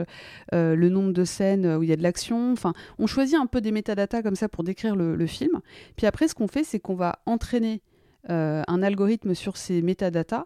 euh, 0.54 0.76
le 0.76 0.90
nombre 0.90 1.14
de 1.14 1.24
scènes 1.24 1.66
où 1.76 1.84
il 1.84 1.90
y 1.90 1.94
a 1.94 1.96
de 1.96 2.04
l'action. 2.04 2.52
Enfin, 2.52 2.74
on 3.00 3.08
choisit 3.08 3.36
un 3.36 3.46
peu 3.46 3.62
des 3.62 3.72
métadatas 3.72 4.22
comme 4.24 4.36
ça 4.36 4.50
pour 4.50 4.64
décrire 4.64 4.96
le, 4.96 5.26
film. 5.28 5.62
Puis 5.96 6.06
après, 6.06 6.28
ce 6.28 6.36
qu'on 6.36 6.48
fait, 6.48 6.64
c'est 6.64 6.80
qu'on 6.80 6.96
va 6.96 7.20
entraîner 7.26 7.82
un 8.30 8.84
algorithme 8.84 9.34
sur 9.36 9.58
ces 9.58 9.82
métadatas, 9.82 10.46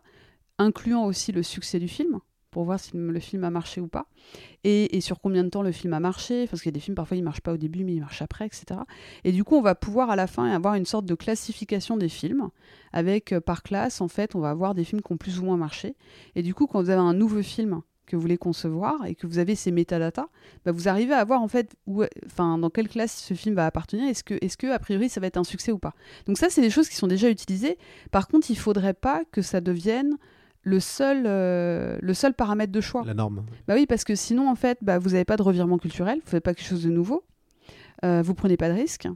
incluant 0.57 1.05
aussi 1.05 1.31
le 1.31 1.43
succès 1.43 1.79
du 1.79 1.87
film, 1.87 2.19
pour 2.51 2.63
voir 2.63 2.79
si 2.79 2.91
le 2.95 3.19
film 3.19 3.43
a 3.43 3.51
marché 3.51 3.81
ou 3.81 3.87
pas, 3.87 4.07
et, 4.63 4.99
sur 5.01 5.19
combien 5.19 5.43
de 5.43 5.49
temps 5.49 5.61
le 5.61 5.71
film 5.71 5.93
a 5.93 5.99
marché, 5.99 6.47
parce 6.47 6.61
qu'il 6.61 6.69
y 6.69 6.73
a 6.73 6.77
des 6.77 6.79
films, 6.79 6.95
parfois, 6.95 7.15
ils 7.15 7.21
ne 7.21 7.25
marchent 7.25 7.41
pas 7.41 7.53
au 7.53 7.57
début, 7.57 7.83
mais 7.83 7.93
ils 7.93 7.99
marchent 7.99 8.21
après, 8.21 8.45
etc. 8.45 8.81
Et 9.23 9.31
du 9.31 9.43
coup, 9.43 9.55
on 9.55 9.61
va 9.61 9.75
pouvoir 9.75 10.09
à 10.09 10.15
la 10.15 10.27
fin 10.27 10.49
avoir 10.51 10.75
une 10.75 10.85
sorte 10.85 11.05
de 11.05 11.13
classification 11.13 11.97
des 11.97 12.09
films, 12.09 12.49
avec 12.93 13.33
euh, 13.33 13.41
par 13.41 13.63
classe, 13.63 14.01
en 14.01 14.07
fait, 14.07 14.35
on 14.35 14.39
va 14.39 14.49
avoir 14.49 14.73
des 14.73 14.83
films 14.83 15.01
qui 15.01 15.13
ont 15.13 15.17
plus 15.17 15.39
ou 15.39 15.45
moins 15.45 15.57
marché. 15.57 15.95
Et 16.35 16.41
du 16.41 16.53
coup, 16.53 16.67
quand 16.67 16.81
vous 16.81 16.89
avez 16.89 17.01
un 17.01 17.13
nouveau 17.13 17.43
film 17.43 17.81
que 18.07 18.15
vous 18.15 18.21
voulez 18.21 18.37
concevoir 18.37 19.05
et 19.05 19.13
que 19.13 19.27
vous 19.27 19.37
avez 19.37 19.53
ces 19.53 19.71
métadatas, 19.71 20.27
bah 20.65 20.71
vous 20.71 20.87
arrivez 20.87 21.13
à 21.13 21.23
voir 21.23 21.41
en 21.41 21.47
fait 21.47 21.75
où, 21.85 22.03
enfin, 22.25 22.57
dans 22.57 22.69
quelle 22.69 22.87
classe 22.87 23.15
ce 23.21 23.33
film 23.33 23.55
va 23.55 23.65
appartenir. 23.65 24.07
Est-ce 24.07 24.23
que, 24.23 24.33
est-ce 24.41 24.57
que 24.57 24.67
a 24.67 24.79
priori 24.79 25.09
ça 25.09 25.19
va 25.19 25.27
être 25.27 25.37
un 25.37 25.43
succès 25.43 25.71
ou 25.71 25.77
pas 25.77 25.93
Donc 26.25 26.37
ça, 26.37 26.49
c'est 26.49 26.61
des 26.61 26.69
choses 26.69 26.89
qui 26.89 26.95
sont 26.95 27.07
déjà 27.07 27.29
utilisées. 27.29 27.77
Par 28.09 28.27
contre, 28.27 28.49
il 28.49 28.57
faudrait 28.57 28.93
pas 28.95 29.23
que 29.31 29.41
ça 29.41 29.61
devienne 29.61 30.17
le 30.63 30.79
seul, 30.79 31.23
euh, 31.27 31.97
le 32.01 32.13
seul 32.13 32.33
paramètre 32.33 32.71
de 32.71 32.81
choix. 32.81 33.03
La 33.05 33.13
norme. 33.13 33.45
Bah 33.67 33.75
oui, 33.75 33.85
parce 33.85 34.03
que 34.03 34.15
sinon 34.15 34.49
en 34.49 34.55
fait, 34.55 34.79
bah, 34.81 34.97
vous 34.97 35.11
n'avez 35.11 35.25
pas 35.25 35.37
de 35.37 35.43
revirement 35.43 35.77
culturel, 35.77 36.19
vous 36.23 36.29
faites 36.29 36.43
pas 36.43 36.53
quelque 36.53 36.67
chose 36.67 36.83
de 36.83 36.89
nouveau. 36.89 37.23
Euh, 38.03 38.21
vous 38.21 38.33
prenez 38.33 38.57
pas 38.57 38.69
de 38.69 38.73
risques. 38.73 39.07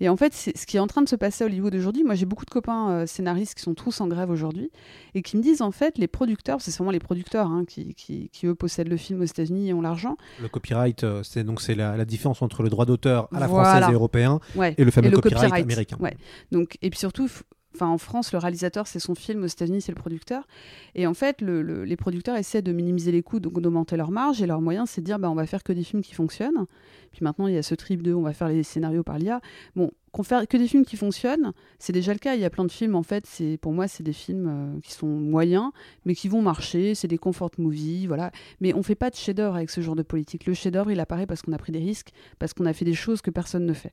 Et 0.00 0.08
en 0.08 0.16
fait, 0.16 0.32
c'est 0.32 0.56
ce 0.56 0.66
qui 0.66 0.76
est 0.76 0.80
en 0.80 0.86
train 0.86 1.02
de 1.02 1.08
se 1.08 1.16
passer 1.16 1.44
à 1.44 1.46
Hollywood 1.46 1.74
aujourd'hui. 1.74 2.04
Moi, 2.04 2.14
j'ai 2.14 2.26
beaucoup 2.26 2.44
de 2.44 2.50
copains 2.50 2.90
euh, 2.90 3.06
scénaristes 3.06 3.54
qui 3.54 3.62
sont 3.62 3.74
tous 3.74 4.00
en 4.00 4.08
grève 4.08 4.30
aujourd'hui 4.30 4.70
et 5.14 5.22
qui 5.22 5.36
me 5.36 5.42
disent 5.42 5.62
en 5.62 5.70
fait, 5.70 5.98
les 5.98 6.08
producteurs, 6.08 6.60
c'est 6.60 6.74
vraiment 6.74 6.90
les 6.90 6.98
producteurs 6.98 7.46
hein, 7.46 7.64
qui, 7.66 7.94
qui, 7.94 8.30
eux 8.44 8.54
possèdent 8.54 8.88
le 8.88 8.96
film 8.96 9.20
aux 9.20 9.24
États-Unis 9.24 9.70
et 9.70 9.74
ont 9.74 9.80
l'argent. 9.80 10.16
Le 10.40 10.48
copyright, 10.48 11.04
euh, 11.04 11.22
c'est 11.22 11.44
donc 11.44 11.60
c'est 11.60 11.74
la, 11.74 12.04
différence 12.04 12.42
entre 12.42 12.62
le 12.62 12.68
droit 12.68 12.84
d'auteur 12.84 13.28
à 13.32 13.40
la 13.40 13.48
française 13.48 13.88
et 13.88 13.92
européen 13.92 14.40
et 14.76 14.84
le 14.84 14.90
fameux 14.90 15.10
copyright, 15.10 15.54
américain. 15.54 15.96
Ouais. 16.00 16.16
Donc 16.52 16.76
et 16.82 16.90
puis 16.90 16.98
surtout, 16.98 17.28
Enfin, 17.74 17.88
en 17.88 17.98
France, 17.98 18.32
le 18.32 18.38
réalisateur, 18.38 18.86
c'est 18.86 19.00
son 19.00 19.14
film. 19.14 19.42
Aux 19.42 19.48
États-Unis, 19.48 19.80
c'est 19.80 19.92
le 19.92 20.00
producteur. 20.00 20.46
Et 20.94 21.06
en 21.06 21.14
fait, 21.14 21.40
les 21.42 21.96
producteurs 21.96 22.36
essaient 22.36 22.62
de 22.62 22.72
minimiser 22.72 23.10
les 23.10 23.22
coûts, 23.22 23.40
donc 23.40 23.60
d'augmenter 23.60 23.96
leur 23.96 24.10
marge. 24.10 24.40
Et 24.42 24.46
leur 24.46 24.60
moyen, 24.60 24.86
c'est 24.86 25.00
de 25.00 25.06
dire, 25.06 25.18
bah, 25.18 25.30
on 25.30 25.34
va 25.34 25.46
faire 25.46 25.64
que 25.64 25.72
des 25.72 25.82
films 25.82 26.02
qui 26.02 26.14
fonctionnent. 26.14 26.66
Puis 27.12 27.22
maintenant, 27.22 27.48
il 27.48 27.54
y 27.54 27.58
a 27.58 27.62
ce 27.62 27.74
trip 27.74 28.02
de, 28.02 28.14
on 28.14 28.22
va 28.22 28.32
faire 28.32 28.48
les 28.48 28.62
scénarios 28.62 29.02
par 29.02 29.18
l'IA. 29.18 29.40
Bon, 29.74 29.90
qu'on 30.14 30.22
fait 30.22 30.46
que 30.46 30.56
des 30.56 30.68
films 30.68 30.84
qui 30.84 30.96
fonctionnent, 30.96 31.52
c'est 31.80 31.92
déjà 31.92 32.12
le 32.12 32.20
cas. 32.20 32.36
Il 32.36 32.40
y 32.40 32.44
a 32.44 32.50
plein 32.50 32.64
de 32.64 32.70
films, 32.70 32.94
en 32.94 33.02
fait, 33.02 33.26
pour 33.60 33.72
moi, 33.72 33.88
c'est 33.88 34.04
des 34.04 34.12
films 34.12 34.46
euh, 34.48 34.80
qui 34.80 34.92
sont 34.92 35.08
moyens, 35.08 35.72
mais 36.04 36.14
qui 36.14 36.28
vont 36.28 36.40
marcher. 36.40 36.94
C'est 36.94 37.08
des 37.08 37.18
comfort 37.18 37.50
movies, 37.58 38.06
voilà. 38.06 38.30
Mais 38.60 38.72
on 38.74 38.84
fait 38.84 38.94
pas 38.94 39.10
de 39.10 39.16
chef-d'œuvre 39.16 39.56
avec 39.56 39.70
ce 39.70 39.80
genre 39.80 39.96
de 39.96 40.04
politique. 40.04 40.46
Le 40.46 40.54
chef-d'œuvre, 40.54 40.92
il 40.92 41.00
apparaît 41.00 41.26
parce 41.26 41.42
qu'on 41.42 41.52
a 41.52 41.58
pris 41.58 41.72
des 41.72 41.80
risques, 41.80 42.10
parce 42.38 42.54
qu'on 42.54 42.64
a 42.64 42.72
fait 42.72 42.84
des 42.84 42.94
choses 42.94 43.22
que 43.22 43.30
personne 43.30 43.66
ne 43.66 43.72
fait. 43.72 43.90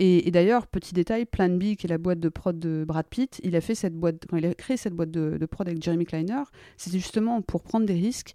Et, 0.00 0.28
d'ailleurs, 0.32 0.66
petit 0.66 0.94
détail, 0.94 1.26
Plan 1.26 1.48
B, 1.48 1.76
qui 1.76 1.86
est 1.86 1.88
la 1.88 1.98
boîte 1.98 2.18
de 2.18 2.28
prod 2.28 2.58
de 2.58 2.84
Brad 2.84 3.06
Pitt, 3.06 3.40
il 3.44 3.54
a 3.54 3.60
fait 3.60 3.76
cette 3.76 3.94
boîte, 3.94 4.24
quand 4.28 4.36
il 4.36 4.46
a 4.46 4.54
créé 4.54 4.76
cette 4.76 4.94
boîte 4.94 5.12
de, 5.12 5.36
de 5.38 5.46
prod 5.46 5.68
avec 5.68 5.80
Jeremy 5.80 6.06
Kleiner, 6.06 6.42
c'était 6.76 6.98
justement 6.98 7.40
pour 7.40 7.62
prendre 7.62 7.86
des 7.86 7.94
risques 7.94 8.32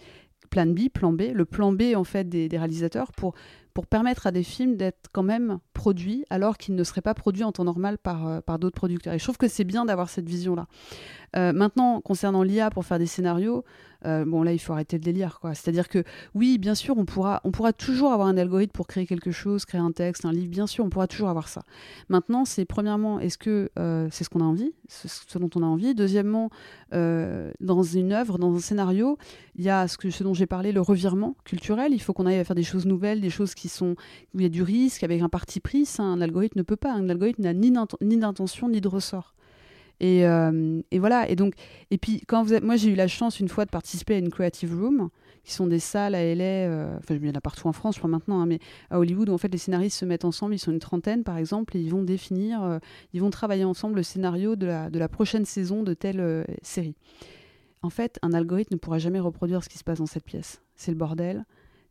plan 0.50 0.68
B, 0.68 0.90
plan 0.94 1.14
B, 1.14 1.24
le 1.34 1.46
plan 1.46 1.72
B 1.72 1.96
en 1.96 2.04
fait 2.04 2.28
des, 2.28 2.48
réalisateurs 2.52 3.12
pour, 3.12 3.34
permettre 3.90 4.26
à 4.26 4.32
des 4.32 4.42
films 4.42 4.76
d'être 4.76 5.10
quand 5.12 5.22
même 5.22 5.60
produits 5.74 6.26
alors 6.32 6.58
qu'ils 6.58 6.74
ne 6.74 6.84
seraient 6.84 7.02
pas 7.02 7.14
produits 7.14 7.44
en 7.44 7.52
temps 7.52 7.64
normal 7.64 8.00
par, 8.00 8.28
euh, 8.28 8.58
d'autres 8.58 8.76
producteurs. 8.76 9.14
Et 9.14 9.20
je 9.20 9.24
trouve 9.24 9.38
que 9.38 9.48
c'est 9.48 9.66
bien 9.66 9.86
d'avoir 9.86 10.10
cette 10.10 10.28
vision-là. 10.28 10.66
Euh, 11.36 11.54
maintenant, 11.54 12.02
concernant 12.02 12.42
l'IA 12.42 12.72
pour 12.72 12.86
faire 12.86 12.98
des 12.98 13.06
scénarios, 13.06 13.64
euh, 14.06 14.26
bon 14.26 14.44
là 14.44 14.54
il 14.54 14.60
faut 14.60 14.74
arrêter 14.74 14.98
le 14.98 15.04
délire. 15.04 15.40
C'est-à-dire 15.54 15.88
que 15.88 16.04
oui, 16.36 16.58
bien 16.58 16.76
sûr, 16.76 16.98
on 16.98 17.06
pourra, 17.06 17.42
on 17.44 17.52
pourra 17.52 17.74
toujours 17.74 18.12
avoir 18.12 18.28
un 18.28 18.38
algorithme 18.38 18.72
pour 18.72 18.88
créer 18.88 19.06
quelque 19.06 19.32
chose, 19.32 19.66
créer 19.66 19.82
un 19.82 19.92
texte, 19.92 20.26
un 20.26 20.32
livre, 20.32 20.50
bien 20.50 20.68
sûr, 20.68 20.86
on 20.86 20.90
pourra 20.90 21.08
toujours 21.08 21.30
avoir 21.30 21.48
ça. 21.48 21.64
Maintenant, 22.10 22.46
c'est 22.46 22.66
premièrement, 22.66 23.20
est-ce 23.20 23.38
que 23.38 23.70
euh, 23.80 24.08
c'est 24.12 24.24
ce 24.24 24.30
qu'on 24.30 24.42
a 24.42 24.46
envie, 24.46 24.74
ce, 24.88 25.38
dont 25.38 25.50
on 25.56 25.64
a 25.64 25.66
envie? 25.66 25.96
Deuxièmement, 25.96 26.50
euh, 26.94 27.52
dans 27.60 27.84
une 27.84 28.14
œuvre, 28.14 28.38
dans 28.38 28.54
un 28.56 28.60
scénario, 28.60 29.18
il 29.56 29.64
y 29.64 29.70
a 29.70 29.88
ce, 29.88 29.98
que, 29.98 30.10
ce 30.10 30.24
dont 30.24 30.34
j'ai 30.34 30.48
parlé, 30.48 30.72
le 30.72 30.82
revirement 30.82 31.36
culturel. 31.44 31.94
Il 31.94 32.02
faut 32.02 32.14
qu'on 32.14 32.26
aille 32.26 32.40
à 32.40 32.44
faire 32.44 32.56
des 32.56 32.64
choses 32.64 32.86
nouvelles, 32.86 33.22
des 33.22 33.30
choses 33.30 33.54
qui 33.54 33.70
sont 33.70 33.96
où 34.34 34.40
il 34.40 34.44
y 34.44 34.46
a 34.46 34.50
du 34.50 34.64
risque, 34.64 35.04
avec 35.04 35.22
un 35.22 35.30
parti 35.30 35.60
pris. 35.60 35.86
Ça, 35.86 36.04
un 36.04 36.22
algorithme 36.22 36.60
ne 36.60 36.64
peut 36.64 36.76
pas. 36.76 36.94
Un 36.94 37.10
algorithme 37.10 37.44
n'a 37.44 37.54
ni 37.54 37.72
d'intention 37.72 38.70
ni 38.70 38.82
de 38.82 38.88
ressort. 38.88 39.34
Euh, 40.04 40.82
et, 40.92 41.00
voilà. 41.00 41.30
Et 41.30 41.36
donc, 41.36 41.54
et 41.92 41.98
puis 41.98 42.22
quand 42.28 42.44
vous 42.44 42.56
moi 42.62 42.76
j'ai 42.76 42.92
eu 42.92 42.96
la 42.96 43.08
chance 43.08 43.40
une 43.40 43.50
fois 43.50 43.66
de 43.66 43.70
participer 43.70 44.16
à 44.16 44.18
une 44.18 44.30
creative 44.30 44.74
room, 44.74 45.10
qui 45.44 45.54
sont 45.54 45.68
des 45.68 45.80
salles 45.80 46.16
à 46.16 46.24
LA, 46.36 46.44
euh, 46.44 46.98
enfin 46.98 47.16
il 47.16 47.26
y 47.26 47.30
en 47.30 47.34
a 47.34 47.42
partout 47.42 47.68
en 47.68 47.74
France, 47.74 47.96
je 47.96 48.00
crois 48.00 48.10
maintenant, 48.10 48.42
hein, 48.42 48.46
mais 48.46 48.60
à 48.90 49.00
Hollywood 49.00 49.30
où 49.30 49.34
en 49.34 49.38
fait 49.38 49.48
les 49.48 49.58
scénaristes 49.58 49.98
se 49.98 50.06
mettent 50.06 50.26
ensemble, 50.26 50.54
ils 50.54 50.60
sont 50.60 50.72
une 50.72 50.80
trentaine 50.80 51.24
par 51.24 51.38
exemple, 51.38 51.78
et 51.78 51.80
ils 51.80 51.90
vont 51.90 52.04
définir, 52.04 52.64
euh, 52.64 52.80
ils 53.14 53.22
vont 53.22 53.30
travailler 53.30 53.64
ensemble 53.64 53.96
le 53.96 54.04
scénario 54.04 54.56
de 54.56 54.66
la, 54.66 54.90
de 54.90 55.00
la 55.00 55.08
prochaine 55.08 55.46
saison 55.46 55.84
de 55.84 55.94
telle 55.94 56.46
série. 56.62 56.96
En 57.82 57.90
fait, 57.90 58.20
un 58.22 58.34
algorithme 58.34 58.74
ne 58.74 58.80
pourra 58.80 58.98
jamais 58.98 59.20
reproduire 59.20 59.64
ce 59.64 59.70
qui 59.70 59.78
se 59.78 59.84
passe 59.84 60.00
dans 60.00 60.08
cette 60.08 60.26
pièce. 60.26 60.62
C'est 60.76 60.92
le 60.92 60.98
bordel 60.98 61.46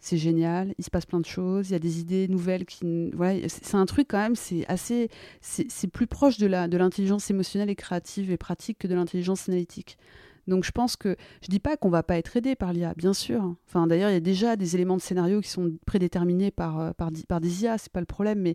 c'est 0.06 0.18
génial, 0.18 0.72
il 0.78 0.84
se 0.84 0.90
passe 0.90 1.04
plein 1.04 1.18
de 1.18 1.26
choses, 1.26 1.68
il 1.68 1.72
y 1.72 1.74
a 1.74 1.80
des 1.80 1.98
idées 1.98 2.28
nouvelles 2.28 2.64
qui... 2.64 3.10
Voilà, 3.10 3.48
c'est 3.48 3.74
un 3.74 3.86
truc 3.86 4.06
quand 4.08 4.18
même, 4.18 4.36
c'est 4.36 4.64
assez... 4.68 5.10
C'est 5.40 5.88
plus 5.88 6.06
proche 6.06 6.38
de 6.38 6.46
l'intelligence 6.46 7.26
de 7.26 7.34
émotionnelle 7.34 7.70
et 7.70 7.74
créative 7.74 8.30
et 8.30 8.36
pratique 8.36 8.78
que 8.78 8.86
de 8.86 8.94
l'intelligence 8.94 9.48
analytique. 9.48 9.98
Donc 10.46 10.62
je 10.62 10.70
pense 10.70 10.94
que... 10.94 11.16
Je 11.42 11.48
dis 11.48 11.58
pas 11.58 11.76
qu'on 11.76 11.90
va 11.90 12.04
pas 12.04 12.16
être 12.18 12.36
aidé 12.36 12.54
par 12.54 12.72
l'IA, 12.72 12.94
bien 12.96 13.12
sûr. 13.12 13.56
Enfin 13.66 13.88
d'ailleurs, 13.88 14.10
il 14.10 14.14
y 14.14 14.16
a 14.16 14.20
déjà 14.20 14.54
des 14.54 14.76
éléments 14.76 14.96
de 14.96 15.02
scénario 15.02 15.40
qui 15.40 15.48
sont 15.48 15.76
prédéterminés 15.86 16.52
par, 16.52 16.78
euh, 16.78 16.92
par 16.92 17.40
des 17.40 17.64
IA, 17.64 17.76
c'est 17.76 17.92
pas 17.92 18.00
le 18.00 18.06
problème, 18.06 18.40
mais 18.40 18.54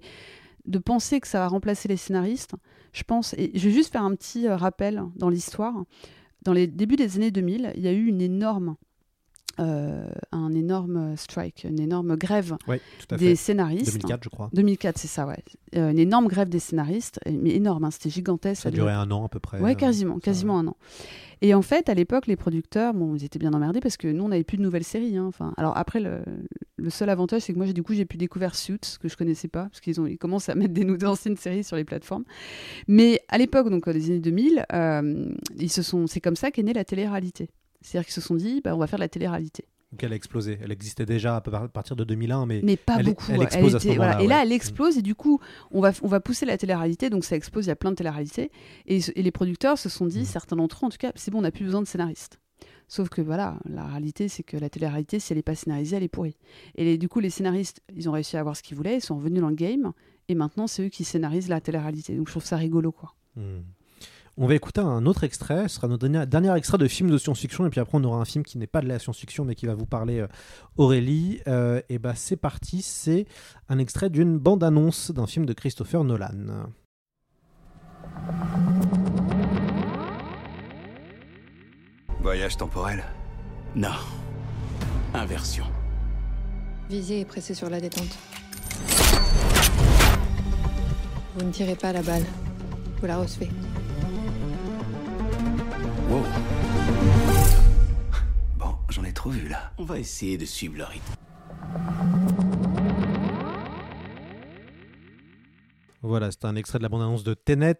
de 0.66 0.80
penser 0.80 1.20
que 1.20 1.28
ça 1.28 1.40
va 1.40 1.48
remplacer 1.50 1.90
les 1.90 1.98
scénaristes, 1.98 2.54
je 2.94 3.04
pense... 3.04 3.34
Et 3.34 3.52
je 3.56 3.68
vais 3.68 3.74
juste 3.74 3.92
faire 3.92 4.04
un 4.04 4.16
petit 4.16 4.48
euh, 4.48 4.56
rappel 4.56 5.04
dans 5.18 5.30
l'histoire. 5.30 5.84
Dans 6.44 6.54
les 6.54 6.68
débuts 6.68 6.96
des 6.96 7.18
années 7.18 7.30
2000, 7.30 7.74
il 7.76 7.82
y 7.82 7.90
a 7.90 7.92
eu 7.92 8.06
une 8.06 8.22
énorme 8.22 8.78
euh, 9.60 10.08
un 10.32 10.54
énorme 10.54 11.16
strike, 11.18 11.66
une 11.66 11.80
énorme 11.80 12.16
grève 12.16 12.56
des 13.18 13.36
scénaristes. 13.36 13.94
2004, 13.94 14.24
je 14.24 14.30
crois. 14.30 14.50
2004, 14.54 14.98
c'est 14.98 15.08
ça, 15.08 15.28
ouais. 15.28 15.44
Euh, 15.76 15.92
une 15.92 16.00
énorme 16.00 16.28
grève 16.28 16.50
des 16.50 16.60
scénaristes, 16.60 17.20
mais 17.30 17.52
énorme, 17.56 17.84
hein, 17.84 17.92
c'était 17.92 18.10
gigantesque. 18.10 18.64
Ça, 18.64 18.70
a 18.70 18.72
duré 18.72 18.92
un 18.94 19.10
an 19.12 19.26
à 19.26 19.30
peu 19.30 19.40
près. 19.40 19.60
Ouais, 19.60 19.76
quasiment, 19.76 20.20
quasiment 20.20 20.60
un 20.60 20.68
an. 20.68 20.78
Et 21.44 21.56
en 21.56 21.64
fait, 21.64 21.90
à 21.90 21.96
l'époque, 21.96 22.28
les 22.28 22.36
producteurs, 22.36 22.94
bon, 22.94 23.16
ils 23.16 23.24
étaient 23.24 23.40
bien 23.40 23.54
emmerdés 23.54 23.80
parce 23.80 23.98
que 23.98 24.08
nous, 24.08 24.24
on 24.24 24.28
n'avait 24.30 24.44
plus 24.44 24.58
de 24.58 24.62
nouvelles 24.62 24.84
séries. 24.84 25.18
Hein. 25.18 25.26
Enfin, 25.28 25.54
alors 25.58 25.76
après, 25.76 26.00
le, 26.00 26.22
le 26.78 26.90
seul 26.90 27.10
avantage, 27.10 27.42
c'est 27.44 27.54
que 27.54 27.58
moi, 27.58 27.66
du 27.68 27.82
coup, 27.82 27.94
j'ai 27.94 28.06
pu 28.06 28.18
découvrir 28.18 28.56
Suits, 28.56 28.98
que 29.02 29.08
je 29.08 29.18
connaissais 29.18 29.48
pas, 29.48 29.64
parce 29.64 29.80
qu'ils 29.82 30.00
ont, 30.00 30.06
ils 30.06 30.18
commencent 30.18 30.50
à 30.50 30.56
mettre 30.56 30.74
des 30.74 31.06
anciennes 31.06 31.38
séries 31.38 31.64
sur 31.64 31.78
les 31.78 31.84
plateformes. 31.84 32.26
Mais 32.88 33.22
à 33.28 33.38
l'époque, 33.38 33.70
donc 33.70 33.90
des 33.90 34.12
années 34.12 34.20
2000, 34.20 34.66
euh, 34.74 35.30
ils 35.58 35.72
se 35.72 35.82
sont, 35.82 36.06
c'est 36.06 36.22
comme 36.22 36.36
ça 36.36 36.52
qu'est 36.52 36.64
née 36.64 36.74
la 36.74 36.86
télé-réalité. 36.86 37.50
C'est-à-dire 37.82 38.06
qu'ils 38.06 38.14
se 38.14 38.22
sont 38.22 38.36
dit, 38.36 38.62
bah, 38.62 38.76
on 38.76 38.80
va 38.80 38.88
faire 38.88 39.00
de 39.00 39.04
la 39.04 39.10
télé-réalité. 39.10 39.66
Donc 39.92 40.04
elle 40.04 40.14
a 40.14 40.16
explosé. 40.16 40.58
Elle 40.62 40.72
existait 40.72 41.06
déjà 41.06 41.36
à 41.36 41.42
partir 41.42 41.96
de 41.96 42.04
2001, 42.06 42.46
mais, 42.46 42.62
mais 42.64 42.78
pas 42.78 43.04
beaucoup. 43.04 43.26
Elle 43.30 43.42
explose 43.42 43.76
à 43.76 43.80
ce 43.80 43.88
Et 43.90 44.28
là, 44.28 44.44
elle 44.44 44.52
explose 44.54 44.98
et 44.98 45.02
du 45.02 45.16
coup, 45.16 45.40
on 45.72 45.82
va, 45.82 45.92
on 46.02 46.08
va 46.08 46.22
pousser 46.22 46.46
la 46.46 46.58
télé-réalité. 46.58 47.10
Donc 47.10 47.26
ça 47.26 47.36
explose, 47.36 47.66
il 47.66 47.70
y 47.70 47.72
a 47.72 47.76
plein 47.76 47.92
de 47.92 47.96
télé-réalités. 47.96 48.52
Et, 48.86 49.00
les 49.00 49.32
producteurs 49.32 49.78
se 49.78 49.90
sont 49.90 50.06
dit, 50.06 50.22
mm. 50.22 50.26
certains 50.26 50.56
d'entre 50.56 50.84
eux 50.84 50.88
en 50.88 50.90
tout 50.90 50.98
cas, 50.98 51.12
c'est 51.16 51.30
bon, 51.30 51.40
on 51.40 51.42
n'a 51.42 51.52
plus 51.52 51.66
besoin 51.66 51.82
de 51.82 51.88
scénaristes. 51.88 52.40
Sauf 52.88 53.10
que 53.10 53.22
voilà, 53.22 53.58
la 53.66 53.86
réalité, 53.86 54.28
c'est 54.28 54.44
que 54.44 54.58
la 54.58 54.70
télé-réalité, 54.70 55.20
si 55.20 55.32
elle 55.34 55.38
n'est 55.38 55.44
pas 55.44 55.56
scénarisée, 55.56 55.98
elle 55.98 56.04
est 56.04 56.10
pourrie. 56.10 56.38
Et 56.76 56.98
du 56.98 57.08
coup, 57.08 57.20
les 57.20 57.30
scénaristes, 57.30 57.82
ils 57.96 58.10
ont 58.10 58.12
réussi 58.12 58.38
à 58.38 58.42
avoir 58.42 58.56
ce 58.56 58.64
qu'ils 58.64 58.76
voulaient, 58.76 58.98
ils 58.98 59.02
sont 59.02 59.16
revenus 59.16 59.42
dans 59.42 59.50
le 59.50 59.56
game, 59.56 59.94
et 60.28 60.36
maintenant, 60.36 60.68
c'est 60.68 60.86
eux 60.86 60.90
qui 60.90 61.04
scénarisent 61.04 61.50
la 61.50 61.62
télé-réalité. 61.62 62.16
Donc 62.16 62.28
je 62.28 62.34
trouve 62.34 62.46
ça 62.46 62.58
rigolo, 62.58 62.92
quoi. 62.92 63.16
Mm. 63.36 63.62
On 64.38 64.48
va 64.48 64.56
écouter 64.56 64.80
un 64.80 65.06
autre 65.06 65.26
extrait, 65.26 65.68
ce 65.68 65.76
sera 65.76 65.88
notre 65.88 66.08
dernier, 66.08 66.56
extrait 66.56 66.78
de 66.78 66.88
film 66.88 67.10
de 67.12 67.18
science-fiction, 67.18 67.66
et 67.66 67.70
puis 67.70 67.82
après 67.82 67.98
on 67.98 68.04
aura 68.04 68.18
un 68.18 68.26
film 68.26 68.46
qui 68.46 68.58
n'est 68.58 68.68
pas 68.68 68.82
de 68.82 68.88
la 68.88 68.98
science-fiction, 68.98 69.44
mais 69.44 69.56
qui 69.56 69.66
va 69.66 69.76
vous 69.76 69.86
parler 69.86 70.20
euh, 70.20 70.28
Aurélie. 70.78 71.42
Euh, 71.48 71.82
et 71.90 72.00
bah 72.00 72.14
c'est 72.16 72.38
parti, 72.38 72.82
c'est 72.82 73.26
un 73.68 73.78
extrait 73.78 74.10
d'une 74.10 74.38
bande-annonce 74.38 75.12
d'un 75.12 75.28
film 75.28 75.46
de 75.46 75.54
Christopher 75.54 76.04
Nolan. 76.06 76.70
Voyage 82.22 82.56
temporel? 82.56 83.04
Non. 83.76 83.90
Inversion. 85.14 85.66
Visier 86.90 87.22
est 87.22 87.26
pressé 87.26 87.54
sur 87.54 87.70
la 87.70 87.82
détente. 87.82 88.18
Vous 91.36 91.46
ne 91.46 91.52
tirez 91.52 91.76
pas 91.76 91.92
la 91.92 92.02
balle. 92.02 92.26
Vous 93.00 93.08
la 93.08 93.18
recevez. 93.18 93.50
Bon, 98.58 98.76
j'en 98.90 99.04
ai 99.06 99.14
trop 99.14 99.30
vu 99.30 99.48
là. 99.48 99.72
On 99.78 99.86
va 99.86 99.98
essayer 99.98 100.38
de 100.38 100.44
suivre 100.44 100.78
le 100.78 100.84
rythme. 100.84 101.14
Voilà, 106.02 106.32
c'est 106.32 106.44
un 106.44 106.58
extrait 106.58 106.80
de 106.80 106.84
la 106.84 106.90
bande-annonce 106.90 107.24
de 107.24 107.34
Tenet. 107.34 107.78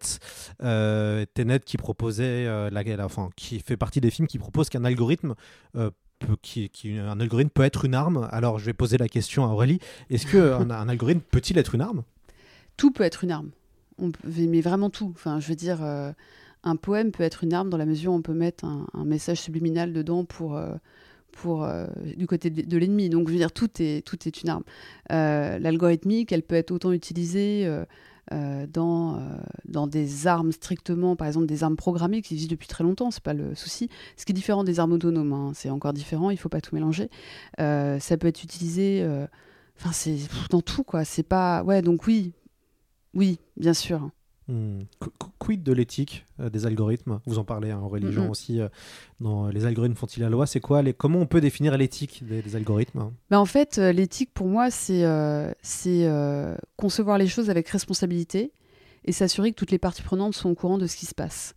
Euh, 0.62 1.26
Tenet 1.34 1.60
qui 1.60 1.76
proposait, 1.76 2.46
euh, 2.46 2.70
la, 2.70 3.04
enfin, 3.04 3.28
qui 3.36 3.60
fait 3.60 3.76
partie 3.76 4.00
des 4.00 4.10
films 4.10 4.28
qui 4.28 4.38
proposent 4.38 4.70
qu'un 4.70 4.84
algorithme 4.86 5.34
euh, 5.76 5.90
peut, 6.18 6.36
qui, 6.40 6.70
un 6.98 7.20
algorithme 7.20 7.50
peut 7.50 7.64
être 7.64 7.84
une 7.84 7.94
arme. 7.94 8.28
Alors, 8.32 8.58
je 8.58 8.64
vais 8.64 8.72
poser 8.72 8.96
la 8.96 9.08
question 9.08 9.44
à 9.44 9.48
Aurélie. 9.48 9.80
Est-ce 10.08 10.26
qu'un 10.26 10.70
un 10.70 10.88
algorithme 10.88 11.20
peut-il 11.20 11.58
être 11.58 11.74
une 11.74 11.82
arme? 11.82 12.02
Tout 12.78 12.92
peut 12.92 13.04
être 13.04 13.24
une 13.24 13.32
arme. 13.32 13.50
On 13.98 14.10
mais 14.24 14.62
vraiment 14.62 14.88
tout. 14.88 15.12
Enfin, 15.14 15.38
je 15.38 15.48
veux 15.48 15.54
dire, 15.54 15.80
un 16.64 16.76
poème 16.76 17.10
peut 17.12 17.22
être 17.22 17.44
une 17.44 17.52
arme 17.52 17.70
dans 17.70 17.76
la 17.76 17.86
mesure 17.86 18.12
où 18.12 18.14
on 18.14 18.22
peut 18.22 18.34
mettre 18.34 18.64
un, 18.64 19.04
message 19.04 19.40
subliminal 19.40 19.92
dedans 19.92 20.24
pour, 20.24 20.56
euh, 20.56 20.74
pour 21.32 21.64
euh, 21.64 21.86
du 22.16 22.26
côté 22.26 22.50
de, 22.50 22.78
l'ennemi. 22.78 23.08
Donc, 23.08 23.28
je 23.28 23.32
veux 23.32 23.38
dire, 23.38 23.52
tout 23.52 23.70
est, 23.80 24.06
tout 24.06 24.18
est 24.26 24.42
une 24.42 24.48
arme. 24.48 24.62
Euh, 25.10 25.58
l'algorithmique, 25.58 26.30
elle 26.32 26.42
peut 26.42 26.54
être 26.54 26.70
autant 26.70 26.92
utilisée 26.92 27.68
dans, 28.30 29.20
dans 29.66 29.86
des 29.86 30.26
armes 30.26 30.52
strictement, 30.52 31.16
par 31.16 31.26
exemple, 31.26 31.46
des 31.46 31.64
armes 31.64 31.76
programmées 31.76 32.22
qui 32.22 32.34
existent 32.34 32.52
depuis 32.52 32.68
très 32.68 32.82
longtemps, 32.82 33.10
c'est 33.10 33.22
pas 33.22 33.34
le 33.34 33.54
souci. 33.54 33.90
Ce 34.16 34.24
qui 34.24 34.32
est 34.32 34.34
différent 34.34 34.64
des 34.64 34.80
armes 34.80 34.92
autonomes, 34.92 35.32
hein, 35.34 35.52
c'est 35.54 35.68
encore 35.68 35.92
différent, 35.92 36.30
il 36.30 36.38
faut 36.38 36.48
pas 36.48 36.62
tout 36.62 36.74
mélanger. 36.74 37.10
ça 37.58 38.16
peut 38.18 38.28
être 38.28 38.42
utilisé, 38.42 39.06
enfin, 39.78 39.92
c'est 39.92 40.16
dans 40.48 40.62
tout, 40.62 40.84
quoi. 40.84 41.04
C'est 41.04 41.24
pas. 41.24 41.62
Ouais, 41.64 41.82
donc 41.82 42.06
oui, 42.06 42.32
oui, 43.12 43.38
bien 43.58 43.74
sûr. 43.74 44.10
Hmm. 44.48 44.80
Quid 45.38 45.62
de 45.62 45.72
l'éthique 45.72 46.26
euh, 46.40 46.50
des 46.50 46.66
algorithmes? 46.66 47.20
Vous 47.26 47.38
en 47.38 47.44
parlez 47.44 47.70
hein, 47.70 47.78
en 47.78 47.88
religion 47.88 48.30
aussi. 48.30 48.60
Euh, 48.60 48.68
dans 49.20 49.48
les 49.48 49.64
algorithmes 49.64 49.94
font-ils 49.94 50.20
la 50.20 50.28
loi? 50.28 50.46
C'est 50.46 50.60
quoi 50.60 50.82
les... 50.82 50.92
Comment 50.92 51.20
on 51.20 51.26
peut 51.26 51.40
définir 51.40 51.76
l'éthique 51.76 52.24
des, 52.26 52.56
algorithmes 52.56 53.12
bah 53.30 53.40
En 53.40 53.44
fait, 53.44 53.78
euh, 53.78 53.92
l'éthique 53.92 54.30
pour 54.34 54.48
moi, 54.48 54.70
c'est 54.70 55.02
c'est 55.62 56.08
concevoir 56.76 57.18
les 57.18 57.28
choses 57.28 57.50
avec 57.50 57.68
responsabilité 57.68 58.52
et 59.04 59.12
s'assurer 59.12 59.50
que 59.52 59.56
toutes 59.56 59.70
les 59.70 59.78
parties 59.78 60.02
prenantes 60.02 60.34
sont 60.34 60.50
au 60.50 60.54
courant 60.54 60.78
de 60.78 60.86
ce 60.86 60.96
qui 60.96 61.06
se 61.06 61.14
passe. 61.14 61.54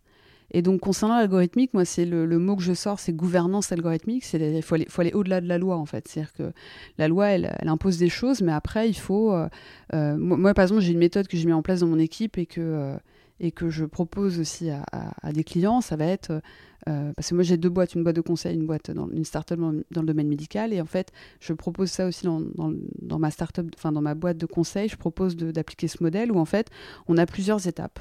Et 0.52 0.62
donc, 0.62 0.80
concernant 0.80 1.16
l'algorithmique, 1.16 1.74
moi, 1.74 1.84
c'est 1.84 2.04
le, 2.04 2.26
mot 2.38 2.56
que 2.56 2.62
je 2.62 2.72
sors, 2.72 3.00
c'est 3.00 3.12
gouvernance 3.12 3.72
algorithmique. 3.72 4.24
Il 4.32 4.62
faut 4.62 4.74
aller, 4.74 4.86
faut 4.88 5.00
aller 5.00 5.12
au-delà 5.12 5.40
de 5.40 5.48
la 5.48 5.58
loi, 5.58 5.76
en 5.76 5.86
fait. 5.86 6.06
C'est-à-dire 6.08 6.32
que 6.32 6.52
la 6.98 7.08
loi, 7.08 7.28
elle, 7.28 7.56
impose 7.66 7.98
des 7.98 8.08
choses, 8.08 8.42
mais 8.42 8.52
après, 8.52 8.88
il 8.88 8.94
faut. 8.94 9.32
Euh, 9.32 9.48
euh, 9.94 10.16
moi, 10.16 10.54
par 10.54 10.62
exemple, 10.62 10.80
j'ai 10.80 10.92
une 10.92 10.98
méthode 10.98 11.26
que 11.26 11.36
j'ai 11.36 11.46
mis 11.46 11.52
en 11.52 11.62
place 11.62 11.80
dans 11.80 11.88
mon 11.88 11.98
équipe 11.98 12.38
et 12.38 12.46
que, 12.46 12.60
euh, 12.60 12.96
et 13.40 13.50
que 13.50 13.70
je 13.70 13.84
propose 13.84 14.38
aussi 14.38 14.70
à, 14.70 15.32
des 15.32 15.44
clients. 15.44 15.80
Ça 15.80 15.96
va 15.96 16.06
être. 16.06 16.40
parce 16.86 17.28
que 17.28 17.34
moi, 17.34 17.42
j'ai 17.42 17.56
deux 17.56 17.68
boîtes, 17.68 17.94
une 17.94 18.04
boîte 18.04 18.16
de 18.16 18.20
conseil, 18.20 18.54
une 18.54 18.66
boîte 18.66 18.92
dans 18.92 19.10
une 19.10 19.24
startup 19.24 19.58
dans, 19.58 19.72
dans 19.90 20.00
le 20.00 20.06
domaine 20.06 20.28
médical. 20.28 20.72
Et 20.72 20.80
en 20.80 20.86
fait, 20.86 21.12
je 21.40 21.52
propose 21.52 21.90
ça 21.90 22.06
aussi 22.06 22.24
dans, 22.24 22.40
dans, 22.40 22.72
dans 23.02 23.18
ma 23.18 23.32
startup, 23.32 23.66
enfin, 23.76 23.90
dans 23.90 24.00
ma 24.00 24.14
boîte 24.14 24.38
de 24.38 24.46
conseil. 24.46 24.88
Je 24.88 24.96
propose 24.96 25.36
d'appliquer 25.36 25.88
ce 25.88 26.02
modèle 26.02 26.30
où, 26.30 26.38
en 26.38 26.46
fait, 26.46 26.70
on 27.08 27.18
a 27.18 27.26
plusieurs 27.26 27.66
étapes 27.66 27.98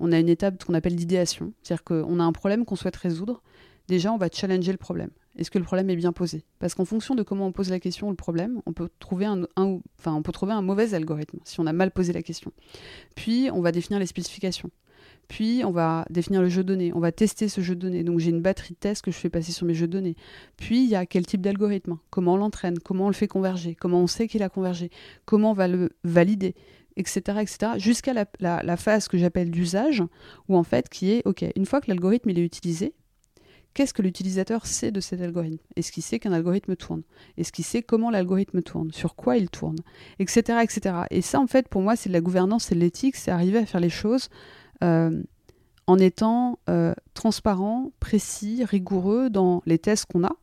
on 0.00 0.12
a 0.12 0.18
une 0.18 0.28
étape 0.28 0.64
qu'on 0.64 0.74
appelle 0.74 0.96
d'idéation. 0.96 1.52
C'est-à-dire 1.62 1.84
qu'on 1.84 2.20
a 2.20 2.24
un 2.24 2.32
problème 2.32 2.64
qu'on 2.64 2.76
souhaite 2.76 2.96
résoudre. 2.96 3.42
Déjà, 3.88 4.12
on 4.12 4.18
va 4.18 4.28
challenger 4.30 4.72
le 4.72 4.78
problème. 4.78 5.10
Est-ce 5.36 5.50
que 5.50 5.58
le 5.58 5.64
problème 5.64 5.88
est 5.88 5.96
bien 5.96 6.12
posé? 6.12 6.44
Parce 6.58 6.74
qu'en 6.74 6.84
fonction 6.84 7.14
de 7.14 7.22
comment 7.22 7.46
on 7.46 7.52
pose 7.52 7.70
la 7.70 7.80
question 7.80 8.08
ou 8.08 8.10
le 8.10 8.16
problème, 8.16 8.60
on 8.66 8.72
peut, 8.72 8.88
trouver 8.98 9.24
un, 9.24 10.60
mauvais 10.60 10.94
algorithme 10.94 11.38
si 11.44 11.60
on 11.60 11.66
a 11.66 11.72
mal 11.72 11.90
posé 11.92 12.12
la 12.12 12.22
question. 12.22 12.52
Puis, 13.14 13.48
on 13.52 13.60
va 13.60 13.72
définir 13.72 14.00
les 14.00 14.06
spécifications. 14.06 14.70
Puis, 15.28 15.62
on 15.64 15.70
va 15.70 16.04
définir 16.10 16.42
le 16.42 16.48
jeu 16.48 16.64
de 16.64 16.68
données. 16.68 16.92
On 16.94 17.00
va 17.00 17.12
tester 17.12 17.48
ce 17.48 17.60
jeu 17.60 17.76
de 17.76 17.80
données. 17.80 18.02
Donc, 18.02 18.18
j'ai 18.18 18.30
une 18.30 18.42
batterie 18.42 18.74
de 18.74 18.78
tests 18.78 19.02
que 19.02 19.10
je 19.10 19.16
fais 19.16 19.30
passer 19.30 19.52
sur 19.52 19.66
mes 19.66 19.74
jeux 19.74 19.86
de 19.86 19.92
données. 19.92 20.16
Puis, 20.56 20.82
il 20.82 20.88
y 20.88 20.96
a 20.96 21.06
quel 21.06 21.24
type 21.24 21.40
d'algorithme? 21.40 21.98
Comment 22.10 22.34
on 22.34 22.38
l'entraîne? 22.38 22.78
Comment 22.80 23.04
on 23.04 23.08
le 23.08 23.14
fait 23.14 23.28
converger? 23.28 23.74
Comment 23.74 24.00
on 24.02 24.06
sait 24.06 24.26
qu'il 24.26 24.42
a 24.42 24.48
convergé? 24.48 24.90
Comment 25.24 25.52
on 25.52 25.54
va 25.54 25.68
le 25.68 25.90
valider? 26.02 26.54
Etc., 26.98 27.38
etc., 27.40 27.72
jusqu'à 27.78 28.12
la, 28.12 28.76
phase 28.76 29.08
que 29.08 29.16
j'appelle 29.16 29.50
d'usage, 29.50 30.02
où 30.48 30.56
en 30.56 30.64
fait, 30.64 30.88
qui 30.88 31.12
est, 31.12 31.22
OK, 31.26 31.44
une 31.56 31.64
fois 31.64 31.80
que 31.80 31.88
l'algorithme 31.88 32.28
est 32.30 32.38
utilisé, 32.38 32.92
qu'est-ce 33.72 33.94
que 33.94 34.02
l'utilisateur 34.02 34.66
sait 34.66 34.90
de 34.90 35.00
cet 35.00 35.20
algorithme? 35.20 35.64
Est-ce 35.76 35.92
qu'il 35.92 36.02
sait 36.02 36.18
qu'un 36.18 36.32
algorithme 36.32 36.74
tourne? 36.76 37.02
Est-ce 37.36 37.52
qu'il 37.52 37.64
sait 37.64 37.82
comment 37.82 38.10
l'algorithme 38.10 38.60
tourne? 38.60 38.92
Sur 38.92 39.14
quoi 39.14 39.36
il 39.36 39.48
tourne? 39.48 39.76
Etc. 40.18 40.40
etc. 40.62 40.96
Et 41.10 41.22
ça, 41.22 41.40
en 41.40 41.46
fait, 41.46 41.68
pour 41.68 41.80
moi, 41.80 41.94
c'est 41.94 42.08
de 42.08 42.14
la 42.14 42.20
gouvernance, 42.20 42.64
c'est 42.64 42.74
de 42.74 42.80
l'éthique, 42.80 43.16
c'est 43.16 43.30
arriver 43.30 43.58
à 43.58 43.66
faire 43.66 43.80
les 43.80 43.88
choses 43.88 44.28
euh, 44.82 45.22
en 45.86 45.98
étant 45.98 46.58
euh, 46.68 46.92
transparent, 47.14 47.92
précis, 48.00 48.64
rigoureux 48.64 49.30
dans 49.30 49.62
les 49.64 49.78
tests 49.78 50.06
qu'on 50.06 50.24
a, 50.24 50.36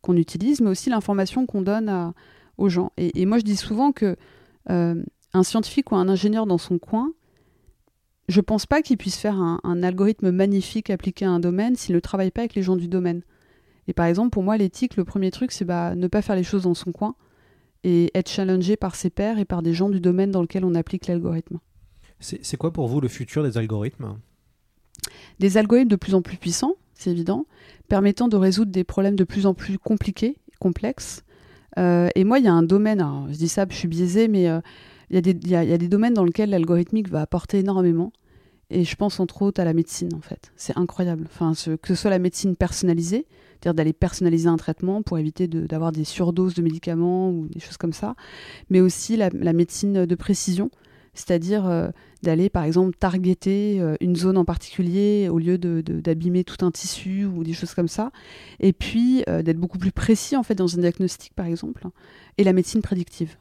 qu'on 0.00 0.16
utilise, 0.16 0.60
mais 0.60 0.70
aussi 0.70 0.90
l'information 0.90 1.46
qu'on 1.46 1.62
donne 1.62 2.14
aux 2.58 2.68
gens. 2.68 2.90
Et, 2.96 3.20
et, 3.20 3.26
moi, 3.26 3.38
je 3.38 3.44
dis 3.44 3.56
souvent 3.56 3.92
que 3.92 4.16
euh, 4.70 5.02
un 5.34 5.42
scientifique 5.42 5.92
ou 5.92 5.96
un 5.96 6.08
ingénieur 6.08 6.46
dans 6.46 6.58
son 6.58 6.78
coin, 6.78 7.12
je 8.28 8.40
pense 8.40 8.66
pas 8.66 8.82
qu'il 8.82 8.98
puisse 8.98 9.16
faire 9.16 9.36
un, 9.36 9.60
un, 9.64 9.82
algorithme 9.82 10.30
magnifique 10.30 10.90
appliqué 10.90 11.24
à 11.24 11.30
un 11.30 11.40
domaine 11.40 11.76
s'il 11.76 11.94
ne 11.94 12.00
travaille 12.00 12.30
pas 12.30 12.42
avec 12.42 12.54
les 12.54 12.62
gens 12.62 12.76
du 12.76 12.88
domaine. 12.88 13.22
Et 13.88 13.92
par 13.92 14.06
exemple, 14.06 14.30
pour 14.30 14.42
moi, 14.42 14.56
l'éthique, 14.56 14.96
le 14.96 15.04
premier 15.04 15.30
truc, 15.30 15.52
c'est 15.52 15.64
bah, 15.64 15.94
ne 15.94 16.06
pas 16.06 16.22
faire 16.22 16.36
les 16.36 16.44
choses 16.44 16.62
dans 16.62 16.74
son 16.74 16.92
coin 16.92 17.14
et 17.84 18.10
être 18.14 18.30
challengé 18.30 18.76
par 18.76 18.94
ses 18.94 19.10
pairs 19.10 19.38
et 19.38 19.44
par 19.44 19.62
des 19.62 19.74
gens 19.74 19.88
du 19.88 20.00
domaine 20.00 20.30
dans 20.30 20.42
lequel 20.42 20.64
on 20.64 20.74
applique 20.74 21.06
l'algorithme. 21.06 21.58
C'est 22.20 22.56
quoi 22.56 22.72
pour 22.72 22.86
vous 22.86 23.00
le 23.00 23.08
futur 23.08 23.42
des 23.42 23.58
algorithmes? 23.58 24.16
Des 25.40 25.56
algorithmes 25.56 25.88
de 25.88 25.96
plus 25.96 26.14
en 26.14 26.22
plus 26.22 26.36
puissants, 26.36 26.76
c'est 26.94 27.10
évident, 27.10 27.46
permettant 27.88 28.28
de 28.28 28.36
résoudre 28.36 28.70
des 28.70 28.84
problèmes 28.84 29.16
de 29.16 29.24
plus 29.24 29.46
en 29.46 29.54
plus 29.54 29.78
compliqués, 29.78 30.38
complexes. 30.60 31.24
Euh, 31.78 32.08
et 32.14 32.22
moi, 32.22 32.38
il 32.38 32.44
y 32.44 32.48
a 32.48 32.52
un 32.52 32.62
domaine, 32.62 33.00
alors, 33.00 33.26
je 33.28 33.36
dis 33.36 33.48
ça, 33.48 33.66
je 33.68 33.74
suis 33.74 33.88
biaisée, 33.88 34.28
mais 34.28 34.48
euh, 34.48 34.60
il 35.12 35.48
y, 35.48 35.54
a 35.54 35.78
des 35.78 35.88
domaines 35.88 36.14
dans 36.14 36.24
lesquels 36.24 36.50
l'algorithmique 36.50 37.08
va 37.08 37.20
apporter 37.20 37.58
énormément. 37.58 38.12
Et 38.70 38.84
je 38.84 38.96
pense 38.96 39.20
entre 39.20 39.42
autres 39.42 39.60
à 39.60 39.64
la 39.64 39.74
médecine, 39.74 40.14
en 40.14 40.22
fait. 40.22 40.50
C'est 40.56 40.78
incroyable. 40.78 41.24
Enfin, 41.26 41.52
ce, 41.52 41.72
que 41.72 41.88
ce 41.88 41.94
soit 41.94 42.10
la 42.10 42.18
médecine 42.18 42.56
personnalisée, 42.56 43.26
c'est-à-dire 43.62 43.74
d'aller 43.74 43.92
personnaliser 43.92 44.48
un 44.48 44.56
traitement 44.56 45.02
pour 45.02 45.18
éviter 45.18 45.46
d'avoir 45.46 45.92
de, 45.92 45.98
des 45.98 46.04
surdoses 46.04 46.54
de 46.54 46.62
médicaments 46.62 47.30
ou 47.30 47.48
des 47.48 47.60
choses 47.60 47.76
comme 47.76 47.92
ça, 47.92 48.16
mais 48.70 48.80
aussi 48.80 49.16
la, 49.16 49.30
médecine 49.52 50.06
de 50.06 50.14
précision, 50.14 50.70
c'est-à-dire 51.12 51.66
euh, 51.66 51.88
d'aller 52.22 52.48
par 52.48 52.64
exemple 52.64 52.96
targeter 52.96 53.80
euh, 53.80 53.96
une 54.00 54.16
zone 54.16 54.38
en 54.38 54.46
particulier 54.46 55.28
au 55.30 55.38
lieu 55.38 55.58
d'abîmer 55.58 56.42
de, 56.42 56.50
de, 56.50 56.56
tout 56.56 56.64
un 56.64 56.70
tissu 56.70 57.26
ou 57.26 57.44
des 57.44 57.52
choses 57.52 57.74
comme 57.74 57.88
ça, 57.88 58.10
et 58.58 58.72
puis 58.72 59.22
euh, 59.28 59.42
d'être 59.42 59.58
beaucoup 59.58 59.78
plus 59.78 59.92
précis 59.92 60.36
en 60.36 60.42
fait 60.42 60.54
dans 60.54 60.76
un 60.76 60.80
diagnostic 60.80 61.34
par 61.34 61.46
exemple, 61.46 61.86
et 62.38 62.44
la 62.44 62.54
médecine 62.54 62.80
prédictive. 62.80 63.36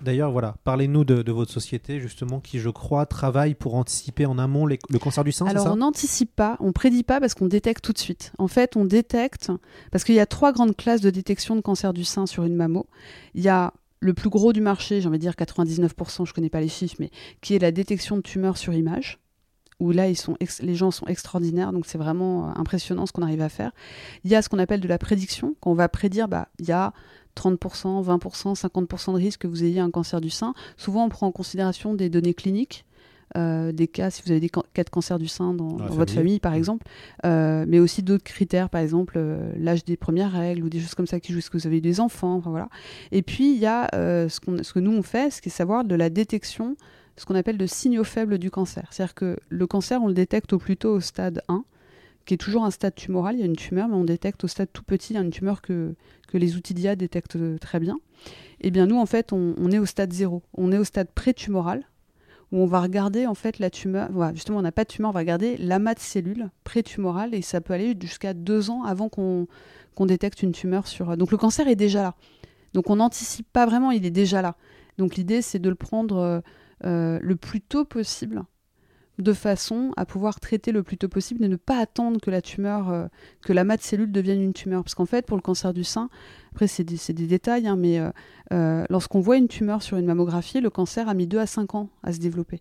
D'ailleurs, 0.00 0.32
voilà, 0.32 0.56
parlez-nous 0.64 1.04
de, 1.04 1.22
de, 1.22 1.32
votre 1.32 1.52
société, 1.52 2.00
justement, 2.00 2.40
qui, 2.40 2.58
je 2.58 2.70
crois, 2.70 3.04
travaille 3.04 3.54
pour 3.54 3.74
anticiper 3.74 4.24
en 4.24 4.38
amont 4.38 4.66
les, 4.66 4.78
le 4.88 4.98
cancer 4.98 5.24
du 5.24 5.32
sein. 5.32 5.46
Alors, 5.46 5.64
ça? 5.64 5.72
on 5.72 5.76
n'anticipe 5.76 6.34
pas, 6.34 6.56
on 6.60 6.72
prédit 6.72 7.02
pas 7.02 7.20
parce 7.20 7.34
qu'on 7.34 7.46
détecte 7.46 7.84
tout 7.84 7.92
de 7.92 7.98
suite. 7.98 8.32
En 8.38 8.48
fait, 8.48 8.76
on 8.76 8.84
détecte, 8.84 9.50
parce 9.90 10.04
qu'il 10.04 10.14
y 10.14 10.20
a 10.20 10.26
trois 10.26 10.52
grandes 10.52 10.76
classes 10.76 11.02
de 11.02 11.10
détection 11.10 11.54
de 11.54 11.60
cancer 11.60 11.92
du 11.92 12.04
sein 12.04 12.26
sur 12.26 12.44
une 12.44 12.56
mammo. 12.56 12.86
Il 13.34 13.42
y 13.42 13.48
a 13.48 13.74
le 14.00 14.14
plus 14.14 14.30
gros 14.30 14.52
du 14.52 14.60
marché, 14.60 15.00
j'ai 15.00 15.08
envie 15.08 15.18
de 15.18 15.22
dire 15.22 15.32
99%, 15.32 16.26
je 16.26 16.32
connais 16.32 16.50
pas 16.50 16.60
les 16.60 16.68
chiffres, 16.68 16.96
mais 16.98 17.10
qui 17.40 17.54
est 17.54 17.58
la 17.58 17.72
détection 17.72 18.16
de 18.16 18.22
tumeurs 18.22 18.56
sur 18.56 18.72
image 18.72 19.18
où 19.80 19.90
là 19.90 20.08
ils 20.08 20.16
sont 20.16 20.36
les 20.60 20.74
gens 20.74 20.90
sont 20.90 21.06
extraordinaires, 21.06 21.72
donc 21.72 21.84
c'est 21.86 21.98
vraiment 21.98 22.48
euh, 22.48 22.52
impressionnant 22.56 23.06
ce 23.06 23.12
qu'on 23.12 23.22
arrive 23.22 23.42
à 23.42 23.48
faire. 23.48 23.72
Il 24.24 24.30
y 24.30 24.34
a 24.34 24.42
ce 24.42 24.48
qu'on 24.48 24.58
appelle 24.58 24.80
de 24.80 24.88
la 24.88 24.98
prédiction, 24.98 25.56
quand 25.60 25.70
on 25.70 25.74
va 25.74 25.88
prédire, 25.88 26.28
bah, 26.28 26.48
il 26.58 26.66
y 26.66 26.72
a 26.72 26.92
30%, 27.36 28.04
20%, 28.04 28.54
50% 28.54 29.12
de 29.12 29.16
risque 29.16 29.42
que 29.42 29.46
vous 29.46 29.64
ayez 29.64 29.80
un 29.80 29.90
cancer 29.90 30.20
du 30.20 30.30
sein. 30.30 30.54
Souvent 30.76 31.04
on 31.04 31.08
prend 31.08 31.26
en 31.26 31.32
considération 31.32 31.94
des 31.94 32.08
données 32.08 32.34
cliniques, 32.34 32.84
euh, 33.36 33.72
des 33.72 33.88
cas, 33.88 34.10
si 34.10 34.22
vous 34.24 34.30
avez 34.30 34.40
des 34.40 34.48
cas 34.48 34.84
de 34.84 34.90
cancer 34.90 35.18
du 35.18 35.26
sein 35.26 35.54
dans, 35.54 35.72
dans 35.72 35.86
votre 35.86 36.12
famille, 36.12 36.38
par 36.38 36.54
exemple, 36.54 36.86
euh, 37.24 37.64
mais 37.66 37.80
aussi 37.80 38.02
d'autres 38.02 38.22
critères, 38.22 38.70
par 38.70 38.80
exemple 38.80 39.14
euh, 39.16 39.50
l'âge 39.58 39.84
des 39.84 39.96
premières 39.96 40.30
règles 40.30 40.62
ou 40.62 40.68
des 40.68 40.78
choses 40.78 40.94
comme 40.94 41.06
ça 41.06 41.18
qui 41.18 41.32
jouent, 41.32 41.40
est-ce 41.40 41.50
que 41.50 41.58
vous 41.58 41.66
avez 41.66 41.80
des 41.80 42.00
enfants, 42.00 42.36
enfin, 42.36 42.50
voilà. 42.50 42.68
Et 43.10 43.22
puis 43.22 43.52
il 43.54 43.58
y 43.58 43.66
a 43.66 43.88
ce, 43.92 44.38
ce 44.62 44.72
que 44.72 44.78
nous 44.78 44.92
on 44.92 45.02
fait, 45.02 45.32
ce 45.32 45.42
qui 45.42 45.48
est 45.48 45.52
savoir 45.52 45.84
de 45.84 45.94
la 45.94 46.10
détection, 46.10 46.76
ce 47.16 47.24
qu'on 47.24 47.34
appelle 47.34 47.58
de 47.58 47.66
signaux 47.66 48.04
faibles 48.04 48.38
du 48.38 48.50
cancer. 48.50 48.86
C'est-à-dire 48.90 49.14
que 49.14 49.36
le 49.48 49.66
cancer, 49.66 50.02
on 50.02 50.08
le 50.08 50.14
détecte 50.14 50.52
au 50.52 50.58
plus 50.58 50.76
tôt 50.76 50.94
au 50.94 51.00
stade 51.00 51.42
1, 51.48 51.64
qui 52.24 52.34
est 52.34 52.38
toujours 52.38 52.64
un 52.64 52.70
stade 52.70 52.94
tumoral, 52.94 53.36
il 53.36 53.40
y 53.40 53.42
a 53.42 53.46
une 53.46 53.56
tumeur, 53.56 53.88
mais 53.88 53.94
on 53.94 54.04
détecte 54.04 54.44
au 54.44 54.48
stade 54.48 54.68
tout 54.72 54.82
petit, 54.82 55.16
une 55.16 55.30
tumeur 55.30 55.62
que, 55.62 55.94
les 56.32 56.56
outils 56.56 56.74
d'IA 56.74 56.96
détectent 56.96 57.38
très 57.60 57.78
bien. 57.78 58.00
Et 58.60 58.72
bien 58.72 58.86
nous, 58.86 58.98
en 58.98 59.06
fait, 59.06 59.32
on, 59.32 59.70
est 59.70 59.78
au 59.78 59.86
stade 59.86 60.12
0, 60.12 60.42
on 60.54 60.72
est 60.72 60.78
au 60.78 60.82
stade 60.82 61.08
pré-tumoral, 61.14 61.84
où 62.50 62.58
on 62.58 62.66
va 62.66 62.80
regarder 62.80 63.26
en 63.28 63.34
fait 63.34 63.60
la 63.60 63.70
tumeur, 63.70 64.08
voilà, 64.10 64.34
justement 64.34 64.58
on 64.58 64.62
n'a 64.62 64.72
pas 64.72 64.82
de 64.82 64.88
tumeur, 64.88 65.10
on 65.10 65.12
va 65.12 65.20
regarder 65.20 65.56
l'amas 65.58 65.94
de 65.94 66.00
cellules 66.00 66.50
pré-tumorales 66.64 67.34
et 67.34 67.42
ça 67.42 67.60
peut 67.60 67.72
aller 67.72 67.96
jusqu'à 68.00 68.34
deux 68.34 68.68
ans 68.70 68.82
avant 68.82 69.08
qu'on 69.08 69.46
qu 69.96 70.06
détecte 70.06 70.42
une 70.42 70.50
tumeur 70.50 70.88
sur... 70.88 71.16
Donc 71.16 71.30
le 71.30 71.36
cancer 71.36 71.68
est 71.68 71.76
déjà 71.76 72.02
là. 72.02 72.14
Donc 72.72 72.90
on 72.90 72.96
n'anticipe 72.96 73.46
pas 73.52 73.64
vraiment, 73.64 73.92
il 73.92 74.04
est 74.04 74.10
déjà 74.10 74.42
là. 74.42 74.56
Donc 74.98 75.14
l'idée 75.14 75.40
c'est 75.40 75.60
de 75.60 75.68
le 75.68 75.76
prendre 75.76 76.42
euh, 76.84 77.18
le 77.22 77.36
plus 77.36 77.60
tôt 77.60 77.84
possible 77.84 78.44
de 79.18 79.32
façon 79.32 79.92
à 79.96 80.06
pouvoir 80.06 80.40
traiter 80.40 80.72
le 80.72 80.82
plus 80.82 80.98
tôt 80.98 81.08
possible 81.08 81.44
et 81.44 81.48
ne 81.48 81.56
pas 81.56 81.78
attendre 81.78 82.20
que 82.20 82.30
la 82.30 82.42
tumeur, 82.42 82.90
euh, 82.90 83.06
que 83.42 83.52
l'amas 83.52 83.76
de 83.76 83.82
cellules 83.82 84.10
devienne 84.10 84.40
une 84.40 84.52
tumeur. 84.52 84.82
Parce 84.82 84.94
qu'en 84.94 85.06
fait, 85.06 85.24
pour 85.24 85.36
le 85.36 85.42
cancer 85.42 85.72
du 85.72 85.84
sein, 85.84 86.10
après 86.52 86.66
c'est 86.66 86.84
des, 86.84 87.26
détails, 87.26 87.66
hein, 87.68 87.76
mais 87.76 88.00
euh, 88.00 88.10
euh, 88.52 88.84
lorsqu'on 88.90 89.20
voit 89.20 89.36
une 89.36 89.48
tumeur 89.48 89.82
sur 89.82 89.96
une 89.96 90.06
mammographie, 90.06 90.60
le 90.60 90.70
cancer 90.70 91.08
a 91.08 91.14
mis 91.14 91.26
2 91.26 91.38
à 91.38 91.46
5 91.46 91.74
ans 91.74 91.90
à 92.02 92.12
se 92.12 92.18
développer. 92.18 92.60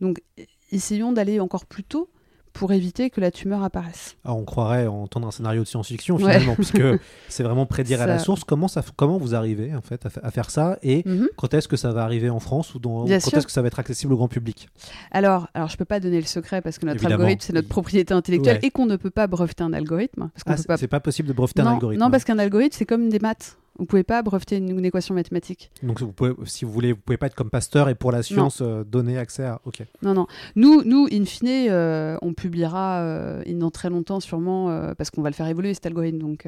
Donc 0.00 0.22
essayons 0.70 1.12
d'aller 1.12 1.40
encore 1.40 1.66
plus 1.66 1.84
tôt 1.84 2.08
pour 2.52 2.72
éviter 2.72 3.10
que 3.10 3.20
la 3.20 3.30
tumeur 3.30 3.62
apparaisse. 3.62 4.16
Alors 4.24 4.38
on 4.38 4.44
croirait 4.44 4.86
entendre 4.86 5.26
un 5.28 5.30
scénario 5.30 5.62
de 5.62 5.68
science-fiction 5.68 6.18
finalement, 6.18 6.50
ouais. 6.50 6.56
puisque 6.56 6.82
c'est 7.28 7.42
vraiment 7.42 7.66
prédire 7.66 7.98
ça... 7.98 8.04
à 8.04 8.06
la 8.06 8.18
source. 8.18 8.44
Comment, 8.44 8.68
ça, 8.68 8.82
comment 8.96 9.18
vous 9.18 9.34
arrivez 9.34 9.74
en 9.74 9.80
fait 9.80 10.04
à, 10.06 10.10
à 10.22 10.30
faire 10.30 10.50
ça 10.50 10.78
et 10.82 11.02
mm 11.06 11.12
-hmm. 11.12 11.26
quand 11.36 11.54
est-ce 11.54 11.68
que 11.68 11.76
ça 11.76 11.92
va 11.92 12.02
arriver 12.04 12.30
en 12.30 12.40
France 12.40 12.74
ou 12.74 12.78
dans, 12.78 13.04
quand 13.04 13.08
est-ce 13.08 13.46
que 13.46 13.52
ça 13.52 13.62
va 13.62 13.68
être 13.68 13.78
accessible 13.78 14.12
au 14.12 14.16
grand 14.16 14.28
public? 14.28 14.68
Alors, 15.10 15.48
alors 15.54 15.68
je 15.68 15.76
peux 15.76 15.84
pas 15.94 16.00
donner 16.00 16.20
le 16.20 16.26
secret 16.26 16.60
parce 16.62 16.78
que 16.78 16.86
notre 16.86 16.96
Évidemment. 16.96 17.14
algorithme 17.24 17.42
c'est 17.46 17.52
notre 17.54 17.68
propriété 17.68 18.12
intellectuelle 18.14 18.58
ouais. 18.62 18.68
et 18.68 18.70
qu'on 18.70 18.86
ne 18.86 18.96
peut 18.96 19.10
pas 19.20 19.26
breveter 19.26 19.64
un 19.64 19.72
algorithme. 19.72 20.30
Ah, 20.46 20.56
c'est 20.56 20.66
pas... 20.66 20.78
pas... 20.96 21.00
possible 21.00 21.28
de 21.28 21.34
breveter 21.34 21.62
non, 21.62 21.70
un 21.70 21.74
algorithme. 21.74 22.02
Non, 22.02 22.10
parce 22.10 22.24
qu'un 22.24 22.38
algorithme 22.38 22.76
c'est 22.78 22.86
comme 22.86 23.08
des 23.08 23.18
maths. 23.18 23.56
Vous 23.78 23.86
pouvez 23.86 24.02
pas 24.02 24.22
breveter 24.22 24.58
une, 24.58 24.78
une, 24.78 24.84
équation 24.84 25.14
mathématique. 25.14 25.70
Donc, 25.82 26.00
vous 26.00 26.12
pouvez, 26.12 26.32
si 26.44 26.64
vous 26.64 26.72
voulez, 26.72 26.92
vous 26.92 27.00
pouvez 27.00 27.16
pas 27.16 27.26
être 27.26 27.34
comme 27.34 27.50
Pasteur 27.50 27.88
et 27.88 27.94
pour 27.94 28.12
la 28.12 28.22
science 28.22 28.60
euh, 28.60 28.84
donner 28.84 29.16
accès 29.16 29.44
à. 29.44 29.60
Ok. 29.64 29.82
Non, 30.02 30.12
non. 30.12 30.26
Nous, 30.56 30.82
nous, 30.84 31.08
in 31.10 31.24
fine, 31.24 31.48
euh, 31.70 32.16
on 32.20 32.34
publiera 32.34 33.00
euh, 33.00 33.42
dans 33.46 33.70
très 33.70 33.88
longtemps 33.88 34.20
sûrement 34.20 34.92
parce 34.96 35.10
qu'on 35.10 35.22
va 35.22 35.30
le 35.30 35.34
faire 35.34 35.46
évoluer 35.46 35.72
cet 35.72 35.86
algorithme. 35.86 36.18
Donc, 36.18 36.46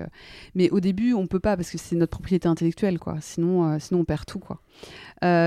mais 0.54 0.70
au 0.70 0.80
début, 0.80 1.14
on 1.14 1.26
peut 1.26 1.40
pas 1.40 1.56
parce 1.56 1.70
que 1.70 1.78
c'est 1.78 1.96
notre 1.96 2.10
propriété 2.10 2.46
intellectuelle, 2.46 2.98
quoi. 2.98 3.16
Sinon, 3.20 3.78
sinon 3.78 4.00
on 4.00 4.04
perd 4.04 4.26
tout, 4.26 4.38
quoi. 4.38 4.60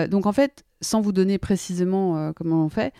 donc 0.07 0.25
en 0.25 0.33
fait, 0.33 0.63
sans 0.81 1.01
vous 1.01 1.11
donner 1.11 1.37
précisément 1.37 2.31
comment 2.33 2.65
on 2.65 2.69
fait, 2.69 2.93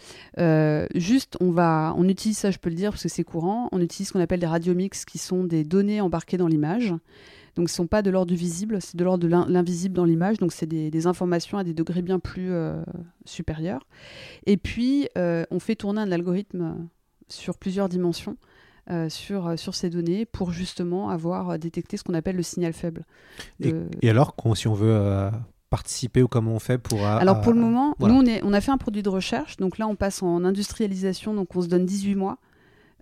juste 0.95 1.37
on 1.39 1.51
va, 1.51 1.93
on 1.97 2.07
utilise 2.07 2.37
ça, 2.37 2.51
je 2.51 2.57
peux 2.57 2.69
le 2.69 2.75
dire 2.75 2.91
parce 2.91 3.03
que 3.03 3.09
c'est 3.09 3.23
courant. 3.23 3.69
On 3.71 3.81
utilise 3.81 4.09
ce 4.09 4.13
qu'on 4.13 4.19
appelle 4.19 4.39
des 4.39 4.47
radiomix, 4.47 5.05
qui 5.05 5.17
sont 5.17 5.43
des 5.43 5.63
données 5.63 6.01
embarquées 6.01 6.37
dans 6.37 6.47
l'image. 6.47 6.93
Donc, 7.57 7.69
ce 7.69 7.73
ne 7.73 7.77
sont 7.77 7.87
pas 7.87 8.03
de 8.03 8.11
l'ordre 8.11 8.29
du 8.29 8.35
visible, 8.35 8.77
c'est 8.81 8.95
de 8.95 9.03
l'ordre 9.03 9.27
de 9.27 9.51
l'invisible 9.51 9.95
dans 9.95 10.05
l'image. 10.05 10.37
Donc, 10.37 10.53
c'est 10.53 10.67
des, 10.67 10.91
des, 10.91 11.07
informations 11.07 11.57
à 11.57 11.63
des 11.63 11.73
degrés 11.73 12.03
bien 12.03 12.19
plus 12.19 12.51
euh, 12.51 12.81
supérieurs. 13.25 13.87
Et 14.45 14.57
puis, 14.57 15.09
euh, 15.17 15.43
on 15.49 15.59
fait 15.59 15.75
tourner 15.75 16.01
un 16.01 16.11
algorithme 16.11 16.87
sur 17.27 17.57
plusieurs 17.57 17.89
dimensions. 17.89 18.37
Euh, 18.89 19.09
sur, 19.09 19.59
sur 19.59 19.75
ces 19.75 19.89
données 19.89 20.25
pour 20.25 20.53
justement 20.53 21.09
avoir 21.09 21.59
détecté 21.59 21.97
ce 21.97 22.05
qu'on 22.05 22.13
appelle 22.13 22.37
le 22.37 22.43
signal 22.43 22.71
faible. 22.71 23.03
Et, 23.59 23.73
et, 24.01 24.09
alors, 24.09 24.33
si 24.55 24.69
on 24.69 24.73
veut 24.73 25.29
participer 25.69 26.21
ou 26.23 26.29
comment 26.29 26.53
on 26.53 26.59
fait 26.59 26.77
pour... 26.77 27.05
Alors 27.05 27.41
pour 27.41 27.51
le 27.51 27.59
moment, 27.59 27.95
voilà. 27.99 28.13
nous 28.13 28.21
on, 28.21 28.25
est, 28.25 28.41
on 28.45 28.53
a 28.53 28.61
fait 28.61 28.71
un 28.71 28.77
produit 28.77 29.03
de 29.03 29.09
recherche, 29.09 29.57
donc 29.57 29.77
là 29.77 29.87
on 29.87 29.97
passe 29.97 30.23
en 30.23 30.45
industrialisation, 30.45 31.33
donc 31.33 31.53
on 31.53 31.61
se 31.61 31.67
donne 31.67 31.85
18 31.85 32.15
mois. 32.15 32.37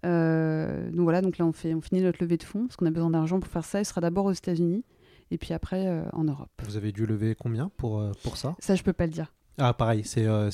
Euh, 0.06 0.90
donc 0.92 1.02
voilà, 1.02 1.22
donc 1.22 1.38
là 1.38 1.46
on, 1.46 1.54
fait, 1.54 1.74
on 1.74 1.82
finit 1.82 2.02
notre 2.02 2.22
levée 2.22 2.38
de 2.38 2.44
fonds 2.44 2.66
parce 2.66 2.76
qu'on 2.76 2.86
a 2.86 2.92
besoin 2.92 3.10
d'argent 3.10 3.40
pour 3.40 3.50
faire 3.50 3.66
ça. 3.66 3.80
Il 3.80 3.86
sera 3.86 4.02
d'abord 4.02 4.26
aux 4.26 4.32
États-Unis 4.32 4.84
et 5.32 5.38
puis 5.38 5.54
après 5.54 5.88
euh, 5.88 6.04
en 6.14 6.24
Europe. 6.24 6.50
Vous 6.64 6.78
avez 6.78 6.92
dû 6.92 7.06
lever 7.06 7.36
combien 7.36 7.72
pour, 7.78 8.00
euh, 8.00 8.12
pour 8.24 8.38
ça? 8.38 8.56
Ça, 8.60 8.76
je 8.76 8.84
peux 8.84 8.94
pas 8.94 9.06
le 9.06 9.12
dire. 9.12 9.34
Ah, 9.58 9.74
pareil, 9.74 10.02
c'est 10.04 10.26
euh, 10.26 10.50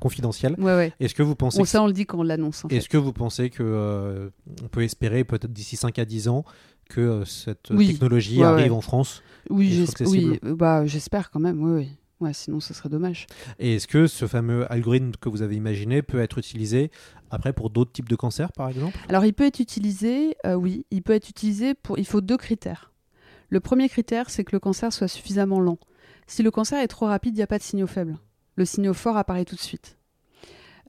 confidentiel. 0.00 0.56
Ouais, 0.58 0.74
ouais. 0.74 0.92
Est-ce 0.98 1.14
que 1.14 1.22
vous 1.22 1.36
pensez. 1.36 1.60
On, 1.60 1.62
que... 1.62 1.68
Ça, 1.68 1.82
on 1.82 1.86
le 1.86 1.92
dit 1.92 2.06
quand 2.06 2.18
on 2.18 2.22
l'annonce. 2.22 2.64
Est-ce 2.70 2.88
que 2.88 2.96
vous 2.96 3.12
pensez 3.12 3.50
qu'on 3.50 3.62
euh, 3.62 4.30
peut 4.72 4.82
espérer, 4.82 5.24
peut-être 5.24 5.52
d'ici 5.52 5.76
5 5.76 5.98
à 5.98 6.04
10 6.04 6.28
ans, 6.28 6.44
que 6.88 7.24
cette 7.24 7.70
oui. 7.70 7.88
technologie 7.88 8.40
ouais, 8.40 8.46
arrive 8.46 8.72
en 8.72 8.80
France? 8.80 9.22
Oui, 9.48 9.70
j'espère 9.70 10.08
oui, 10.08 10.40
bah, 10.42 10.84
quand 11.32 11.40
même, 11.40 11.62
oui. 11.62 11.82
oui. 11.82 11.88
Ouais, 12.20 12.32
sinon 12.32 12.60
ce 12.60 12.72
serait 12.72 12.88
dommage. 12.88 13.26
Et 13.58 13.74
est-ce 13.74 13.86
que 13.86 14.06
ce 14.06 14.26
fameux 14.26 14.70
algorithme 14.72 15.12
que 15.20 15.28
vous 15.28 15.42
avez 15.42 15.56
imaginé 15.56 16.00
peut 16.00 16.20
être 16.20 16.38
utilisé 16.38 16.90
après 17.30 17.52
pour 17.52 17.68
d'autres 17.68 17.92
types 17.92 18.08
de 18.08 18.16
cancers, 18.16 18.52
par 18.52 18.68
exemple? 18.68 18.96
Alors 19.08 19.24
il 19.24 19.34
peut 19.34 19.44
être 19.44 19.60
utilisé, 19.60 20.36
euh, 20.46 20.54
oui, 20.54 20.86
il 20.90 21.02
peut 21.02 21.12
être 21.12 21.28
utilisé 21.28 21.74
pour. 21.74 21.98
Il 21.98 22.06
faut 22.06 22.22
deux 22.22 22.38
critères. 22.38 22.92
Le 23.48 23.60
premier 23.60 23.88
critère, 23.88 24.30
c'est 24.30 24.44
que 24.44 24.56
le 24.56 24.60
cancer 24.60 24.92
soit 24.92 25.08
suffisamment 25.08 25.60
lent. 25.60 25.78
Si 26.26 26.42
le 26.42 26.50
cancer 26.50 26.80
est 26.80 26.88
trop 26.88 27.06
rapide, 27.06 27.34
il 27.34 27.38
n'y 27.38 27.42
a 27.42 27.46
pas 27.46 27.58
de 27.58 27.62
signaux 27.62 27.86
faibles. 27.86 28.18
Le 28.56 28.64
signal 28.64 28.94
fort 28.94 29.16
apparaît 29.16 29.44
tout 29.44 29.54
de 29.54 29.60
suite. 29.60 29.98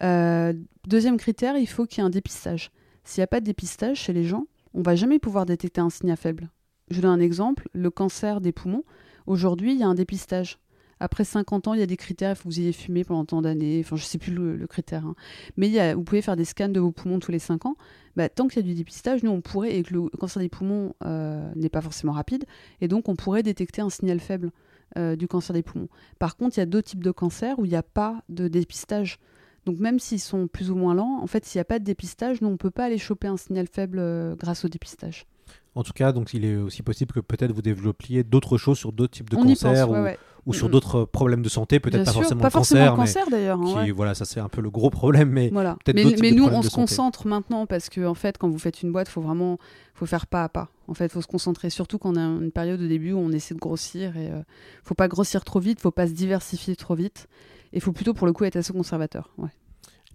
Euh, 0.03 0.53
deuxième 0.87 1.17
critère, 1.17 1.57
il 1.57 1.67
faut 1.67 1.85
qu'il 1.85 1.99
y 1.99 2.01
ait 2.01 2.07
un 2.07 2.09
dépistage. 2.09 2.71
S'il 3.03 3.21
n'y 3.21 3.25
a 3.25 3.27
pas 3.27 3.41
de 3.41 3.45
dépistage 3.45 3.97
chez 3.97 4.13
les 4.13 4.23
gens, 4.23 4.45
on 4.73 4.81
va 4.81 4.95
jamais 4.95 5.19
pouvoir 5.19 5.45
détecter 5.45 5.81
un 5.81 5.89
signal 5.89 6.17
faible. 6.17 6.49
Je 6.89 7.01
donne 7.01 7.11
un 7.11 7.23
exemple, 7.23 7.67
le 7.73 7.89
cancer 7.89 8.41
des 8.41 8.51
poumons. 8.51 8.83
Aujourd'hui, 9.25 9.73
il 9.73 9.79
y 9.79 9.83
a 9.83 9.87
un 9.87 9.95
dépistage. 9.95 10.57
Après 10.99 11.23
50 11.23 11.67
ans, 11.67 11.73
il 11.73 11.79
y 11.79 11.83
a 11.83 11.87
des 11.87 11.97
critères, 11.97 12.31
il 12.31 12.35
faut 12.35 12.49
que 12.49 12.53
vous 12.53 12.59
ayez 12.59 12.71
fumé 12.71 13.03
pendant 13.03 13.25
tant 13.25 13.41
d'années, 13.41 13.81
enfin 13.83 13.95
je 13.95 14.03
ne 14.03 14.07
sais 14.07 14.17
plus 14.17 14.33
le, 14.33 14.67
critère. 14.67 15.05
Hein. 15.05 15.15
Mais 15.55 15.67
il 15.67 15.73
y 15.73 15.79
a, 15.79 15.95
vous 15.95 16.03
pouvez 16.03 16.21
faire 16.21 16.35
des 16.35 16.45
scans 16.45 16.69
de 16.69 16.79
vos 16.79 16.91
poumons 16.91 17.19
tous 17.19 17.31
les 17.31 17.39
5 17.39 17.65
ans. 17.65 17.75
Bah, 18.15 18.29
tant 18.29 18.47
qu'il 18.47 18.57
y 18.61 18.65
a 18.65 18.67
du 18.67 18.73
dépistage, 18.73 19.21
nous 19.23 19.31
on 19.31 19.41
pourrait, 19.41 19.75
et 19.75 19.83
que 19.83 19.93
le 19.93 20.09
cancer 20.09 20.41
des 20.41 20.49
poumons 20.49 20.95
euh, 21.05 21.51
n'est 21.55 21.69
pas 21.69 21.81
forcément 21.81 22.13
rapide, 22.13 22.45
et 22.81 22.87
donc 22.87 23.09
on 23.09 23.15
pourrait 23.15 23.43
détecter 23.43 23.81
un 23.81 23.91
signal 23.91 24.19
faible 24.19 24.51
euh, 24.97 25.15
du 25.15 25.27
cancer 25.27 25.53
des 25.53 25.63
poumons. 25.63 25.89
Par 26.17 26.37
contre, 26.37 26.57
il 26.57 26.61
y 26.61 26.63
a 26.63 26.65
d'autres 26.65 26.87
types 26.87 27.03
de 27.03 27.11
cancers 27.11 27.59
où 27.59 27.65
il 27.65 27.69
n'y 27.69 27.75
a 27.75 27.83
pas 27.83 28.23
de 28.29 28.47
dépistage. 28.47 29.19
Donc 29.65 29.79
même 29.79 29.99
s'ils 29.99 30.21
sont 30.21 30.47
plus 30.47 30.71
ou 30.71 30.75
moins 30.75 30.95
lents, 30.95 31.19
en 31.21 31.27
fait, 31.27 31.45
s'il 31.45 31.59
n'y 31.59 31.61
a 31.61 31.65
pas 31.65 31.77
de 31.77 31.83
dépistage, 31.83 32.41
nous 32.41 32.47
on 32.47 32.51
ne 32.51 32.57
peut 32.57 32.71
pas 32.71 32.85
aller 32.85 32.97
choper 32.97 33.27
un 33.27 33.35
signal 33.35 33.67
faible 33.67 33.99
euh, 33.99 34.35
grâce 34.35 34.63
au 34.63 34.69
dépistage. 34.69 35.27
En 35.75 35.83
tout 35.83 35.93
cas, 35.93 36.11
donc 36.11 36.33
il 36.33 36.45
est 36.45 36.55
aussi 36.55 36.81
possible 36.81 37.13
que 37.13 37.19
peut-être 37.19 37.51
vous 37.51 37.61
développiez 37.61 38.23
d'autres 38.23 38.57
choses 38.57 38.77
sur 38.77 38.91
d'autres 38.93 39.13
types 39.13 39.29
de 39.29 39.35
cancers 39.35 39.91
ou, 39.91 40.07
sur 40.53 40.69
d'autres 40.69 41.05
problèmes 41.05 41.41
de 41.41 41.49
santé, 41.49 41.79
peut-être 41.79 42.05
pas 42.05 42.11
forcément 42.11 42.41
pas 42.41 42.47
le 42.47 42.53
cancer, 42.53 42.95
cancer 42.95 43.29
d'ailleurs. 43.29 43.59
Hein, 43.61 43.85
voilà, 43.95 44.15
ça 44.15 44.25
c'est 44.25 44.39
un 44.39 44.49
peu 44.49 44.61
le 44.61 44.69
gros 44.69 44.89
problème, 44.89 45.29
mais 45.29 45.49
voilà. 45.51 45.77
mais, 45.93 46.31
nous 46.31 46.45
on 46.45 46.61
se 46.61 46.69
concentre 46.69 47.27
maintenant 47.27 47.65
parce 47.65 47.89
que 47.89 48.05
en 48.05 48.13
fait, 48.13 48.37
quand 48.37 48.49
vous 48.49 48.59
faites 48.59 48.81
une 48.81 48.91
boîte, 48.91 49.09
faut 49.09 49.21
vraiment, 49.21 49.57
faut 49.93 50.05
faire 50.05 50.27
pas 50.27 50.43
à 50.43 50.49
pas. 50.49 50.69
En 50.87 50.93
fait, 50.93 51.11
faut 51.11 51.21
se 51.21 51.27
concentrer, 51.27 51.69
surtout 51.69 51.97
quand 51.97 52.13
on 52.13 52.15
a 52.15 52.21
une 52.21 52.51
période 52.51 52.81
au 52.81 52.87
début 52.87 53.13
où 53.13 53.19
on 53.19 53.31
essaie 53.31 53.53
de 53.53 53.59
grossir 53.59 54.15
et 54.15 54.29
ne 54.29 54.35
euh, 54.35 54.41
faut 54.83 54.95
pas 54.95 55.07
grossir 55.07 55.43
trop 55.43 55.59
vite, 55.59 55.81
faut 55.81 55.91
pas 55.91 56.07
se 56.07 56.13
diversifier 56.13 56.75
trop 56.75 56.95
vite, 56.95 57.27
et 57.73 57.79
faut 57.79 57.91
plutôt 57.91 58.13
pour 58.13 58.27
le 58.27 58.33
coup 58.33 58.45
être 58.45 58.55
assez 58.55 58.73
conservateur. 58.73 59.29
Ouais. 59.37 59.49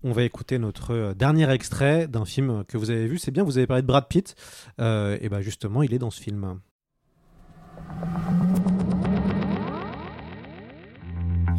On 0.05 0.11
va 0.11 0.25
écouter 0.25 0.59
notre 0.59 0.93
euh, 0.93 1.15
dernier 1.15 1.49
extrait 1.51 2.09
d'un 2.09 2.25
film 2.25 2.65
que 2.67 2.77
vous 2.77 2.91
avez 2.91 3.07
vu. 3.07 3.19
C'est 3.19 3.31
bien, 3.31 3.45
vous 3.45 3.59
avez 3.59 3.69
parlé 3.69 3.83
de 3.83 3.87
Brad 3.87 4.09
Pitt. 4.09 4.35
Euh, 4.81 5.17
et 5.21 5.29
bien 5.29 5.41
justement, 5.41 5.83
il 5.83 5.95
est 5.95 5.99
dans 5.99 6.11
ce 6.11 6.21
film. 6.21 6.59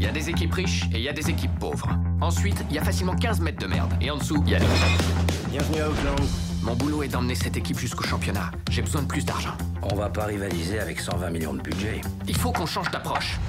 Il 0.03 0.07
y 0.07 0.09
a 0.09 0.11
des 0.11 0.29
équipes 0.29 0.53
riches 0.53 0.83
et 0.91 0.97
il 0.97 1.01
y 1.01 1.07
a 1.07 1.13
des 1.13 1.29
équipes 1.29 1.57
pauvres. 1.59 1.87
Ensuite, 2.19 2.65
il 2.69 2.75
y 2.75 2.77
a 2.77 2.83
facilement 2.83 3.15
15 3.15 3.39
mètres 3.39 3.59
de 3.59 3.67
merde. 3.67 3.93
Et 4.01 4.11
en 4.11 4.17
dessous, 4.17 4.43
il 4.45 4.51
y 4.51 4.55
a 4.55 4.59
Bienvenue 5.49 5.79
à 5.79 5.89
Auckland. 5.89 6.19
Mon 6.61 6.75
boulot 6.75 7.03
est 7.03 7.07
d'emmener 7.07 7.35
cette 7.35 7.55
équipe 7.55 7.79
jusqu'au 7.79 8.03
championnat. 8.03 8.51
J'ai 8.69 8.81
besoin 8.81 9.03
de 9.03 9.07
plus 9.07 9.23
d'argent. 9.23 9.53
On 9.81 9.95
va 9.95 10.09
pas 10.09 10.25
rivaliser 10.25 10.81
avec 10.81 10.99
120 10.99 11.29
millions 11.29 11.53
de 11.53 11.61
budget. 11.61 12.01
Il 12.27 12.35
faut 12.35 12.51
qu'on 12.51 12.65
change 12.65 12.91
d'approche 12.91 13.39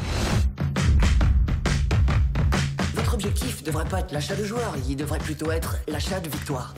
objectif 3.15 3.63
devrait 3.63 3.85
pas 3.85 4.01
être 4.01 4.11
l'achat 4.11 4.35
de 4.35 4.45
joueurs, 4.45 4.75
il 4.89 4.97
devrait 4.97 5.21
plutôt 5.21 5.53
être 5.53 5.77
l'achat 5.87 6.19
de 6.19 6.29
victoires. 6.29 6.75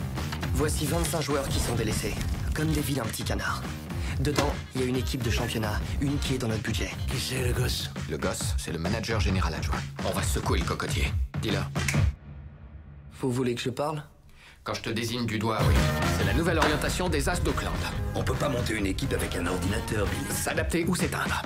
Voici 0.53 0.85
25 0.85 1.23
joueurs 1.23 1.49
qui 1.49 1.59
sont 1.59 1.75
délaissés, 1.75 2.15
comme 2.55 2.69
des 2.69 2.83
vilains 2.83 3.05
petits 3.05 3.25
canards. 3.25 3.63
Dedans, 4.21 4.51
il 4.75 4.81
y 4.81 4.85
a 4.85 4.87
une 4.87 4.97
équipe 4.97 5.23
de 5.23 5.31
championnat, 5.31 5.79
une 6.01 6.19
qui 6.19 6.35
est 6.35 6.39
dans 6.39 6.49
notre 6.49 6.63
budget. 6.63 6.91
Qui 7.11 7.19
c'est 7.19 7.47
le 7.47 7.53
gosse? 7.53 7.91
Le 8.11 8.17
gosse, 8.17 8.55
c'est 8.57 8.73
le 8.73 8.79
manager 8.79 9.21
général 9.21 9.55
adjoint. 9.55 9.81
On 10.07 10.11
va 10.11 10.23
secouer 10.23 10.59
le 10.59 10.65
cocotier. 10.65 11.13
Dis-le. 11.43 11.59
Vous 13.21 13.31
voulez 13.31 13.55
que 13.55 13.61
je 13.61 13.71
parle? 13.71 14.03
Quand 14.65 14.75
je 14.75 14.83
te 14.83 14.91
désigne 14.91 15.27
du 15.27 15.39
doigt, 15.39 15.59
oui. 15.69 15.75
C'est 16.19 16.25
la 16.25 16.33
nouvelle 16.33 16.59
orientation 16.59 17.09
des 17.09 17.29
As 17.29 17.43
d'Auckland. 17.43 17.73
On 18.15 18.25
peut 18.25 18.35
pas 18.35 18.49
monter 18.49 18.75
une 18.75 18.87
équipe 18.87 19.13
avec 19.13 19.37
un 19.37 19.47
ordinateur, 19.47 20.07
Billy. 20.07 20.35
S'adapter 20.35 20.85
ou 20.87 20.97
s'éteindre. 20.97 21.43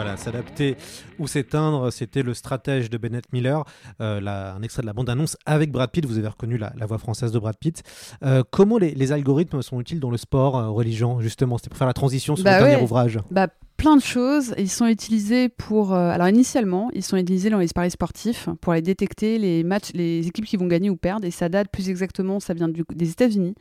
Voilà, 0.00 0.16
s'adapter 0.16 0.76
ou 1.18 1.26
s'éteindre, 1.26 1.92
c'était 1.92 2.22
le 2.22 2.32
stratège 2.32 2.88
de 2.88 2.98
Bennett 2.98 3.24
Miller, 3.32 3.64
euh, 4.00 4.20
un 4.24 4.62
extrait 4.62 4.82
de 4.82 4.86
la 4.86 4.92
bande-annonce 4.92 5.36
avec 5.44 5.72
Brad 5.72 5.90
Pitt. 5.90 6.06
Vous 6.06 6.18
avez 6.18 6.28
reconnu 6.28 6.56
la, 6.56 6.72
voix 6.86 6.98
française 6.98 7.32
de 7.32 7.38
Brad 7.40 7.56
Pitt. 7.58 7.82
Euh, 8.22 8.44
comment 8.48 8.78
les, 8.78 9.10
algorithmes 9.10 9.60
sont 9.60 9.80
utiles 9.80 9.98
dans 9.98 10.12
le 10.12 10.16
sport, 10.16 10.56
euh, 10.56 10.68
religion, 10.68 11.20
justement? 11.20 11.58
C'était 11.58 11.70
pour 11.70 11.78
faire 11.78 11.88
la 11.88 11.94
transition 11.94 12.36
sur 12.36 12.44
bah 12.44 12.60
le 12.60 12.66
dernier 12.66 12.80
ouvrage. 12.80 13.18
Bah, 13.32 13.48
plein 13.76 13.96
de 13.96 14.02
choses. 14.02 14.54
Ils 14.56 14.70
sont 14.70 14.86
utilisés 14.86 15.48
pour. 15.48 15.92
alors 15.92 16.28
initialement, 16.28 16.90
ils 16.92 17.02
sont 17.02 17.16
utilisés 17.16 17.50
dans 17.50 17.58
les 17.58 17.66
paris 17.74 17.90
sportifs 17.90 18.48
pour 18.60 18.74
aller 18.74 18.82
détecter 18.82 19.36
les 19.38 19.64
matchs, 19.64 19.90
les 19.94 20.28
équipes 20.28 20.44
qui 20.44 20.56
vont 20.56 20.68
gagner 20.68 20.90
ou 20.90 20.96
perdre. 20.96 21.26
Et 21.26 21.32
ça 21.32 21.48
date 21.48 21.72
plus 21.72 21.90
exactement, 21.90 22.38
ça 22.38 22.54
vient 22.54 22.68
des 22.68 23.10
États-Unis. 23.10 23.56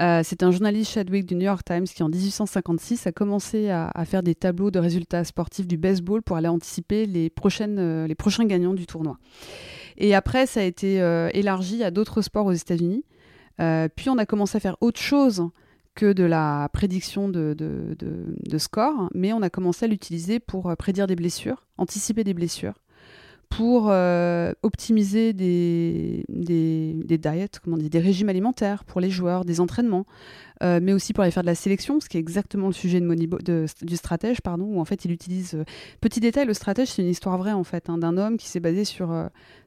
Euh, 0.00 0.22
c'est 0.24 0.42
un 0.42 0.50
journaliste 0.50 0.92
Chadwick 0.92 1.26
du 1.26 1.34
New 1.34 1.42
York 1.42 1.64
Times 1.64 1.84
qui, 1.84 2.02
en 2.02 2.08
1856, 2.08 3.06
a 3.06 3.12
commencé 3.12 3.70
à, 3.70 3.92
faire 4.04 4.22
des 4.22 4.34
tableaux 4.34 4.70
de 4.70 4.78
résultats 4.78 5.24
sportifs 5.24 5.66
du 5.66 5.76
baseball 5.76 6.22
pour 6.22 6.36
aller 6.36 6.48
anticiper 6.48 7.06
les, 7.06 7.30
prochaines, 7.30 7.78
euh, 7.78 8.06
les 8.06 8.14
prochains 8.14 8.44
gagnants 8.44 8.74
du 8.74 8.86
tournoi. 8.86 9.18
Et 9.96 10.14
après, 10.14 10.46
ça 10.46 10.60
a 10.60 10.64
été 10.64 11.00
euh, 11.00 11.30
élargi 11.32 11.84
à 11.84 11.90
d'autres 11.90 12.22
sports 12.22 12.46
aux 12.46 12.52
États-Unis. 12.52 13.04
puis 13.94 14.10
on 14.10 14.18
a 14.18 14.26
commencé 14.26 14.56
à 14.56 14.60
faire 14.60 14.76
autre 14.80 15.00
chose 15.00 15.48
que 15.94 16.12
de 16.12 16.24
la 16.24 16.68
prédiction 16.72 17.28
de, 17.28 17.54
de, 17.56 17.96
mais 19.14 19.32
on 19.32 19.42
a 19.42 19.50
commencé 19.50 19.84
à 19.84 19.88
l'utiliser 19.88 20.40
pour 20.40 20.76
prédire 20.76 21.06
des 21.06 21.14
blessures, 21.14 21.68
anticiper 21.78 22.24
des 22.24 22.34
blessures 22.34 22.74
pour 23.56 23.88
euh, 23.88 24.52
optimiser 24.62 25.32
des, 25.32 26.24
des, 26.28 26.94
des 27.04 27.18
diets, 27.18 27.60
comment 27.62 27.76
des 27.76 27.98
régimes 27.98 28.28
alimentaires 28.28 28.84
pour 28.84 29.00
les 29.00 29.10
joueurs, 29.10 29.44
des 29.44 29.60
entraînements, 29.60 30.06
euh, 30.62 30.80
mais 30.82 30.92
aussi 30.92 31.12
pour 31.12 31.22
aller 31.22 31.30
faire 31.30 31.42
de 31.42 31.48
la 31.48 31.54
sélection, 31.54 32.00
ce 32.00 32.08
qui 32.08 32.16
est 32.16 32.20
exactement 32.20 32.68
le 32.68 32.72
sujet 32.72 33.00
de, 33.00 33.66
du 33.82 33.96
stratège, 33.96 34.40
pardon, 34.40 34.64
où 34.64 34.80
en 34.80 34.84
fait 34.84 35.04
il 35.04 35.10
utilise. 35.10 35.54
Euh, 35.54 35.64
petit 36.00 36.20
détail, 36.20 36.46
le 36.46 36.54
stratège, 36.54 36.88
c'est 36.88 37.02
une 37.02 37.08
histoire 37.08 37.36
vraie 37.38 37.52
en 37.52 37.64
fait, 37.64 37.88
hein, 37.88 37.98
d'un 37.98 38.16
homme 38.16 38.36
qui 38.36 38.48
s'est 38.48 38.60
basé 38.60 38.84
sur, 38.84 39.12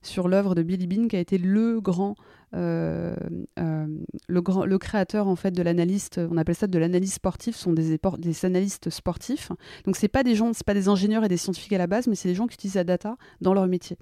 sur 0.01 0.27
l'œuvre 0.27 0.55
de 0.55 0.63
Billy 0.63 0.87
Bean, 0.87 1.07
qui 1.07 1.15
a 1.15 1.19
été 1.19 1.37
le 1.37 1.81
grand 1.81 2.15
euh, 2.55 3.13
euh, 3.59 3.87
le, 4.29 4.41
grand, 4.41 4.65
le 4.65 4.77
créateur 4.77 5.27
en 5.27 5.35
fait 5.35 5.51
de 5.51 5.61
l'analyste, 5.61 6.21
on 6.31 6.37
appelle 6.37 6.55
ça 6.55 6.67
de 6.67 6.79
l'analyse 6.79 7.13
sportive, 7.13 7.55
sont 7.55 7.73
des, 7.73 7.99
des 8.19 8.45
analystes 8.45 8.89
sportifs. 8.89 9.51
Donc 9.85 9.97
c'est 9.97 10.07
pas 10.07 10.23
des 10.23 10.35
gens, 10.35 10.53
c'est 10.53 10.65
pas 10.65 10.73
des 10.73 10.87
ingénieurs 10.87 11.25
et 11.25 11.27
des 11.27 11.37
scientifiques 11.37 11.73
à 11.73 11.77
la 11.77 11.87
base, 11.87 12.07
mais 12.07 12.15
c'est 12.15 12.29
des 12.29 12.35
gens 12.35 12.47
qui 12.47 12.53
utilisent 12.53 12.75
la 12.75 12.85
data 12.85 13.17
dans 13.41 13.53
leur 13.53 13.67
métier. 13.67 13.97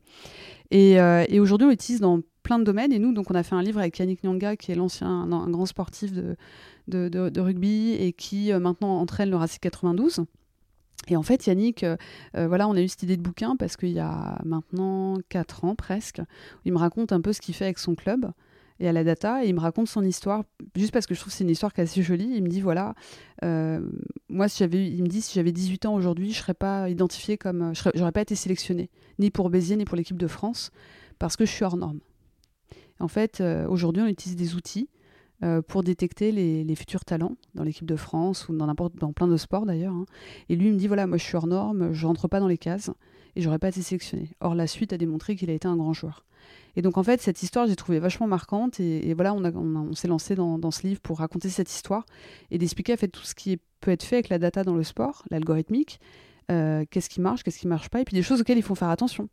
Et, 0.69 0.99
euh, 0.99 1.25
et 1.27 1.39
aujourd'hui 1.39 1.65
on 1.65 1.71
l'utilise 1.71 2.01
dans 2.01 2.21
plein 2.43 2.59
de 2.59 2.63
domaines. 2.63 2.93
Et 2.93 2.99
nous, 2.99 3.11
donc 3.11 3.29
on 3.31 3.35
a 3.35 3.43
fait 3.43 3.55
un 3.55 3.63
livre 3.63 3.79
avec 3.79 3.97
Yannick 3.97 4.23
Nyanga, 4.23 4.55
qui 4.55 4.71
est 4.71 4.75
l'ancien, 4.75 5.07
un, 5.07 5.49
grand 5.49 5.65
sportif 5.65 6.13
de, 6.13 6.37
de, 6.87 7.39
rugby 7.39 7.93
et 7.93 8.13
qui 8.13 8.51
maintenant 8.53 8.99
entraîne 8.99 9.29
le 9.29 9.35
Racing 9.35 9.59
92. 9.59 10.25
Et 11.07 11.15
en 11.15 11.23
fait, 11.23 11.45
Yannick, 11.45 11.83
euh, 11.83 11.97
euh, 12.35 12.47
voilà, 12.47 12.67
on 12.67 12.75
a 12.75 12.81
eu 12.81 12.87
cette 12.87 13.03
idée 13.03 13.17
de 13.17 13.21
bouquin 13.21 13.55
parce 13.55 13.77
qu'il 13.77 13.91
y 13.91 13.99
a 13.99 14.39
maintenant 14.43 15.17
4 15.29 15.65
ans 15.65 15.75
presque, 15.75 16.21
il 16.65 16.73
me 16.73 16.77
raconte 16.77 17.11
un 17.11 17.21
peu 17.21 17.33
ce 17.33 17.41
qu'il 17.41 17.53
fait 17.53 17.65
avec 17.65 17.79
son 17.79 17.95
club 17.95 18.31
et 18.79 18.89
à 18.89 18.91
la 18.91 19.05
data, 19.05 19.45
et 19.45 19.47
il 19.47 19.55
me 19.55 19.61
raconte 19.61 19.87
son 19.87 20.03
histoire, 20.03 20.43
juste 20.75 20.91
parce 20.91 21.05
que 21.05 21.15
je 21.15 21.19
trouve 21.21 21.31
que 21.31 21.37
c'est 21.37 21.45
une 21.45 21.49
histoire 21.49 21.71
qui 21.71 21.79
est 21.79 21.85
assez 21.85 22.03
jolie. 22.03 22.29
Il 22.35 22.43
me 22.43 22.49
dit, 22.49 22.59
voilà, 22.59 22.93
euh, 23.43 23.79
moi, 24.27 24.49
si 24.49 24.57
j'avais, 24.59 24.85
il 24.85 25.01
me 25.01 25.07
dit, 25.07 25.21
si 25.21 25.33
j'avais 25.33 25.53
18 25.53 25.85
ans 25.85 25.95
aujourd'hui, 25.95 26.33
je 26.33 26.39
serais 26.39 26.53
pas 26.53 26.89
identifié 26.89 27.37
comme, 27.37 27.73
je 27.73 27.89
j'aurais 27.93 28.11
pas 28.11 28.19
été 28.19 28.35
sélectionné, 28.35 28.89
ni 29.17 29.31
pour 29.31 29.49
Béziers, 29.49 29.77
ni 29.77 29.85
pour 29.85 29.95
l'équipe 29.95 30.17
de 30.17 30.27
France, 30.27 30.71
parce 31.19 31.37
que 31.37 31.45
je 31.45 31.51
suis 31.51 31.63
hors 31.63 31.77
norme. 31.77 31.99
En 32.99 33.07
fait, 33.07 33.41
aujourd'hui, 33.69 34.03
on 34.03 34.07
utilise 34.07 34.35
des 34.35 34.55
outils 34.55 34.89
euh, 35.43 35.61
pour 35.61 35.83
détecter 35.83 36.31
les, 36.31 36.75
futurs 36.75 37.03
talents 37.03 37.35
dans 37.55 37.63
l'équipe 37.63 37.85
de 37.85 37.97
France 37.97 38.47
ou 38.47 38.55
dans, 38.55 39.11
plein 39.13 39.27
de 39.27 39.37
sports 39.37 39.65
d'ailleurs. 39.65 39.93
Hein. 39.93 40.05
Et 40.47 40.55
lui 40.55 40.67
il 40.67 40.73
me 40.73 40.77
dit 40.77 40.87
voilà, 40.87 41.07
moi 41.07 41.17
je 41.17 41.23
suis 41.23 41.35
hors 41.35 41.47
norme, 41.47 41.91
je 41.91 42.07
rentre 42.07 42.29
pas 42.29 42.39
dans 42.39 42.47
les 42.47 42.57
cases 42.57 42.89
et 43.35 43.41
j'aurais 43.41 43.59
pas 43.59 43.67
été 43.67 43.81
sélectionné. 43.81 44.31
Or 44.39 44.55
la 44.55 44.65
suite 44.65 44.93
a 44.93 44.97
démontré 44.97 45.35
qu'il 45.35 45.49
a 45.49 45.53
été 45.53 45.67
un 45.67 45.75
grand 45.75 45.91
joueur. 45.91 46.25
Et 46.77 46.81
donc 46.81 46.97
en 46.97 47.03
fait 47.03 47.21
cette 47.21 47.43
histoire 47.43 47.67
j'ai 47.67 47.75
trouvé 47.75 47.99
vachement 47.99 48.27
marquante 48.27 48.79
et, 48.79 49.13
voilà 49.13 49.33
on, 49.33 49.43
on, 49.43 49.93
s'est 49.93 50.07
lancé 50.07 50.35
dans, 50.35 50.71
ce 50.71 50.87
livre 50.87 51.01
pour 51.01 51.19
raconter 51.19 51.49
cette 51.49 51.69
histoire 51.69 52.05
et 52.49 52.57
d'expliquer 52.57 52.93
en 52.93 52.97
fait 52.97 53.09
tout 53.09 53.23
ce 53.23 53.35
qui 53.35 53.59
peut 53.81 53.91
être 53.91 54.03
fait 54.03 54.15
avec 54.15 54.29
la 54.29 54.39
data 54.39 54.63
dans 54.63 54.75
le 54.75 54.83
sport, 54.83 55.23
l'algorithmique, 55.31 55.99
euh, 56.49 56.85
qu'est-ce 56.89 57.09
qui 57.09 57.19
marche, 57.19 57.43
qu'est-ce 57.43 57.59
qui 57.59 57.67
marche 57.67 57.89
pas 57.89 57.99
et 57.99 58.05
puis 58.05 58.15
des 58.15 58.23
choses 58.23 58.39
auxquelles 58.41 58.57
il 58.57 58.63
faut 58.63 58.75
faire 58.75 58.89
attention. 58.89 59.27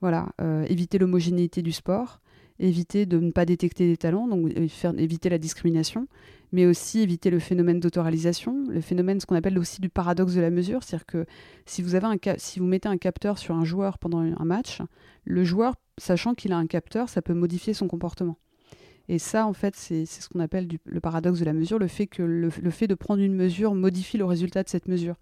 Voilà, 0.00 0.28
euh, 0.40 0.64
éviter 0.68 0.98
l'homogénéité 0.98 1.62
du 1.62 1.72
sport, 1.72 2.20
éviter 2.58 3.06
de 3.06 3.18
ne 3.18 3.30
pas 3.30 3.44
détecter 3.44 3.86
des 3.86 3.96
talents, 3.96 4.28
donc 4.28 4.52
éviter 4.96 5.28
la 5.28 5.38
discrimination, 5.38 6.06
mais 6.52 6.66
aussi 6.66 7.00
éviter 7.00 7.30
le 7.30 7.40
phénomène 7.40 7.80
d'autoralisation, 7.80 8.64
le 8.68 8.80
phénomène, 8.80 9.20
ce 9.20 9.26
qu'on 9.26 9.34
appelle 9.34 9.58
aussi 9.58 9.80
du 9.80 9.88
paradoxe 9.88 10.34
de 10.34 10.40
la 10.40 10.50
mesure, 10.50 10.82
c'est-à-dire 10.82 11.06
que 11.06 11.26
si 11.66 11.82
vous 11.82 12.66
mettez 12.66 12.88
un 12.88 12.98
capteur 12.98 13.38
sur 13.38 13.56
un 13.56 13.64
joueur 13.64 13.98
pendant 13.98 14.20
un 14.20 14.44
match, 14.44 14.80
le 15.24 15.42
joueur, 15.42 15.74
sachant 15.98 16.34
qu'il 16.34 16.52
a 16.52 16.56
un 16.56 16.66
capteur, 16.66 17.08
ça 17.08 17.22
peut 17.22 17.34
modifier 17.34 17.74
son 17.74 17.88
comportement. 17.88 18.38
Et 19.08 19.18
ça, 19.18 19.46
en 19.46 19.52
fait, 19.52 19.76
c'est 19.76 20.06
ce 20.06 20.28
qu'on 20.28 20.40
appelle 20.40 20.68
le 20.84 21.00
paradoxe 21.00 21.40
de 21.40 21.44
la 21.44 21.52
mesure, 21.52 21.78
le 21.78 21.88
fait 21.88 22.06
que 22.06 22.22
le, 22.22 22.50
fait 22.50 22.86
de 22.86 22.94
prendre 22.94 23.22
une 23.22 23.34
mesure 23.34 23.74
modifie 23.74 24.16
le 24.16 24.24
résultat 24.24 24.62
de 24.62 24.68
cette 24.68 24.88
mesure. 24.88 25.16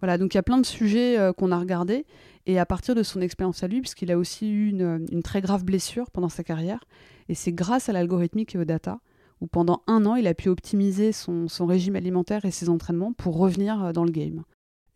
Voilà, 0.00 0.18
donc 0.18 0.34
il 0.34 0.36
y 0.36 0.38
a 0.38 0.42
plein 0.42 0.58
de 0.58 0.66
sujets 0.66 1.18
euh, 1.18 1.32
qu'on 1.32 1.52
a 1.52 1.58
regardés. 1.58 2.06
Et 2.46 2.58
à 2.58 2.66
partir 2.66 2.94
de 2.94 3.02
son 3.02 3.20
expérience 3.20 3.62
à 3.62 3.68
lui, 3.68 3.80
puisqu'il 3.80 4.10
a 4.10 4.18
aussi 4.18 4.50
eu 4.50 4.70
une, 4.70 5.22
très 5.22 5.40
grave 5.40 5.64
blessure 5.64 6.10
pendant 6.10 6.30
sa 6.30 6.42
carrière, 6.42 6.80
et 7.28 7.34
c'est 7.34 7.52
grâce 7.52 7.88
à 7.88 7.92
l'algorithmique 7.92 8.54
et 8.54 8.58
aux 8.58 8.64
data, 8.64 8.98
où 9.40 9.46
pendant 9.46 9.82
un 9.86 10.06
an, 10.06 10.16
il 10.16 10.26
a 10.26 10.34
pu 10.34 10.48
optimiser 10.48 11.12
son, 11.12 11.46
régime 11.60 11.96
alimentaire 11.96 12.44
et 12.44 12.50
ses 12.50 12.68
entraînements 12.68 13.12
pour 13.12 13.36
revenir 13.36 13.84
euh, 13.84 13.92
dans 13.92 14.04
le 14.04 14.10
game. 14.10 14.42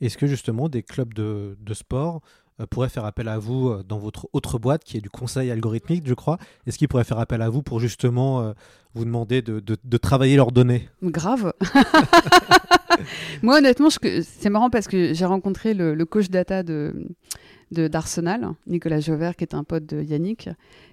Est-ce 0.01 0.19
que 0.19 0.27
justement 0.27 0.69
des 0.69 0.83
clubs 0.83 1.15
de, 1.15 1.57
sport 1.73 2.21
euh, 2.61 2.67
pourrait 2.67 2.89
faire 2.89 3.05
appel 3.05 3.29
à 3.29 3.39
vous 3.39 3.69
euh, 3.69 3.83
dans 3.83 3.99
votre 3.99 4.29
autre 4.33 4.59
boîte 4.59 4.85
qui 4.85 4.97
est 4.97 5.01
du 5.01 5.11
conseil 5.11 5.51
algorithmique, 5.51 6.07
je 6.07 6.15
crois? 6.15 6.39
Est-ce 6.67 6.79
qu'il 6.79 6.89
pourrait 6.89 7.05
faire 7.05 7.19
appel 7.19 7.43
à 7.43 7.51
vous 7.51 7.63
pour 7.63 7.79
justement 7.79 8.41
euh, 8.41 8.53
vous 8.95 9.05
demander 9.05 9.43
de, 9.43 9.61
de- 9.61 9.77
de 9.83 9.97
travailler 9.97 10.37
leurs 10.37 10.51
données? 10.53 10.89
Grave. 11.03 11.53
Moi, 13.43 13.59
honnêtement, 13.59 13.89
je- 13.91 14.23
c'est 14.23 14.51
marrant 14.51 14.71
parce 14.71 14.89
que 14.89 15.13
j'ai 15.15 15.25
rencontré 15.25 15.75
le, 15.75 15.95
le 15.95 16.05
coach 16.05 16.29
data 16.31 16.63
de 16.63 17.09
d'Arsenal, 17.71 18.51
Nicolas 18.69 19.01
Jauvert, 19.01 19.35
qui 19.35 19.43
est 19.43 19.55
un 19.55 19.65
pote 19.65 19.85
de 19.87 20.01
Yannick. 20.01 20.49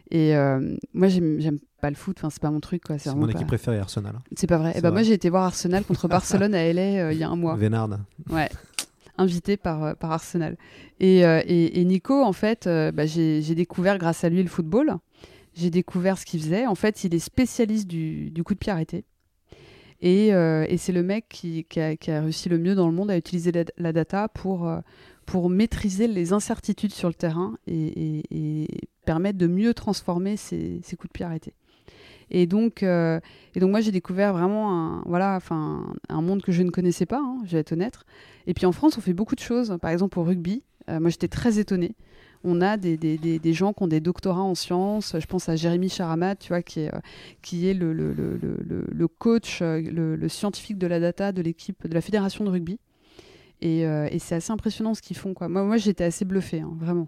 Et 0.09 0.35
euh, 0.35 0.75
moi, 0.93 1.09
j'aime 1.09 1.59
pas 1.79 1.89
le 1.91 1.95
foot, 1.95 2.17
enfin, 2.19 2.29
c'est 2.31 2.41
pas 2.41 2.49
mon 2.49 2.59
truc. 2.59 2.83
C'est 2.97 3.13
mon 3.13 3.27
équipe 3.27 3.41
pas- 3.41 3.45
préférée, 3.47 3.77
Arsenal. 3.77 4.15
hein. 4.17 4.21
C'est 4.35 4.47
pas 4.47 4.57
vrai. 4.57 4.71
C'est 4.73 4.79
Eh 4.79 4.81
ben, 4.81 4.91
moi, 4.91 5.03
j'ai 5.03 5.13
été 5.13 5.29
voir 5.29 5.43
Arsenal 5.43 5.83
contre 5.83 6.07
Barcelone 6.07 6.55
à 6.55 6.63
LA 6.73 6.81
euh, 6.81 7.13
il 7.13 7.19
y 7.19 7.23
a 7.23 7.29
un 7.29 7.35
mois. 7.35 7.55
Vénard. 7.55 7.89
Ouais, 8.31 8.49
invité 9.17 9.57
par, 9.57 9.83
euh, 9.83 9.93
par 9.93 10.11
Arsenal. 10.11 10.57
Et, 10.99 11.23
euh, 11.25 11.41
et, 11.45 11.79
et 11.79 11.85
Nico, 11.85 12.19
en 12.23 12.33
fait, 12.33 12.67
bah, 12.67 13.05
j'ai 13.05 13.41
j'ai 13.43 13.53
découvert 13.55 13.97
grâce 13.99 14.23
à 14.23 14.29
lui 14.29 14.41
le 14.41 14.49
football. 14.49 14.95
J'ai 15.53 15.69
découvert 15.69 16.17
ce 16.17 16.25
qu'il 16.25 16.41
faisait. 16.41 16.65
En 16.65 16.75
fait, 16.75 17.03
il 17.03 17.13
est 17.13 17.19
spécialiste 17.19 17.87
du, 17.87 18.31
du 18.31 18.43
coup 18.43 18.53
de 18.53 18.59
pied 18.59 18.71
arrêté. 18.71 19.03
Et, 20.01 20.33
euh, 20.33 20.65
et 20.67 20.77
c'est 20.77 20.91
le 20.91 21.03
mec 21.03 21.25
qui, 21.29 21.65
a, 21.77 22.21
réussi 22.21 22.49
le 22.49 22.57
mieux 22.57 22.75
dans 22.75 22.87
le 22.87 22.93
monde 22.93 23.11
à 23.11 23.17
utiliser 23.17 23.51
la, 23.77 23.93
data 23.93 24.27
pour, 24.29 24.67
euh, 24.67 24.79
pour 25.25 25.49
maîtriser 25.49 26.07
les 26.07 26.33
incertitudes 26.33 26.93
sur 26.93 27.07
le 27.07 27.13
terrain 27.13 27.55
et, 27.67 27.75
et- 27.75 28.23
et 28.63 28.67
permettre 29.05 29.37
de 29.37 29.47
mieux 29.47 29.73
transformer 29.73 30.37
ces, 30.37 30.81
coups 30.97 31.07
de 31.07 31.13
pied 31.13 31.25
arrêtés. 31.25 31.53
Et 32.31 32.47
donc, 32.47 32.81
euh, 32.81 33.19
et 33.55 33.59
donc 33.59 33.71
moi, 33.71 33.81
j'ai 33.81 33.91
découvert 33.91 34.33
vraiment 34.33 34.71
un, 34.71 35.03
voilà, 35.05 35.35
enfin, 35.35 35.93
un 36.09 36.21
monde 36.21 36.41
que 36.41 36.51
je 36.51 36.63
ne 36.63 36.69
connaissais 36.69 37.05
pas, 37.05 37.19
hein, 37.19 37.39
je 37.45 37.51
vais 37.51 37.59
être 37.59 37.73
honnête. 37.73 37.99
Et 38.47 38.53
puis 38.53 38.65
en 38.65 38.71
France, 38.71 38.97
on 38.97 39.01
fait 39.01 39.13
beaucoup 39.13 39.35
de 39.35 39.41
choses. 39.41 39.77
Par 39.81 39.91
exemple, 39.91 40.17
au 40.17 40.23
rugby, 40.23 40.63
moi, 40.87 41.09
j'étais 41.09 41.27
très 41.27 41.59
étonnée. 41.59 41.95
On 42.43 42.61
a 42.61 42.77
des, 42.77 42.97
des, 42.97 43.17
des, 43.17 43.53
gens 43.53 43.73
qui 43.73 43.83
ont 43.83 43.87
des 43.87 43.99
doctorats 43.99 44.41
en 44.41 44.55
sciences. 44.55 45.15
Je 45.19 45.25
pense 45.27 45.47
à 45.49 45.55
Jérémy 45.55 45.89
Charamat, 45.89 46.35
tu 46.35 46.49
vois, 46.49 46.61
qui 46.61 46.81
est, 46.81 46.93
euh, 46.93 46.99
qui 47.41 47.67
est 47.67 47.73
le, 47.73 47.93
le, 47.93 48.13
le, 48.13 49.07
coach, 49.07 49.61
euh, 49.61 49.79
le, 49.81 50.27
scientifique 50.29 50.77
de 50.77 50.87
la 50.87 50.99
data 50.99 51.31
de 51.31 51.41
l'équipe 51.41 51.87
de 51.87 51.93
la 51.93 52.01
fédération 52.01 52.43
de 52.43 52.49
rugby. 52.49 52.79
Et, 53.61 53.85
euh, 53.85 54.07
c'est 54.19 54.35
assez 54.35 54.51
impressionnant 54.51 54.93
ce 54.95 55.01
qu'ils 55.01 55.17
font. 55.17 55.33
Quoi. 55.33 55.49
Moi, 55.49 55.63
moi 55.63 55.77
j'étais 55.77 56.03
assez 56.03 56.25
bluffée, 56.25 56.61
hein, 56.61 56.73
vraiment. 56.79 57.07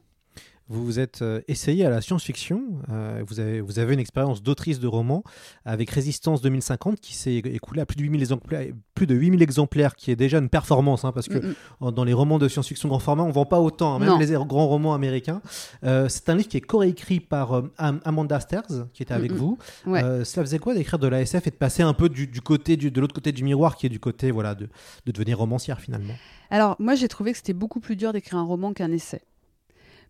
Vous 0.70 0.86
vous 0.86 1.00
êtes 1.00 1.22
euh, 1.22 1.42
essayé 1.48 1.86
à 1.86 1.90
la 1.90 2.00
science-fiction. 2.02 2.64
euh, 2.90 3.22
vous, 3.28 3.40
avez, 3.40 3.60
vous 3.62 3.80
avez 3.80 3.94
une 3.94 4.00
expérience 4.00 4.42
d'autrice 4.42 4.80
de 4.80 4.88
roman 4.88 5.24
avec 5.66 5.90
Résistance 5.90 6.42
2050 6.42 7.00
qui 7.02 7.14
s'est 7.16 7.36
écoulée 7.36 7.82
à 7.82 7.86
plus 7.86 7.98
de 7.98 8.02
8000 8.04 8.22
exemplaires, 8.22 8.68
plus 8.96 9.06
de 9.06 9.14
8000 9.14 9.42
exemplaires, 9.42 9.96
qui 9.96 10.10
est 10.12 10.16
déjà 10.16 10.38
une 10.38 10.48
performance, 10.50 11.04
hein, 11.04 11.12
parce 11.12 11.28
que 11.28 11.54
dans 11.82 12.04
les 12.06 12.14
romans 12.14 12.40
de 12.40 12.48
science-fiction 12.48 12.88
grand 12.90 13.00
format, 13.00 13.24
on 13.24 13.32
vend 13.32 13.46
pas 13.46 13.60
autant, 13.60 13.96
hein, 13.96 14.00
même 14.00 14.10
Non. 14.10 14.18
les 14.18 14.28
grands 14.28 14.68
romans 14.68 14.94
américains. 14.94 15.42
Euh, 15.84 16.08
c'est 16.10 16.30
un 16.30 16.36
livre 16.36 16.48
qui 16.48 16.58
est 16.58 16.62
coécrit 16.62 17.20
par 17.20 17.54
euh, 17.58 17.72
Am- 17.78 18.00
Amanda 18.06 18.40
Sters, 18.40 18.88
qui 18.94 19.04
était 19.04 19.14
avec 19.14 19.34
vous. 19.34 19.58
Ouais. 19.86 20.02
Cela 20.24 20.46
faisait 20.46 20.60
quoi 20.60 20.74
d'écrire 20.74 20.98
de 21.00 21.08
la 21.08 21.22
SF 21.22 21.48
et 21.48 21.52
de 21.52 21.56
passer 21.56 21.84
un 21.84 21.94
peu 21.94 22.08
du, 22.10 22.26
du 22.28 22.40
côté 22.42 22.78
du- 22.78 22.90
de 22.90 23.02
l'autre 23.02 23.14
côté 23.16 23.32
du 23.32 23.44
miroir, 23.44 23.76
qui 23.76 23.86
est 23.86 23.90
du 23.90 24.00
côté 24.00 24.32
voilà 24.32 24.56
de, 24.56 24.70
de 25.06 25.12
devenir 25.12 25.38
romancière 25.40 25.80
finalement? 25.82 26.14
Alors, 26.50 26.76
moi, 26.80 26.96
j'ai 26.96 27.08
trouvé 27.08 27.32
que 27.32 27.38
c'était 27.38 27.54
beaucoup 27.54 27.80
plus 27.80 27.96
dur 27.96 28.14
d'écrire 28.14 28.38
un 28.40 28.44
roman 28.44 28.74
qu'un 28.74 28.92
essai. 28.92 29.22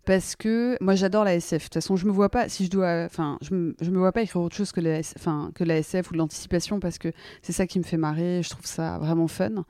Parce 0.06 0.36
que 0.36 0.78
moi, 0.82 0.95
j'adore 0.95 1.24
la 1.24 1.36
SF. 1.36 1.60
De 1.60 1.64
toute 1.64 1.74
façon, 1.76 1.95
je 1.95 2.06
me 2.06 2.12
vois 2.12 2.30
pas, 2.30 2.49
si 2.49 2.66
je 2.66 2.70
dois. 2.70 3.04
Enfin, 3.06 3.38
je 3.41 3.54
me, 3.54 3.76
je 3.80 3.89
me 3.89 3.97
vois 3.97 4.12
pas 4.12 4.22
écrire 4.22 4.41
autre 4.41 4.56
chose 4.56 4.74
que 4.74 4.82
la, 4.82 5.01
que 5.54 5.64
la 5.64 5.78
SF 5.78 6.12
ou 6.12 6.16
l'anticipation 6.16 6.80
parce 6.80 6.97
que 6.97 7.14
c'est 7.41 7.54
ça 7.54 7.68
qui 7.68 7.80
me 7.80 7.84
fait 7.84 7.97
marrer. 7.97 8.41
Je 8.43 8.49
trouve 8.49 8.66
ça 8.66 8.97
vraiment 8.97 9.28
fun. 9.28 9.64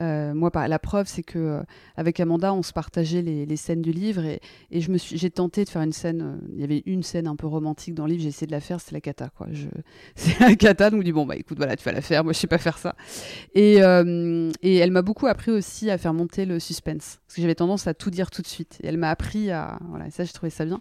Euh, 0.00 0.34
moi, 0.34 0.50
la 0.66 0.78
preuve, 0.78 1.06
c'est 1.06 1.22
que 1.22 1.38
euh, 1.38 1.62
avec 1.96 2.18
Amanda, 2.20 2.52
on 2.52 2.62
se 2.62 2.72
partageait 2.72 3.22
les, 3.22 3.56
scènes 3.56 3.82
du 3.82 3.92
livre 3.92 4.24
et, 4.24 4.40
je 4.72 4.90
me 4.90 4.98
suis, 4.98 5.16
j'ai 5.16 5.30
tenté 5.30 5.64
de 5.64 5.68
faire 5.68 5.82
une 5.82 5.92
scène. 5.92 6.22
euh, 6.22 6.48
Il 6.52 6.60
y 6.60 6.64
avait 6.64 6.82
une 6.86 7.02
scène 7.02 7.26
un 7.26 7.36
peu 7.36 7.46
romantique 7.46 7.94
dans 7.94 8.06
le 8.06 8.12
livre. 8.12 8.22
J'ai 8.22 8.28
essayé 8.28 8.46
de 8.46 8.52
la 8.52 8.60
faire. 8.60 8.80
C'est 8.80 8.92
la 8.92 9.00
cata, 9.00 9.30
quoi. 9.36 9.46
C'est 10.16 10.38
la 10.40 10.54
cata. 10.56 10.90
Donc, 10.90 11.00
je 11.00 11.04
dis 11.04 11.12
bon, 11.12 11.26
bah 11.26 11.36
écoute, 11.36 11.58
voilà, 11.58 11.76
tu 11.76 11.84
vas 11.84 11.92
la 11.92 12.00
faire. 12.00 12.24
Moi, 12.24 12.32
je 12.32 12.38
sais 12.38 12.46
pas 12.46 12.58
faire 12.58 12.78
ça. 12.78 12.96
Et, 13.54 13.76
elle 13.76 14.90
m'a 14.90 15.02
beaucoup 15.02 15.26
appris 15.26 15.50
aussi 15.50 15.90
à 15.90 15.98
faire 15.98 16.14
monter 16.14 16.44
le 16.44 16.58
suspense. 16.58 17.20
Parce 17.26 17.36
que 17.36 17.42
j'avais 17.42 17.54
tendance 17.54 17.86
à 17.86 17.94
tout 17.94 18.10
dire 18.10 18.30
tout 18.30 18.42
de 18.42 18.46
suite. 18.46 18.78
Et 18.82 18.88
elle 18.88 18.98
m'a 18.98 19.10
appris 19.10 19.50
à. 19.50 19.78
Voilà, 19.88 20.10
ça, 20.10 20.24
j'ai 20.24 20.32
trouvé 20.32 20.50
ça 20.50 20.64
bien. 20.64 20.80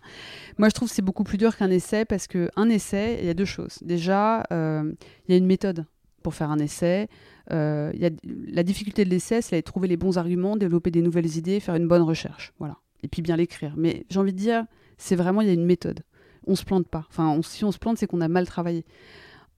Moi, 0.58 0.70
je 0.70 0.74
trouve 0.74 0.90
que 0.90 0.96
c'est 0.96 1.02
beaucoup 1.02 1.24
plus 1.24 1.38
dur 1.38 1.56
qu'un 1.56 1.70
essai 1.70 2.06
parce 2.06 2.28
qu'un 2.28 2.70
essai, 2.70 3.20
il 3.22 3.26
y 3.28 3.30
a 3.30 3.34
deux 3.34 3.46
choses. 3.46 3.78
Déjà, 3.82 4.44
il 4.50 4.96
y 5.30 5.34
a 5.34 5.38
une 5.38 5.46
méthode 5.46 5.86
pour 6.24 6.34
faire 6.34 6.50
un 6.50 6.58
essai. 6.58 7.10
Euh, 7.52 7.92
la 8.24 8.64
difficulté 8.64 9.06
de 9.06 9.10
l'essai, 9.10 9.42
c'est 9.42 9.58
de 9.58 9.62
trouver 9.62 9.88
les 9.88 9.98
bons 9.98 10.18
arguments, 10.18 10.56
développer 10.56 10.92
des 10.92 11.02
nouvelles 11.02 11.38
idées, 11.38 11.60
faire 11.60 11.76
une 11.76 11.88
bonne 11.88 12.02
recherche. 12.02 12.54
Voilà. 12.60 12.78
Et 13.04 13.08
puis 13.08 13.22
bien 13.22 13.36
l'écrire. 13.36 13.74
Mais 13.78 14.06
j'ai 14.10 14.20
envie 14.20 14.34
de 14.34 14.38
dire, 14.38 14.66
c'est 14.98 15.16
vraiment, 15.16 15.42
il 15.42 15.48
y 15.48 15.52
a 15.52 15.54
une 15.54 15.66
méthode. 15.66 16.02
On 16.48 16.56
se 16.56 16.64
plante 16.64 16.88
pas. 16.88 17.06
Enfin, 17.10 17.40
si 17.42 17.64
on 17.64 17.72
se 17.72 17.78
plante, 17.78 17.98
c'est 17.98 18.08
qu'on 18.08 18.22
a 18.22 18.28
mal 18.28 18.46
travaillé. 18.46 18.86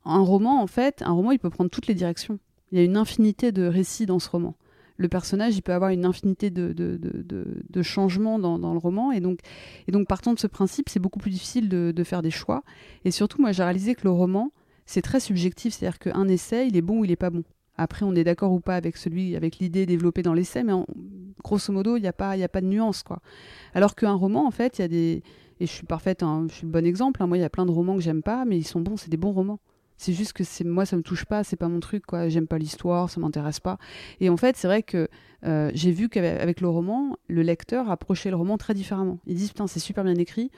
Un 0.04 0.20
roman, 0.20 0.62
en 0.62 0.68
fait, 0.68 1.02
un 1.04 1.12
roman, 1.12 1.32
il 1.32 1.40
peut 1.40 1.50
prendre 1.50 1.70
toutes 1.70 1.88
les 1.88 1.96
directions. 1.96 2.40
Il 2.72 2.78
y 2.78 2.82
a 2.82 2.84
une 2.84 2.98
infinité 2.98 3.52
de 3.52 3.66
récits 3.66 4.06
dans 4.06 4.20
ce 4.20 4.30
roman. 4.30 4.56
Le 4.98 5.10
personnage, 5.10 5.58
il 5.58 5.62
peut 5.62 5.74
avoir 5.74 5.90
une 5.90 6.06
infinité 6.06 6.50
de, 6.50 7.82
changements 7.82 8.40
dans, 8.40 8.74
le 8.74 8.80
roman. 8.80 9.12
Et 9.12 9.20
donc, 9.20 9.40
et 9.88 9.92
donc, 9.92 10.08
partant 10.08 10.34
de 10.34 10.40
ce 10.40 10.48
principe, 10.48 10.90
c'est 10.90 11.00
beaucoup 11.00 11.20
plus 11.20 11.32
difficile 11.32 11.70
de, 11.70 12.04
faire 12.04 12.22
des 12.22 12.32
choix. 12.32 12.64
Et 13.04 13.12
surtout, 13.12 13.42
moi, 13.42 13.52
j'ai 13.52 13.64
réalisé 13.64 13.96
que 13.96 14.04
le 14.04 14.12
roman, 14.12 14.52
c'est 14.86 15.02
très 15.02 15.20
subjectif. 15.20 15.74
C'est-à-dire 15.74 16.00
qu'un 16.00 16.28
essai, 16.28 16.68
il 16.68 16.78
est 16.78 16.82
bon 16.82 17.00
ou 17.00 17.06
il 17.06 17.12
est 17.12 17.18
pas 17.18 17.30
bon. 17.30 17.44
Après, 17.78 18.06
on 18.06 18.16
est 18.16 18.24
d'accord 18.24 18.52
ou 18.54 18.60
pas 18.60 18.76
avec 18.76 18.98
celui, 18.98 19.36
avec 19.36 19.58
l'idée 19.60 19.86
développée 19.86 20.22
dans 20.22 20.34
l'essai, 20.34 20.64
mais 20.64 20.74
en- 20.74 20.86
grosso 21.44 21.72
modo, 21.74 21.98
il 21.98 22.02
n'y 22.02 22.08
a, 22.08 22.14
pas- 22.14 22.38
il 22.38 22.44
a 22.44 22.48
pas 22.50 22.62
de 22.62 22.68
nuance, 22.68 23.04
quoi. 23.04 23.20
Alors 23.74 23.96
qu'un 23.96 24.14
roman, 24.14 24.46
en 24.48 24.52
fait, 24.52 24.80
il 24.80 24.82
y 24.82 24.86
a 24.86 24.88
des. 24.88 25.24
Et 25.62 25.68
je 25.68 25.72
suis 25.72 25.86
parfaite, 25.86 26.24
hein, 26.24 26.48
je 26.50 26.56
suis 26.56 26.66
le 26.66 26.72
bon 26.72 26.86
exemple. 26.86 27.24
hein. 27.24 27.28
Moi, 27.28 27.38
il 27.38 27.42
y 27.42 27.46
a 27.46 27.50
plein 27.50 27.66
de 27.66 27.72
romans 27.72 27.96
que 27.96 28.02
j'aime 28.02 28.24
pas, 28.24 28.44
mais 28.46 28.58
ils 28.58 28.66
sont 28.66 28.82
bons, 28.82 28.98
c'est 28.98 29.10
des 29.10 29.18
bons 29.18 29.32
romans. 29.32 29.60
C'est 29.98 30.12
juste 30.12 30.34
que 30.34 30.44
c'est 30.44 30.66
moi, 30.66 30.86
ça 30.86 30.98
me 30.98 31.02
touche 31.04 31.24
pas, 31.26 31.46
c'est 31.46 31.56
pas 31.56 31.70
mon 31.70 31.80
truc, 31.80 32.06
quoi. 32.06 32.28
J'aime 32.28 32.48
pas 32.48 32.58
l'histoire, 32.58 33.10
ça 33.10 33.22
m'intéresse 33.22 33.62
pas. 33.62 33.78
Et 34.20 34.30
en 34.30 34.36
fait, 34.36 34.58
c'est 34.58 34.68
vrai 34.68 34.84
que 34.84 35.08
euh, 35.46 35.72
j'ai 35.74 35.92
vu 35.92 36.10
qu'avec 36.10 36.42
avec 36.42 36.62
le 36.62 36.68
roman, 36.68 37.16
le 37.30 37.42
lecteur 37.44 37.90
approchait 37.90 38.30
le 38.30 38.36
roman 38.36 38.58
très 38.58 38.74
différemment. 38.74 39.20
Ils 39.28 39.36
disent 39.36 39.50
putain, 39.50 39.68
c'est 39.68 39.80
super 39.80 40.04
bien 40.04 40.16
écrit. 40.16 40.52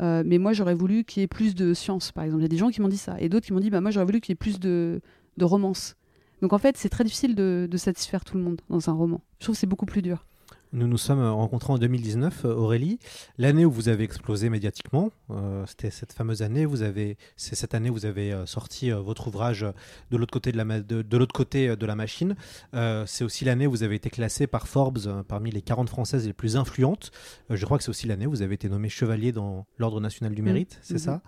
euh, 0.00 0.22
mais 0.26 0.38
moi, 0.38 0.52
j'aurais 0.52 0.74
voulu 0.74 1.04
qu'il 1.04 1.22
y 1.22 1.24
ait 1.24 1.28
plus 1.28 1.54
de 1.54 1.74
science, 1.74 2.12
par 2.12 2.24
exemple. 2.24 2.42
Il 2.42 2.44
y 2.44 2.46
a 2.46 2.48
des 2.48 2.56
gens 2.58 2.70
qui 2.70 2.80
m'ont 2.82 2.88
dit 2.88 2.98
ça. 2.98 3.16
Et 3.20 3.28
d'autres 3.30 3.46
qui 3.46 3.52
m'ont 3.54 3.60
dit, 3.60 3.70
bah, 3.70 3.80
moi, 3.80 3.90
j'aurais 3.90 4.06
voulu 4.06 4.20
qu'il 4.20 4.32
y 4.32 4.34
ait 4.34 4.36
plus 4.36 4.60
de, 4.60 5.00
de 5.38 5.44
romance. 5.44 5.96
Donc, 6.42 6.52
en 6.52 6.58
fait, 6.58 6.76
c'est 6.76 6.88
très 6.88 7.04
difficile 7.04 7.34
de, 7.36 7.76
satisfaire 7.76 8.24
tout 8.24 8.36
le 8.36 8.42
monde 8.42 8.60
dans 8.68 8.90
un 8.90 8.92
roman. 8.92 9.22
Je 9.38 9.46
trouve 9.46 9.54
que 9.54 9.60
c'est 9.60 9.66
beaucoup 9.66 9.86
plus 9.86 10.02
dur. 10.02 10.26
Nous 10.74 10.86
nous 10.86 10.96
sommes 10.96 11.22
rencontrés 11.22 11.70
en 11.74 11.76
2019, 11.78 12.46
euh, 12.46 12.54
Aurélie. 12.54 12.98
L'année 13.36 13.66
où 13.66 13.70
vous 13.70 13.90
avez 13.90 14.04
explosé 14.04 14.48
médiatiquement, 14.48 15.10
euh, 15.30 15.64
c'était 15.66 15.90
cette 15.90 16.14
fameuse 16.14 16.40
année. 16.40 16.64
Vous 16.64 16.80
avez, 16.80 17.18
c'est 17.36 17.54
cette 17.54 17.74
année 17.74 17.90
où 17.90 17.92
vous 17.92 18.06
avez 18.06 18.32
euh, 18.32 18.46
sorti 18.46 18.90
votre 18.90 19.28
ouvrage 19.28 19.66
de 20.10 20.16
l'autre 20.16 20.32
côté 20.32 20.50
de 20.50 20.56
la, 20.56 20.64
ma- 20.64 20.80
de, 20.80 21.02
de 21.02 21.16
l'autre 21.18 21.34
côté 21.34 21.76
de 21.76 21.86
la 21.86 21.94
machine. 21.94 22.36
Euh, 22.74 23.04
c'est 23.06 23.22
aussi 23.22 23.44
l'année 23.44 23.66
où 23.66 23.70
vous 23.70 23.82
avez 23.82 23.96
été 23.96 24.08
classé 24.08 24.46
par 24.46 24.66
Forbes 24.66 25.22
parmi 25.28 25.50
les 25.50 25.60
40 25.60 25.90
françaises 25.90 26.26
les 26.26 26.32
plus 26.32 26.56
influentes. 26.56 27.10
Euh, 27.50 27.56
je 27.56 27.64
crois 27.66 27.76
que 27.76 27.84
c'est 27.84 27.90
aussi 27.90 28.06
l'année 28.06 28.26
où 28.26 28.30
vous 28.30 28.40
avez 28.42 28.54
été 28.54 28.70
nommé 28.70 28.88
chevalier 28.88 29.30
dans 29.32 29.66
l'ordre 29.76 30.00
national 30.00 30.34
du 30.34 30.40
mérite. 30.40 30.78
C'est 30.82 30.94
Mhm. 30.94 30.98
ça? 30.98 31.22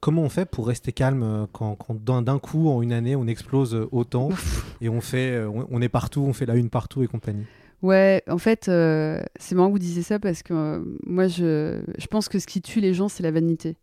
Comment 0.00 0.22
on 0.22 0.28
fait 0.28 0.44
pour 0.44 0.66
rester 0.66 0.92
calme 0.92 1.46
quand, 1.52 1.76
quand 1.76 1.94
d'un, 2.02 2.38
coup 2.38 2.68
en 2.68 2.82
une 2.82 2.92
année 2.92 3.16
on 3.16 3.26
explose 3.26 3.74
autant 3.90 4.28
et 4.82 4.90
on 4.90 5.00
fait, 5.00 5.42
on, 5.44 5.66
on 5.70 5.80
est 5.80 5.88
partout, 5.88 6.20
on 6.22 6.34
fait 6.34 6.44
la 6.46 6.56
une 6.56 6.68
partout 6.68 7.02
et 7.02 7.06
compagnie? 7.06 7.44
Ouais, 7.82 8.22
en 8.28 8.38
fait, 8.38 8.68
euh, 8.68 9.20
c'est 9.38 9.56
marrant 9.56 9.68
que 9.68 9.72
vous 9.72 9.78
disiez 9.80 10.02
ça 10.02 10.20
parce 10.20 10.42
que 10.44 10.54
euh, 10.54 10.84
moi, 11.04 11.26
je, 11.26 11.82
je 11.98 12.06
pense 12.06 12.28
que 12.28 12.38
ce 12.38 12.46
qui 12.46 12.62
tue 12.62 12.80
les 12.80 12.94
gens, 12.94 13.08
c'est 13.08 13.24
la 13.24 13.32
vanité. 13.32 13.76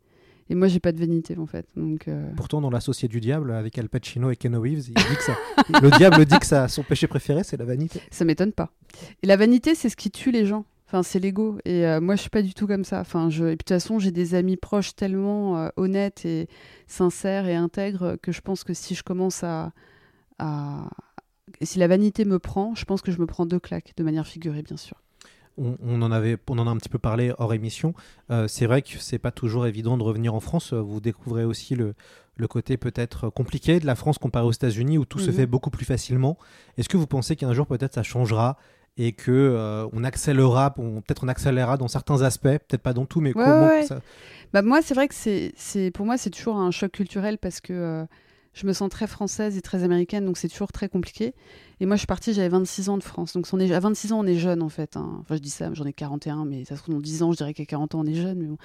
Et 0.49 0.55
moi, 0.55 0.67
j'ai 0.67 0.79
pas 0.79 0.93
de 0.93 0.99
vanité, 0.99 1.37
en 1.37 1.45
fait. 1.45 1.67
Donc, 1.75 2.07
euh, 2.07 2.31
Pourtant, 2.35 2.61
dans 2.61 2.71
l'Associé 2.71 3.07
du 3.07 3.19
Diable, 3.19 3.51
avec 3.51 3.77
Al 3.77 3.89
Pacino 3.89 4.31
et 4.31 4.35
Ken 4.35 4.55
Reeves, 4.55 4.87
il 4.87 4.93
dit 4.95 5.15
que 5.15 5.23
ça, 5.23 5.37
le 5.81 5.95
diable 5.97 6.25
dit 6.25 6.39
que 6.39 6.45
ça, 6.45 6.67
son 6.67 6.81
péché 6.81 7.07
préféré, 7.07 7.43
c'est 7.43 7.57
la 7.57 7.65
vanité. 7.65 8.01
ça 8.09 8.25
m'étonne 8.25 8.53
pas. 8.53 8.71
Et 9.21 9.27
la 9.27 9.35
vanité, 9.35 9.75
c'est 9.75 9.89
ce 9.89 9.95
qui 9.95 10.09
tue 10.09 10.31
les 10.31 10.45
gens. 10.45 10.65
Enfin, 10.87 11.03
c'est 11.03 11.19
l'ego. 11.19 11.59
Et 11.65 11.83
moi, 11.99 12.15
je 12.15 12.21
suis 12.21 12.31
pas 12.31 12.41
du 12.41 12.55
tout 12.55 12.65
comme 12.65 12.83
ça. 12.83 13.01
Enfin, 13.01 13.29
je... 13.29 13.43
Et 13.43 13.47
puis, 13.49 13.57
de 13.57 13.57
toute 13.57 13.69
façon, 13.69 13.99
j'ai 13.99 14.09
des 14.09 14.33
amis 14.33 14.57
proches 14.57 14.95
tellement 14.95 15.69
honnêtes 15.77 16.25
et 16.25 16.47
sincères 16.87 17.47
et 17.47 17.53
intègres 17.55 18.17
que 18.23 18.31
je 18.31 18.41
pense 18.41 18.63
que 18.63 18.73
si 18.73 18.95
je 18.95 19.03
commence 19.03 19.43
à, 19.43 19.71
à... 20.39 20.89
si 21.61 21.79
la 21.79 21.87
vanité 21.87 22.25
me 22.25 22.39
prend, 22.39 22.75
je 22.75 22.85
pense 22.85 23.01
que 23.01 23.11
je 23.11 23.19
me 23.19 23.25
prends 23.25 23.45
deux 23.45 23.59
claques, 23.59 23.93
de 23.97 24.03
manière 24.03 24.25
figurée, 24.27 24.61
bien 24.61 24.77
sûr. 24.77 24.97
On, 25.57 25.75
on 25.83 26.01
en 26.01 26.11
avait, 26.11 26.37
on 26.49 26.57
en 26.57 26.67
a 26.67 26.69
un 26.69 26.77
petit 26.77 26.87
peu 26.89 26.99
parlé 26.99 27.33
hors 27.37 27.53
émission. 27.53 27.93
Euh, 28.31 28.47
c'est 28.47 28.65
vrai 28.65 28.81
que 28.81 28.97
c'est 28.99 29.19
pas 29.19 29.31
toujours 29.31 29.67
évident 29.67 29.97
de 29.97 30.03
revenir 30.03 30.33
en 30.33 30.39
France. 30.39 30.73
Vous 30.73 31.01
découvrez 31.01 31.43
aussi 31.43 31.75
le, 31.75 31.95
le 32.37 32.47
côté 32.47 32.77
peut-être 32.77 33.29
compliqué 33.29 33.79
de 33.81 33.85
la 33.85 33.95
France 33.95 34.17
comparé 34.19 34.45
aux 34.45 34.51
États-Unis 34.53 34.97
où 34.97 35.03
tout 35.05 35.19
se 35.19 35.31
Mhm. 35.31 35.35
fait 35.35 35.45
beaucoup 35.47 35.69
plus 35.69 35.83
facilement. 35.85 36.37
Est-ce 36.77 36.87
que 36.87 36.95
vous 36.95 37.07
pensez 37.07 37.35
qu'un 37.35 37.53
jour 37.53 37.67
peut-être 37.67 37.93
ça 37.95 38.03
changera 38.03 38.57
et 38.95 39.11
que 39.11 39.31
euh, 39.31 39.85
on 39.91 40.03
accélérera, 40.05 40.73
peut-être 40.73 41.23
on 41.25 41.27
accélérera 41.27 41.75
dans 41.77 41.87
certains 41.89 42.21
aspects, 42.21 42.43
peut-être 42.47 42.81
pas 42.81 42.93
dans 42.93 43.05
tout, 43.05 43.19
mais 43.19 43.35
Ouais, 43.35 43.43
comment 43.43 43.65
ouais. 43.67 43.83
ça- 43.85 43.99
Bah 44.53 44.61
moi, 44.61 44.81
c'est 44.81 44.93
vrai 44.93 45.07
que 45.09 45.15
c'est, 45.15 45.51
c'est, 45.57 45.91
pour 45.91 46.05
moi, 46.05 46.17
c'est 46.17 46.29
toujours 46.29 46.55
un 46.57 46.71
choc 46.71 46.91
culturel 46.93 47.37
parce 47.37 47.59
que 47.59 47.73
euh, 47.73 48.05
je 48.53 48.65
me 48.67 48.73
sens 48.73 48.89
très 48.89 49.07
française 49.07 49.57
et 49.57 49.61
très 49.61 49.83
américaine, 49.83 50.25
donc 50.25 50.37
c'est 50.37 50.47
toujours 50.49 50.71
très 50.71 50.89
compliqué. 50.89 51.33
Et 51.79 51.85
moi, 51.85 51.95
je 51.95 51.99
suis 51.99 52.07
partie, 52.07 52.33
j'avais 52.33 52.49
26 52.49 52.89
ans 52.89 52.97
de 52.97 53.03
France. 53.03 53.33
Donc 53.33 53.47
on 53.53 53.59
est, 53.59 53.71
à 53.71 53.79
26 53.79 54.13
ans, 54.13 54.19
on 54.19 54.25
est 54.25 54.37
jeune, 54.37 54.61
en 54.61 54.69
fait. 54.69 54.97
hein. 54.97 55.17
Enfin, 55.21 55.35
je 55.35 55.41
dis 55.41 55.49
ça, 55.49 55.73
j'en 55.73 55.85
ai 55.85 55.93
41, 55.93 56.45
mais 56.45 56.65
ça 56.65 56.75
se 56.75 56.81
trouve, 56.81 56.95
dans 56.95 57.01
10 57.01 57.23
ans, 57.23 57.31
je 57.31 57.37
dirais 57.37 57.53
qu'à 57.53 57.65
40 57.65 57.95
ans, 57.95 58.01
on 58.01 58.05
est 58.05 58.15
jeune. 58.15 58.39
Mais 58.39 58.47
bon. 58.47 58.57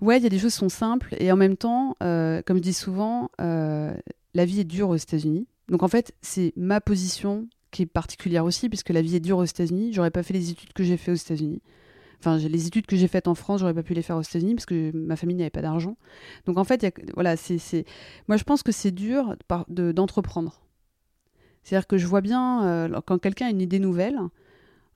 Ouais, 0.00 0.18
il 0.18 0.22
y 0.22 0.26
a 0.26 0.30
des 0.30 0.38
choses 0.38 0.52
qui 0.52 0.58
sont 0.58 0.68
simples. 0.68 1.14
Et 1.18 1.30
en 1.32 1.36
même 1.36 1.56
temps, 1.56 1.96
euh, 2.02 2.42
comme 2.44 2.58
je 2.58 2.62
dis 2.62 2.74
souvent, 2.74 3.30
euh, 3.40 3.94
la 4.34 4.44
vie 4.44 4.60
est 4.60 4.64
dure 4.64 4.88
aux 4.90 4.96
États-Unis. 4.96 5.46
Donc 5.68 5.82
en 5.82 5.88
fait, 5.88 6.12
c'est 6.20 6.52
ma 6.56 6.80
position 6.80 7.48
qui 7.70 7.82
est 7.82 7.86
particulière 7.86 8.44
aussi, 8.44 8.68
puisque 8.68 8.90
la 8.90 9.00
vie 9.00 9.16
est 9.16 9.20
dure 9.20 9.38
aux 9.38 9.44
États-Unis. 9.44 9.92
J'aurais 9.92 10.10
pas 10.10 10.22
fait 10.22 10.34
les 10.34 10.50
études 10.50 10.72
que 10.74 10.84
j'ai 10.84 10.96
fait 10.98 11.12
aux 11.12 11.16
États-Unis. 11.16 11.62
Enfin, 12.22 12.38
les 12.38 12.68
études 12.68 12.86
que 12.86 12.94
j'ai 12.94 13.08
faites 13.08 13.26
en 13.26 13.34
France, 13.34 13.58
j'aurais 13.60 13.74
pas 13.74 13.82
pu 13.82 13.94
les 13.94 14.02
faire 14.02 14.16
aux 14.16 14.22
États-Unis 14.22 14.54
parce 14.54 14.66
que 14.66 14.92
ma 14.94 15.16
famille 15.16 15.34
n'avait 15.34 15.50
pas 15.50 15.60
d'argent. 15.60 15.96
Donc 16.46 16.56
en 16.56 16.62
fait, 16.62 16.94
voilà, 17.14 17.36
c'est, 17.36 17.84
moi 18.28 18.36
je 18.36 18.44
pense 18.44 18.62
que 18.62 18.70
c'est 18.70 18.92
dur 18.92 19.34
d'entreprendre. 19.68 20.62
C'est-à-dire 21.64 21.88
que 21.88 21.98
je 21.98 22.06
vois 22.06 22.20
bien 22.20 22.64
euh, 22.64 23.00
quand 23.04 23.18
quelqu'un 23.18 23.46
a 23.46 23.50
une 23.50 23.60
idée 23.60 23.80
nouvelle. 23.80 24.20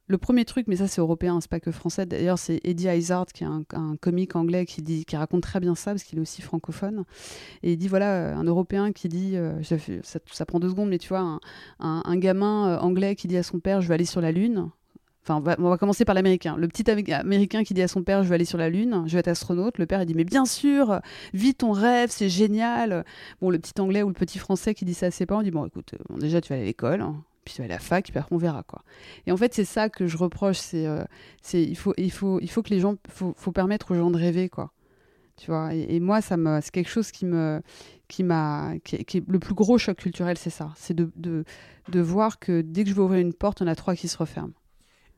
Le 0.08 0.18
premier 0.18 0.44
truc, 0.44 0.68
mais 0.68 0.76
ça 0.76 0.86
c'est 0.86 1.00
européen, 1.00 1.40
c'est 1.40 1.50
pas 1.50 1.58
que 1.58 1.72
français. 1.72 2.06
D'ailleurs, 2.06 2.38
c'est 2.38 2.60
Eddie 2.62 2.86
Izzard, 2.86 3.26
qui 3.26 3.42
est 3.42 3.48
un, 3.48 3.64
comique 4.00 4.36
anglais 4.36 4.64
qui 4.64 5.04
raconte 5.16 5.42
très 5.42 5.58
bien 5.58 5.74
ça 5.74 5.90
parce 5.90 6.04
qu'il 6.04 6.18
est 6.18 6.22
aussi 6.22 6.42
francophone. 6.42 7.02
Et 7.64 7.72
il 7.72 7.76
dit 7.76 7.88
voilà, 7.88 8.14
euh, 8.14 8.36
un 8.36 8.44
Européen 8.44 8.92
qui 8.92 9.08
dit, 9.08 9.36
euh, 9.36 9.60
ça, 9.64 10.44
prend 10.44 10.60
deux 10.60 10.68
secondes, 10.68 10.90
mais 10.90 10.98
tu 10.98 11.08
vois, 11.08 11.18
un, 11.20 11.40
un- 11.80 12.16
gamin 12.18 12.78
anglais 12.78 13.16
qui 13.16 13.26
dit 13.26 13.36
à 13.36 13.42
son 13.42 13.58
père, 13.58 13.80
je 13.80 13.88
vais 13.88 13.94
aller 13.94 14.04
sur 14.04 14.20
la 14.20 14.30
lune. 14.30 14.70
On 15.28 15.40
va, 15.40 15.56
on 15.58 15.76
commencer 15.76 16.04
par 16.04 16.14
l'américain. 16.14 16.56
Le 16.56 16.68
petit 16.68 16.88
Amé- 16.90 17.12
américain 17.12 17.64
qui 17.64 17.74
dit 17.74 17.82
à 17.82 17.88
son 17.88 18.02
père, 18.02 18.22
je 18.22 18.28
vais 18.28 18.34
aller 18.36 18.44
sur 18.44 18.58
la 18.58 18.70
lune, 18.70 19.04
je 19.06 19.12
vais 19.14 19.20
être 19.20 19.28
astronaute. 19.28 19.78
Le 19.78 19.86
père, 19.86 20.00
il 20.02 20.06
dit, 20.06 20.14
mais 20.14 20.24
bien 20.24 20.44
sûr, 20.44 21.00
vis 21.34 21.54
ton 21.54 21.72
rêve, 21.72 22.10
c'est 22.10 22.28
génial. 22.28 23.04
Bon, 23.40 23.50
le 23.50 23.58
petit 23.58 23.80
anglais 23.80 24.02
ou 24.02 24.08
le 24.08 24.14
petit 24.14 24.38
français 24.38 24.74
qui 24.74 24.84
dit 24.84 24.94
ça 24.94 25.06
à 25.06 25.10
ses 25.10 25.26
parents, 25.26 25.40
il 25.40 25.44
dit, 25.44 25.50
bon, 25.50 25.66
écoute, 25.66 25.94
euh, 25.94 25.98
bon, 26.08 26.18
déjà, 26.18 26.40
tu 26.40 26.50
vas 26.50 26.54
aller 26.54 26.64
à 26.64 26.66
l'école, 26.66 27.00
hein, 27.00 27.22
puis 27.44 27.54
tu 27.54 27.60
vas 27.60 27.66
à 27.66 27.68
la 27.68 27.78
fac, 27.78 28.04
puis 28.04 28.18
après, 28.18 28.34
on 28.34 28.38
verra, 28.38 28.62
quoi. 28.62 28.82
Et 29.26 29.32
en 29.32 29.36
fait, 29.36 29.52
c'est 29.54 29.64
ça 29.64 29.88
que 29.88 30.06
je 30.06 30.16
reproche, 30.16 30.58
c'est, 30.58 30.86
euh, 30.86 31.04
c'est, 31.42 31.62
il 31.62 31.76
faut, 31.76 31.94
il 31.96 32.12
faut, 32.12 32.40
il 32.40 32.50
faut 32.50 32.62
que 32.62 32.70
les 32.70 32.80
gens, 32.80 32.94
faut, 33.08 33.34
faut 33.36 33.52
permettre 33.52 33.90
aux 33.90 33.94
gens 33.94 34.10
de 34.10 34.18
rêver, 34.18 34.48
quoi. 34.48 34.72
Tu 35.36 35.50
vois, 35.50 35.74
et, 35.74 36.00
moi, 36.00 36.22
ça 36.22 36.38
me, 36.38 36.60
c'est 36.62 36.70
quelque 36.70 36.88
chose 36.88 37.10
qui 37.10 37.26
me, 37.26 37.60
qui 38.08 38.22
m'a, 38.24 38.72
qui, 38.84 39.04
qui 39.04 39.18
est 39.18 39.24
le 39.28 39.38
plus 39.38 39.54
gros 39.54 39.76
choc 39.76 39.98
culturel, 39.98 40.38
c'est 40.38 40.50
ça, 40.50 40.72
c'est 40.76 40.94
de, 40.94 41.10
de, 41.16 41.44
de 41.90 42.00
voir 42.00 42.38
que 42.38 42.62
dès 42.62 42.84
que 42.84 42.90
je 42.90 42.94
vais 42.94 43.02
ouvrir 43.02 43.20
une 43.20 43.34
porte, 43.34 43.60
en 43.60 43.66
a 43.66 43.74
trois 43.74 43.94
qui 43.94 44.08
se 44.08 44.16
referment. 44.16 44.54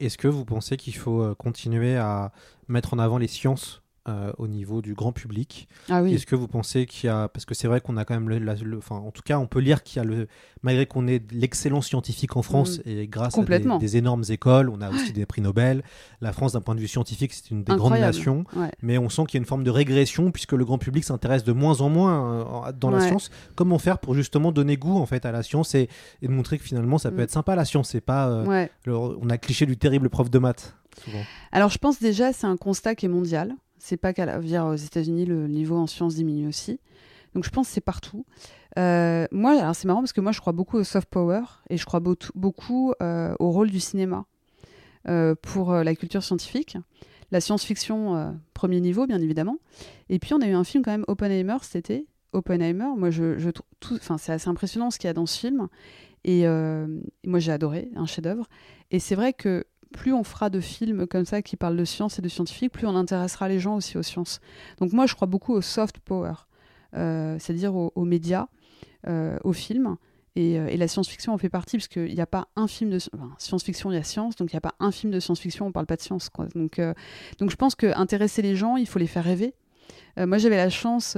Est-ce 0.00 0.18
que 0.18 0.28
vous 0.28 0.44
pensez 0.44 0.76
qu'il 0.76 0.94
faut 0.94 1.22
euh, 1.22 1.34
continuer 1.34 1.96
à 1.96 2.32
mettre 2.68 2.94
en 2.94 2.98
avant 2.98 3.18
les 3.18 3.26
sciences 3.26 3.82
euh, 4.08 4.32
au 4.38 4.48
niveau 4.48 4.82
du 4.82 4.94
grand 4.94 5.12
public 5.12 5.68
Ah 5.88 6.02
oui. 6.02 6.14
Est-ce 6.14 6.26
que 6.26 6.34
vous 6.34 6.48
pensez 6.48 6.86
qu'il 6.86 7.06
y 7.06 7.10
a 7.10 7.28
parce 7.28 7.44
que 7.44 7.54
c'est 7.54 7.68
vrai 7.68 7.80
qu'on 7.80 7.96
a 7.96 8.04
quand 8.04 8.14
même 8.14 8.28
le, 8.28 8.38
la- 8.38 8.54
le- 8.54 8.78
enfin 8.78 8.96
en 8.96 9.10
tout 9.10 9.22
cas 9.22 9.38
on 9.38 9.46
peut 9.46 9.60
lire 9.60 9.82
qu'il 9.82 9.98
y 9.98 10.00
a 10.00 10.04
le 10.04 10.26
malgré 10.62 10.86
qu'on 10.86 11.06
ait 11.06 11.22
l'excellence 11.30 11.86
scientifique 11.86 12.36
en 12.36 12.42
France 12.42 12.78
Mm. 12.78 12.88
et 12.88 13.06
grâce 13.06 13.38
à 13.38 13.42
des, 13.44 13.58
des 13.78 13.96
énormes 13.96 14.24
écoles, 14.28 14.68
on 14.70 14.80
a 14.80 14.90
aussi 14.90 15.12
des 15.12 15.26
prix 15.26 15.40
Nobel. 15.42 15.82
La 16.20 16.32
France 16.32 16.54
d'un 16.54 16.60
point 16.60 16.74
de 16.74 16.80
vue 16.80 16.88
scientifique 16.88 17.32
c'est 17.32 17.50
une 17.50 17.62
des 17.64 17.72
Incroyable. 17.72 18.00
grandes 18.00 18.14
nations, 18.14 18.44
Ouais. 18.56 18.70
mais 18.82 18.98
on 18.98 19.08
sent 19.08 19.22
qu'il 19.28 19.34
y 19.34 19.38
a 19.38 19.42
une 19.42 19.46
forme 19.46 19.62
de 19.64 19.70
régression 19.70 20.30
puisque 20.32 20.52
le 20.54 20.64
grand 20.64 20.78
public 20.78 21.04
s'intéresse 21.04 21.44
de 21.44 21.52
moins 21.52 21.80
en 21.80 21.88
moins 21.90 22.66
euh, 22.68 22.72
dans 22.72 22.90
la 22.90 23.00
science. 23.00 23.30
Comment 23.54 23.78
faire 23.78 23.98
pour 23.98 24.14
justement 24.14 24.52
donner 24.52 24.76
goût 24.76 24.96
en 24.98 25.06
fait 25.06 25.26
à 25.26 25.32
la 25.32 25.42
science 25.42 25.74
et, 25.74 25.88
et 26.22 26.26
de 26.28 26.32
montrer 26.32 26.58
que 26.58 26.64
finalement 26.64 26.98
ça 26.98 27.10
peut 27.10 27.18
Mm. 27.18 27.20
être 27.20 27.30
sympa 27.30 27.54
la 27.56 27.64
science, 27.64 27.90
c'est 27.90 28.00
pas 28.00 28.28
euh, 28.28 28.44
Ouais. 28.46 28.70
le- 28.84 28.96
on 28.96 29.28
a 29.30 29.38
cliché 29.38 29.66
du 29.66 29.76
terrible 29.76 30.08
prof 30.08 30.30
de 30.30 30.38
maths 30.38 30.74
souvent. 31.04 31.22
Alors, 31.52 31.70
je 31.70 31.78
pense 31.78 32.00
déjà, 32.00 32.32
c'est 32.32 32.46
un 32.46 32.56
constat 32.56 32.94
qui 32.96 33.06
est 33.06 33.08
mondial. 33.08 33.54
C'est 33.78 33.96
pas 33.96 34.12
qu'à 34.12 34.26
la- 34.26 34.38
dire 34.40 34.64
aux 34.66 34.74
États-Unis, 34.74 35.24
le 35.24 35.46
niveau 35.48 35.76
en 35.76 35.86
sciences 35.86 36.14
diminue 36.16 36.48
aussi. 36.48 36.80
Donc, 37.34 37.44
je 37.44 37.50
pense 37.50 37.68
que 37.68 37.74
c'est 37.74 37.80
partout. 37.80 38.24
Euh, 38.78 39.26
moi, 39.32 39.58
alors 39.60 39.74
c'est 39.74 39.86
marrant 39.86 40.00
parce 40.00 40.12
que 40.12 40.20
moi, 40.20 40.32
je 40.32 40.40
crois 40.40 40.52
beaucoup 40.52 40.76
au 40.78 40.84
soft 40.84 41.08
power 41.08 41.42
et 41.70 41.76
je 41.76 41.84
crois 41.84 42.00
beau- 42.00 42.16
beaucoup 42.34 42.92
euh, 43.02 43.34
au 43.38 43.50
rôle 43.50 43.70
du 43.70 43.80
cinéma 43.80 44.24
euh, 45.08 45.34
pour 45.40 45.72
la 45.72 45.94
culture 45.94 46.22
scientifique. 46.22 46.76
La 47.30 47.40
science-fiction, 47.40 48.38
premier 48.54 48.80
niveau, 48.80 49.06
bien 49.06 49.20
évidemment. 49.20 49.58
Et 50.08 50.18
puis, 50.18 50.32
on 50.32 50.40
a 50.40 50.46
eu 50.46 50.54
un 50.54 50.64
film 50.64 50.82
quand 50.82 50.90
même, 50.92 51.04
Oppenheimer, 51.08 51.56
été. 51.74 52.06
Oppenheimer, 52.32 52.88
moi, 52.96 53.10
je, 53.10 53.38
je 53.38 53.50
enfin, 53.92 54.16
c'est 54.16 54.32
assez 54.32 54.48
impressionnant 54.48 54.90
ce 54.90 54.98
qu'il 54.98 55.08
y 55.08 55.10
a 55.10 55.14
dans 55.14 55.26
ce 55.26 55.38
film. 55.38 55.68
Et 56.24 56.46
moi, 57.26 57.38
j'ai 57.38 57.52
adoré, 57.52 57.90
un 57.96 58.06
chef-d'œuvre. 58.06 58.48
Et 58.90 58.98
c'est 58.98 59.14
vrai 59.14 59.34
que 59.34 59.64
plus 59.92 60.12
on 60.12 60.24
fera 60.24 60.50
de 60.50 60.60
films 60.60 61.06
comme 61.06 61.24
ça 61.24 61.42
qui 61.42 61.56
parlent 61.56 61.76
de 61.76 61.84
science 61.84 62.18
et 62.18 62.22
de 62.22 62.28
scientifique, 62.28 62.72
plus 62.72 62.86
on 62.86 62.96
intéressera 62.96 63.48
les 63.48 63.58
gens 63.58 63.76
aussi 63.76 63.96
aux 63.96 64.02
sciences. 64.02 64.40
Donc 64.78 64.92
moi, 64.92 65.06
je 65.06 65.14
crois 65.14 65.26
beaucoup 65.26 65.52
au 65.52 65.60
soft 65.60 65.98
power, 66.00 66.34
euh, 66.94 67.36
c'est-à-dire 67.38 67.74
aux, 67.74 68.04
médias, 68.04 68.46
euh, 69.06 69.38
aux 69.44 69.52
films. 69.52 69.96
Et, 70.36 70.58
euh, 70.58 70.68
et 70.68 70.76
la 70.76 70.86
science-fiction 70.86 71.32
en 71.32 71.38
fait 71.38 71.48
partie, 71.48 71.78
parce 71.78 71.88
qu'il 71.88 72.14
n'y 72.14 72.20
a 72.20 72.26
pas 72.26 72.48
un 72.54 72.68
film 72.68 72.90
de 72.90 72.98
enfin, 73.12 73.34
science-fiction, 73.38 73.90
il 73.90 73.94
y 73.94 73.98
a 73.98 74.04
science, 74.04 74.36
donc 74.36 74.52
il 74.52 74.54
n'y 74.54 74.58
a 74.58 74.60
pas 74.60 74.74
un 74.78 74.92
film 74.92 75.12
de 75.12 75.18
science-fiction, 75.18 75.64
on 75.64 75.68
ne 75.68 75.72
parle 75.72 75.86
pas 75.86 75.96
de 75.96 76.02
science. 76.02 76.28
Quoi. 76.28 76.46
Donc, 76.54 76.80
donc 77.38 77.50
je 77.50 77.56
pense 77.56 77.74
que 77.74 77.86
intéresser 77.98 78.42
les 78.42 78.54
gens, 78.54 78.76
il 78.76 78.86
faut 78.86 78.98
les 79.00 79.08
faire 79.08 79.24
rêver. 79.24 79.54
Moi, 80.16 80.38
j'avais 80.38 80.56
la 80.56 80.68
chance 80.68 81.16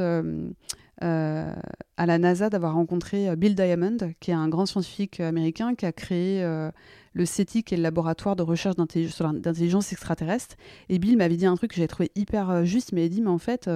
euh, 1.03 1.55
à 1.97 2.05
la 2.07 2.19
NASA 2.19 2.51
d'avoir 2.51 2.75
rencontré 2.75 3.29
euh, 3.29 3.37
Bill 3.37 3.55
Diamond, 3.55 3.97
qui 4.21 4.31
est 4.31 4.35
un 4.35 4.49
grand 4.49 4.67
scientifique 4.67 5.21
américain 5.21 5.75
qui 5.75 5.87
a 5.87 5.93
créé 5.93 6.43
euh, 6.43 6.71
le 7.15 7.25
CETI, 7.25 7.65
qui 7.65 7.75
est 7.75 7.77
le 7.79 7.83
laboratoire 7.83 8.37
de 8.37 8.43
recherche 8.43 8.77
d'intelligence 8.77 9.93
extraterrestre. 9.93 10.57
Et 10.89 10.99
Bill 10.99 11.17
m'avait 11.17 11.37
dit 11.37 11.47
un 11.47 11.57
truc 11.57 11.71
que 11.71 11.77
j'avais 11.77 11.89
trouvé 11.89 12.11
hyper 12.17 12.65
juste, 12.67 12.91
il 12.93 12.97
m'avait 12.97 13.09
dit, 13.09 13.23
mais 13.23 13.31
en 13.31 13.39
fait, 13.39 13.71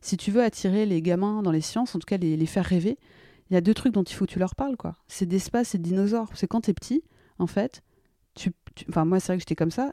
si 0.00 0.16
tu 0.16 0.30
veux 0.30 0.42
attirer 0.42 0.84
les 0.84 1.00
gamins 1.02 1.42
dans 1.42 1.50
les 1.50 1.60
sciences, 1.60 1.94
en 1.94 1.98
tout 1.98 2.06
cas 2.06 2.18
les, 2.18 2.46
faire 2.46 2.64
rêver, 2.64 2.98
il 3.50 3.54
y 3.54 3.56
a 3.56 3.60
deux 3.60 3.74
trucs 3.74 3.94
dont 3.94 4.02
il 4.02 4.14
faut 4.14 4.26
que 4.26 4.30
tu 4.30 4.38
leur 4.38 4.54
parles, 4.54 4.76
quoi. 4.76 4.94
C'est 5.08 5.26
d'espace 5.26 5.74
et 5.74 5.78
de 5.78 5.82
dinosaures. 5.82 6.28
C'est 6.34 6.46
quand 6.46 6.60
t'es 6.60 6.74
petit, 6.74 7.02
en 7.38 7.46
fait, 7.46 7.82
tu, 8.34 8.52
enfin 8.88 9.04
moi 9.04 9.20
c'est 9.20 9.32
vrai 9.32 9.36
que 9.38 9.42
j'étais 9.42 9.56
comme 9.56 9.70
ça, 9.70 9.92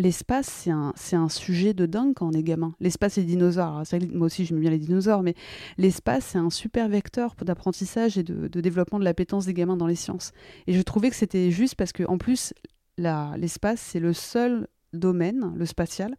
l'espace 0.00 0.66
c'est 0.96 1.16
un, 1.16 1.28
sujet 1.28 1.74
de 1.74 1.86
dingue 1.86 2.14
quand 2.14 2.28
on 2.28 2.32
est 2.32 2.42
gamin. 2.42 2.74
L'espace 2.80 3.18
et 3.18 3.22
les 3.22 3.26
dinosaures, 3.26 3.82
moi 4.12 4.26
aussi 4.26 4.44
j'aime 4.44 4.60
bien 4.60 4.70
les 4.70 4.78
dinosaures, 4.78 5.22
mais 5.22 5.34
l'espace 5.78 6.24
c'est 6.26 6.38
un 6.38 6.50
super 6.50 6.88
vecteur 6.88 7.34
d'apprentissage 7.42 8.18
et 8.18 8.22
de, 8.22 8.48
de 8.48 8.60
développement 8.60 8.98
de 8.98 9.04
l'appétence 9.04 9.46
des 9.46 9.54
gamins 9.54 9.76
dans 9.76 9.86
les 9.86 9.94
sciences. 9.94 10.32
Et 10.66 10.72
je 10.72 10.82
trouvais 10.82 11.10
que 11.10 11.16
c'était 11.16 11.50
juste 11.50 11.74
parce 11.74 11.92
que 11.92 12.04
en 12.04 12.18
plus 12.18 12.54
l'espace 12.96 13.80
c'est 13.80 14.00
le 14.00 14.12
seul 14.12 14.66
domaine, 14.92 15.52
le 15.56 15.66
spatial, 15.66 16.16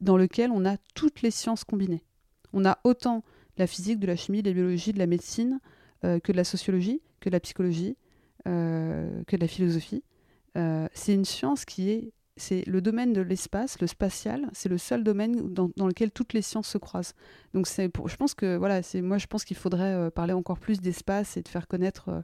dans 0.00 0.16
lequel 0.16 0.50
on 0.50 0.64
a 0.64 0.76
toutes 0.94 1.22
les 1.22 1.30
sciences 1.30 1.64
combinées. 1.64 2.04
On 2.52 2.64
a 2.64 2.78
autant 2.84 3.24
la 3.56 3.66
physique, 3.66 4.00
de 4.00 4.06
la 4.06 4.16
chimie, 4.16 4.42
de 4.42 4.50
la 4.50 4.54
biologie, 4.54 4.92
de 4.92 4.98
la 4.98 5.06
médecine, 5.06 5.60
euh, 6.04 6.18
que 6.18 6.32
de 6.32 6.36
la 6.36 6.44
sociologie, 6.44 7.00
que 7.20 7.28
de 7.28 7.34
la 7.34 7.40
psychologie, 7.40 7.96
euh, 8.46 9.22
que 9.26 9.36
de 9.36 9.40
la 9.40 9.48
philosophie. 9.48 10.02
Euh, 10.56 10.86
c'est 10.92 11.14
une 11.14 11.24
science 11.24 11.64
qui 11.64 11.90
est, 11.90 12.12
c'est 12.36 12.66
le 12.66 12.80
domaine 12.80 13.12
de 13.12 13.20
l'espace, 13.20 13.80
le 13.80 13.86
spatial, 13.86 14.48
c'est 14.52 14.68
le 14.68 14.78
seul 14.78 15.04
domaine 15.04 15.52
dans, 15.52 15.70
dans 15.76 15.86
lequel 15.86 16.10
toutes 16.10 16.32
les 16.32 16.42
sciences 16.42 16.68
se 16.68 16.78
croisent. 16.78 17.14
Donc 17.52 17.66
c'est, 17.66 17.90
je 18.06 18.16
pense 18.16 18.34
que 18.34 18.56
voilà, 18.56 18.82
c'est, 18.82 19.02
moi 19.02 19.18
je 19.18 19.26
pense 19.26 19.44
qu'il 19.44 19.56
faudrait 19.56 19.94
euh, 19.94 20.10
parler 20.10 20.32
encore 20.32 20.58
plus 20.58 20.80
d'espace 20.80 21.36
et 21.36 21.42
de 21.42 21.48
faire 21.48 21.68
connaître 21.68 22.08
euh, 22.08 22.22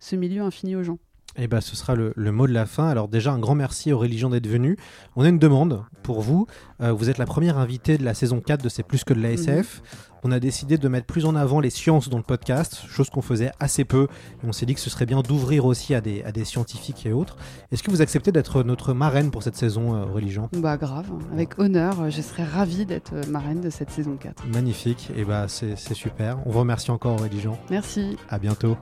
ce 0.00 0.16
milieu 0.16 0.42
infini 0.42 0.74
aux 0.74 0.82
gens. 0.82 0.98
Eh 1.36 1.48
ben, 1.48 1.60
ce 1.60 1.76
sera 1.76 1.94
le, 1.94 2.12
le 2.14 2.32
mot 2.32 2.46
de 2.46 2.52
la 2.52 2.66
fin. 2.66 2.88
Alors 2.88 3.08
déjà, 3.08 3.32
un 3.32 3.38
grand 3.38 3.54
merci 3.54 3.92
aux 3.92 3.98
religions 3.98 4.28
d'être 4.28 4.46
venus. 4.46 4.76
On 5.16 5.24
a 5.24 5.28
une 5.28 5.38
demande 5.38 5.84
pour 6.02 6.20
vous. 6.20 6.46
Euh, 6.80 6.92
vous 6.92 7.08
êtes 7.08 7.18
la 7.18 7.24
première 7.24 7.56
invitée 7.56 7.96
de 7.96 8.04
la 8.04 8.12
saison 8.12 8.40
4 8.40 8.62
de 8.62 8.68
C'est 8.68 8.82
plus 8.82 9.04
que 9.04 9.14
de 9.14 9.20
la 9.20 9.32
SF. 9.32 9.82
On 10.22 10.30
a 10.30 10.40
décidé 10.40 10.78
de 10.78 10.88
mettre 10.88 11.06
plus 11.06 11.24
en 11.24 11.34
avant 11.34 11.60
les 11.60 11.70
sciences 11.70 12.08
dans 12.08 12.16
le 12.16 12.22
podcast, 12.22 12.82
chose 12.88 13.10
qu'on 13.10 13.22
faisait 13.22 13.50
assez 13.58 13.84
peu. 13.84 14.06
Et 14.42 14.46
on 14.46 14.52
s'est 14.52 14.66
dit 14.66 14.74
que 14.74 14.80
ce 14.80 14.90
serait 14.90 15.06
bien 15.06 15.20
d'ouvrir 15.20 15.64
aussi 15.64 15.94
à 15.94 16.00
des, 16.00 16.22
à 16.22 16.32
des 16.32 16.44
scientifiques 16.44 17.06
et 17.06 17.12
autres. 17.12 17.36
Est-ce 17.72 17.82
que 17.82 17.90
vous 17.90 18.02
acceptez 18.02 18.32
d'être 18.32 18.62
notre 18.62 18.92
marraine 18.94 19.30
pour 19.30 19.42
cette 19.42 19.56
saison, 19.56 19.94
euh, 19.94 20.04
religion 20.04 20.48
Bah 20.56 20.76
grave, 20.76 21.06
avec 21.32 21.58
honneur, 21.58 22.00
euh, 22.00 22.10
je 22.10 22.22
serais 22.22 22.44
ravie 22.44 22.86
d'être 22.86 23.14
euh, 23.14 23.22
marraine 23.28 23.60
de 23.60 23.70
cette 23.70 23.90
saison 23.90 24.16
4. 24.16 24.46
Magnifique. 24.46 25.10
Et 25.16 25.24
bah, 25.24 25.46
c'est 25.48 25.76
c'est 25.76 25.94
super. 25.94 26.38
On 26.46 26.50
vous 26.50 26.60
remercie 26.60 26.90
encore, 26.90 27.20
religion. 27.20 27.58
Merci. 27.70 28.16
À 28.28 28.38
bientôt. 28.38 28.76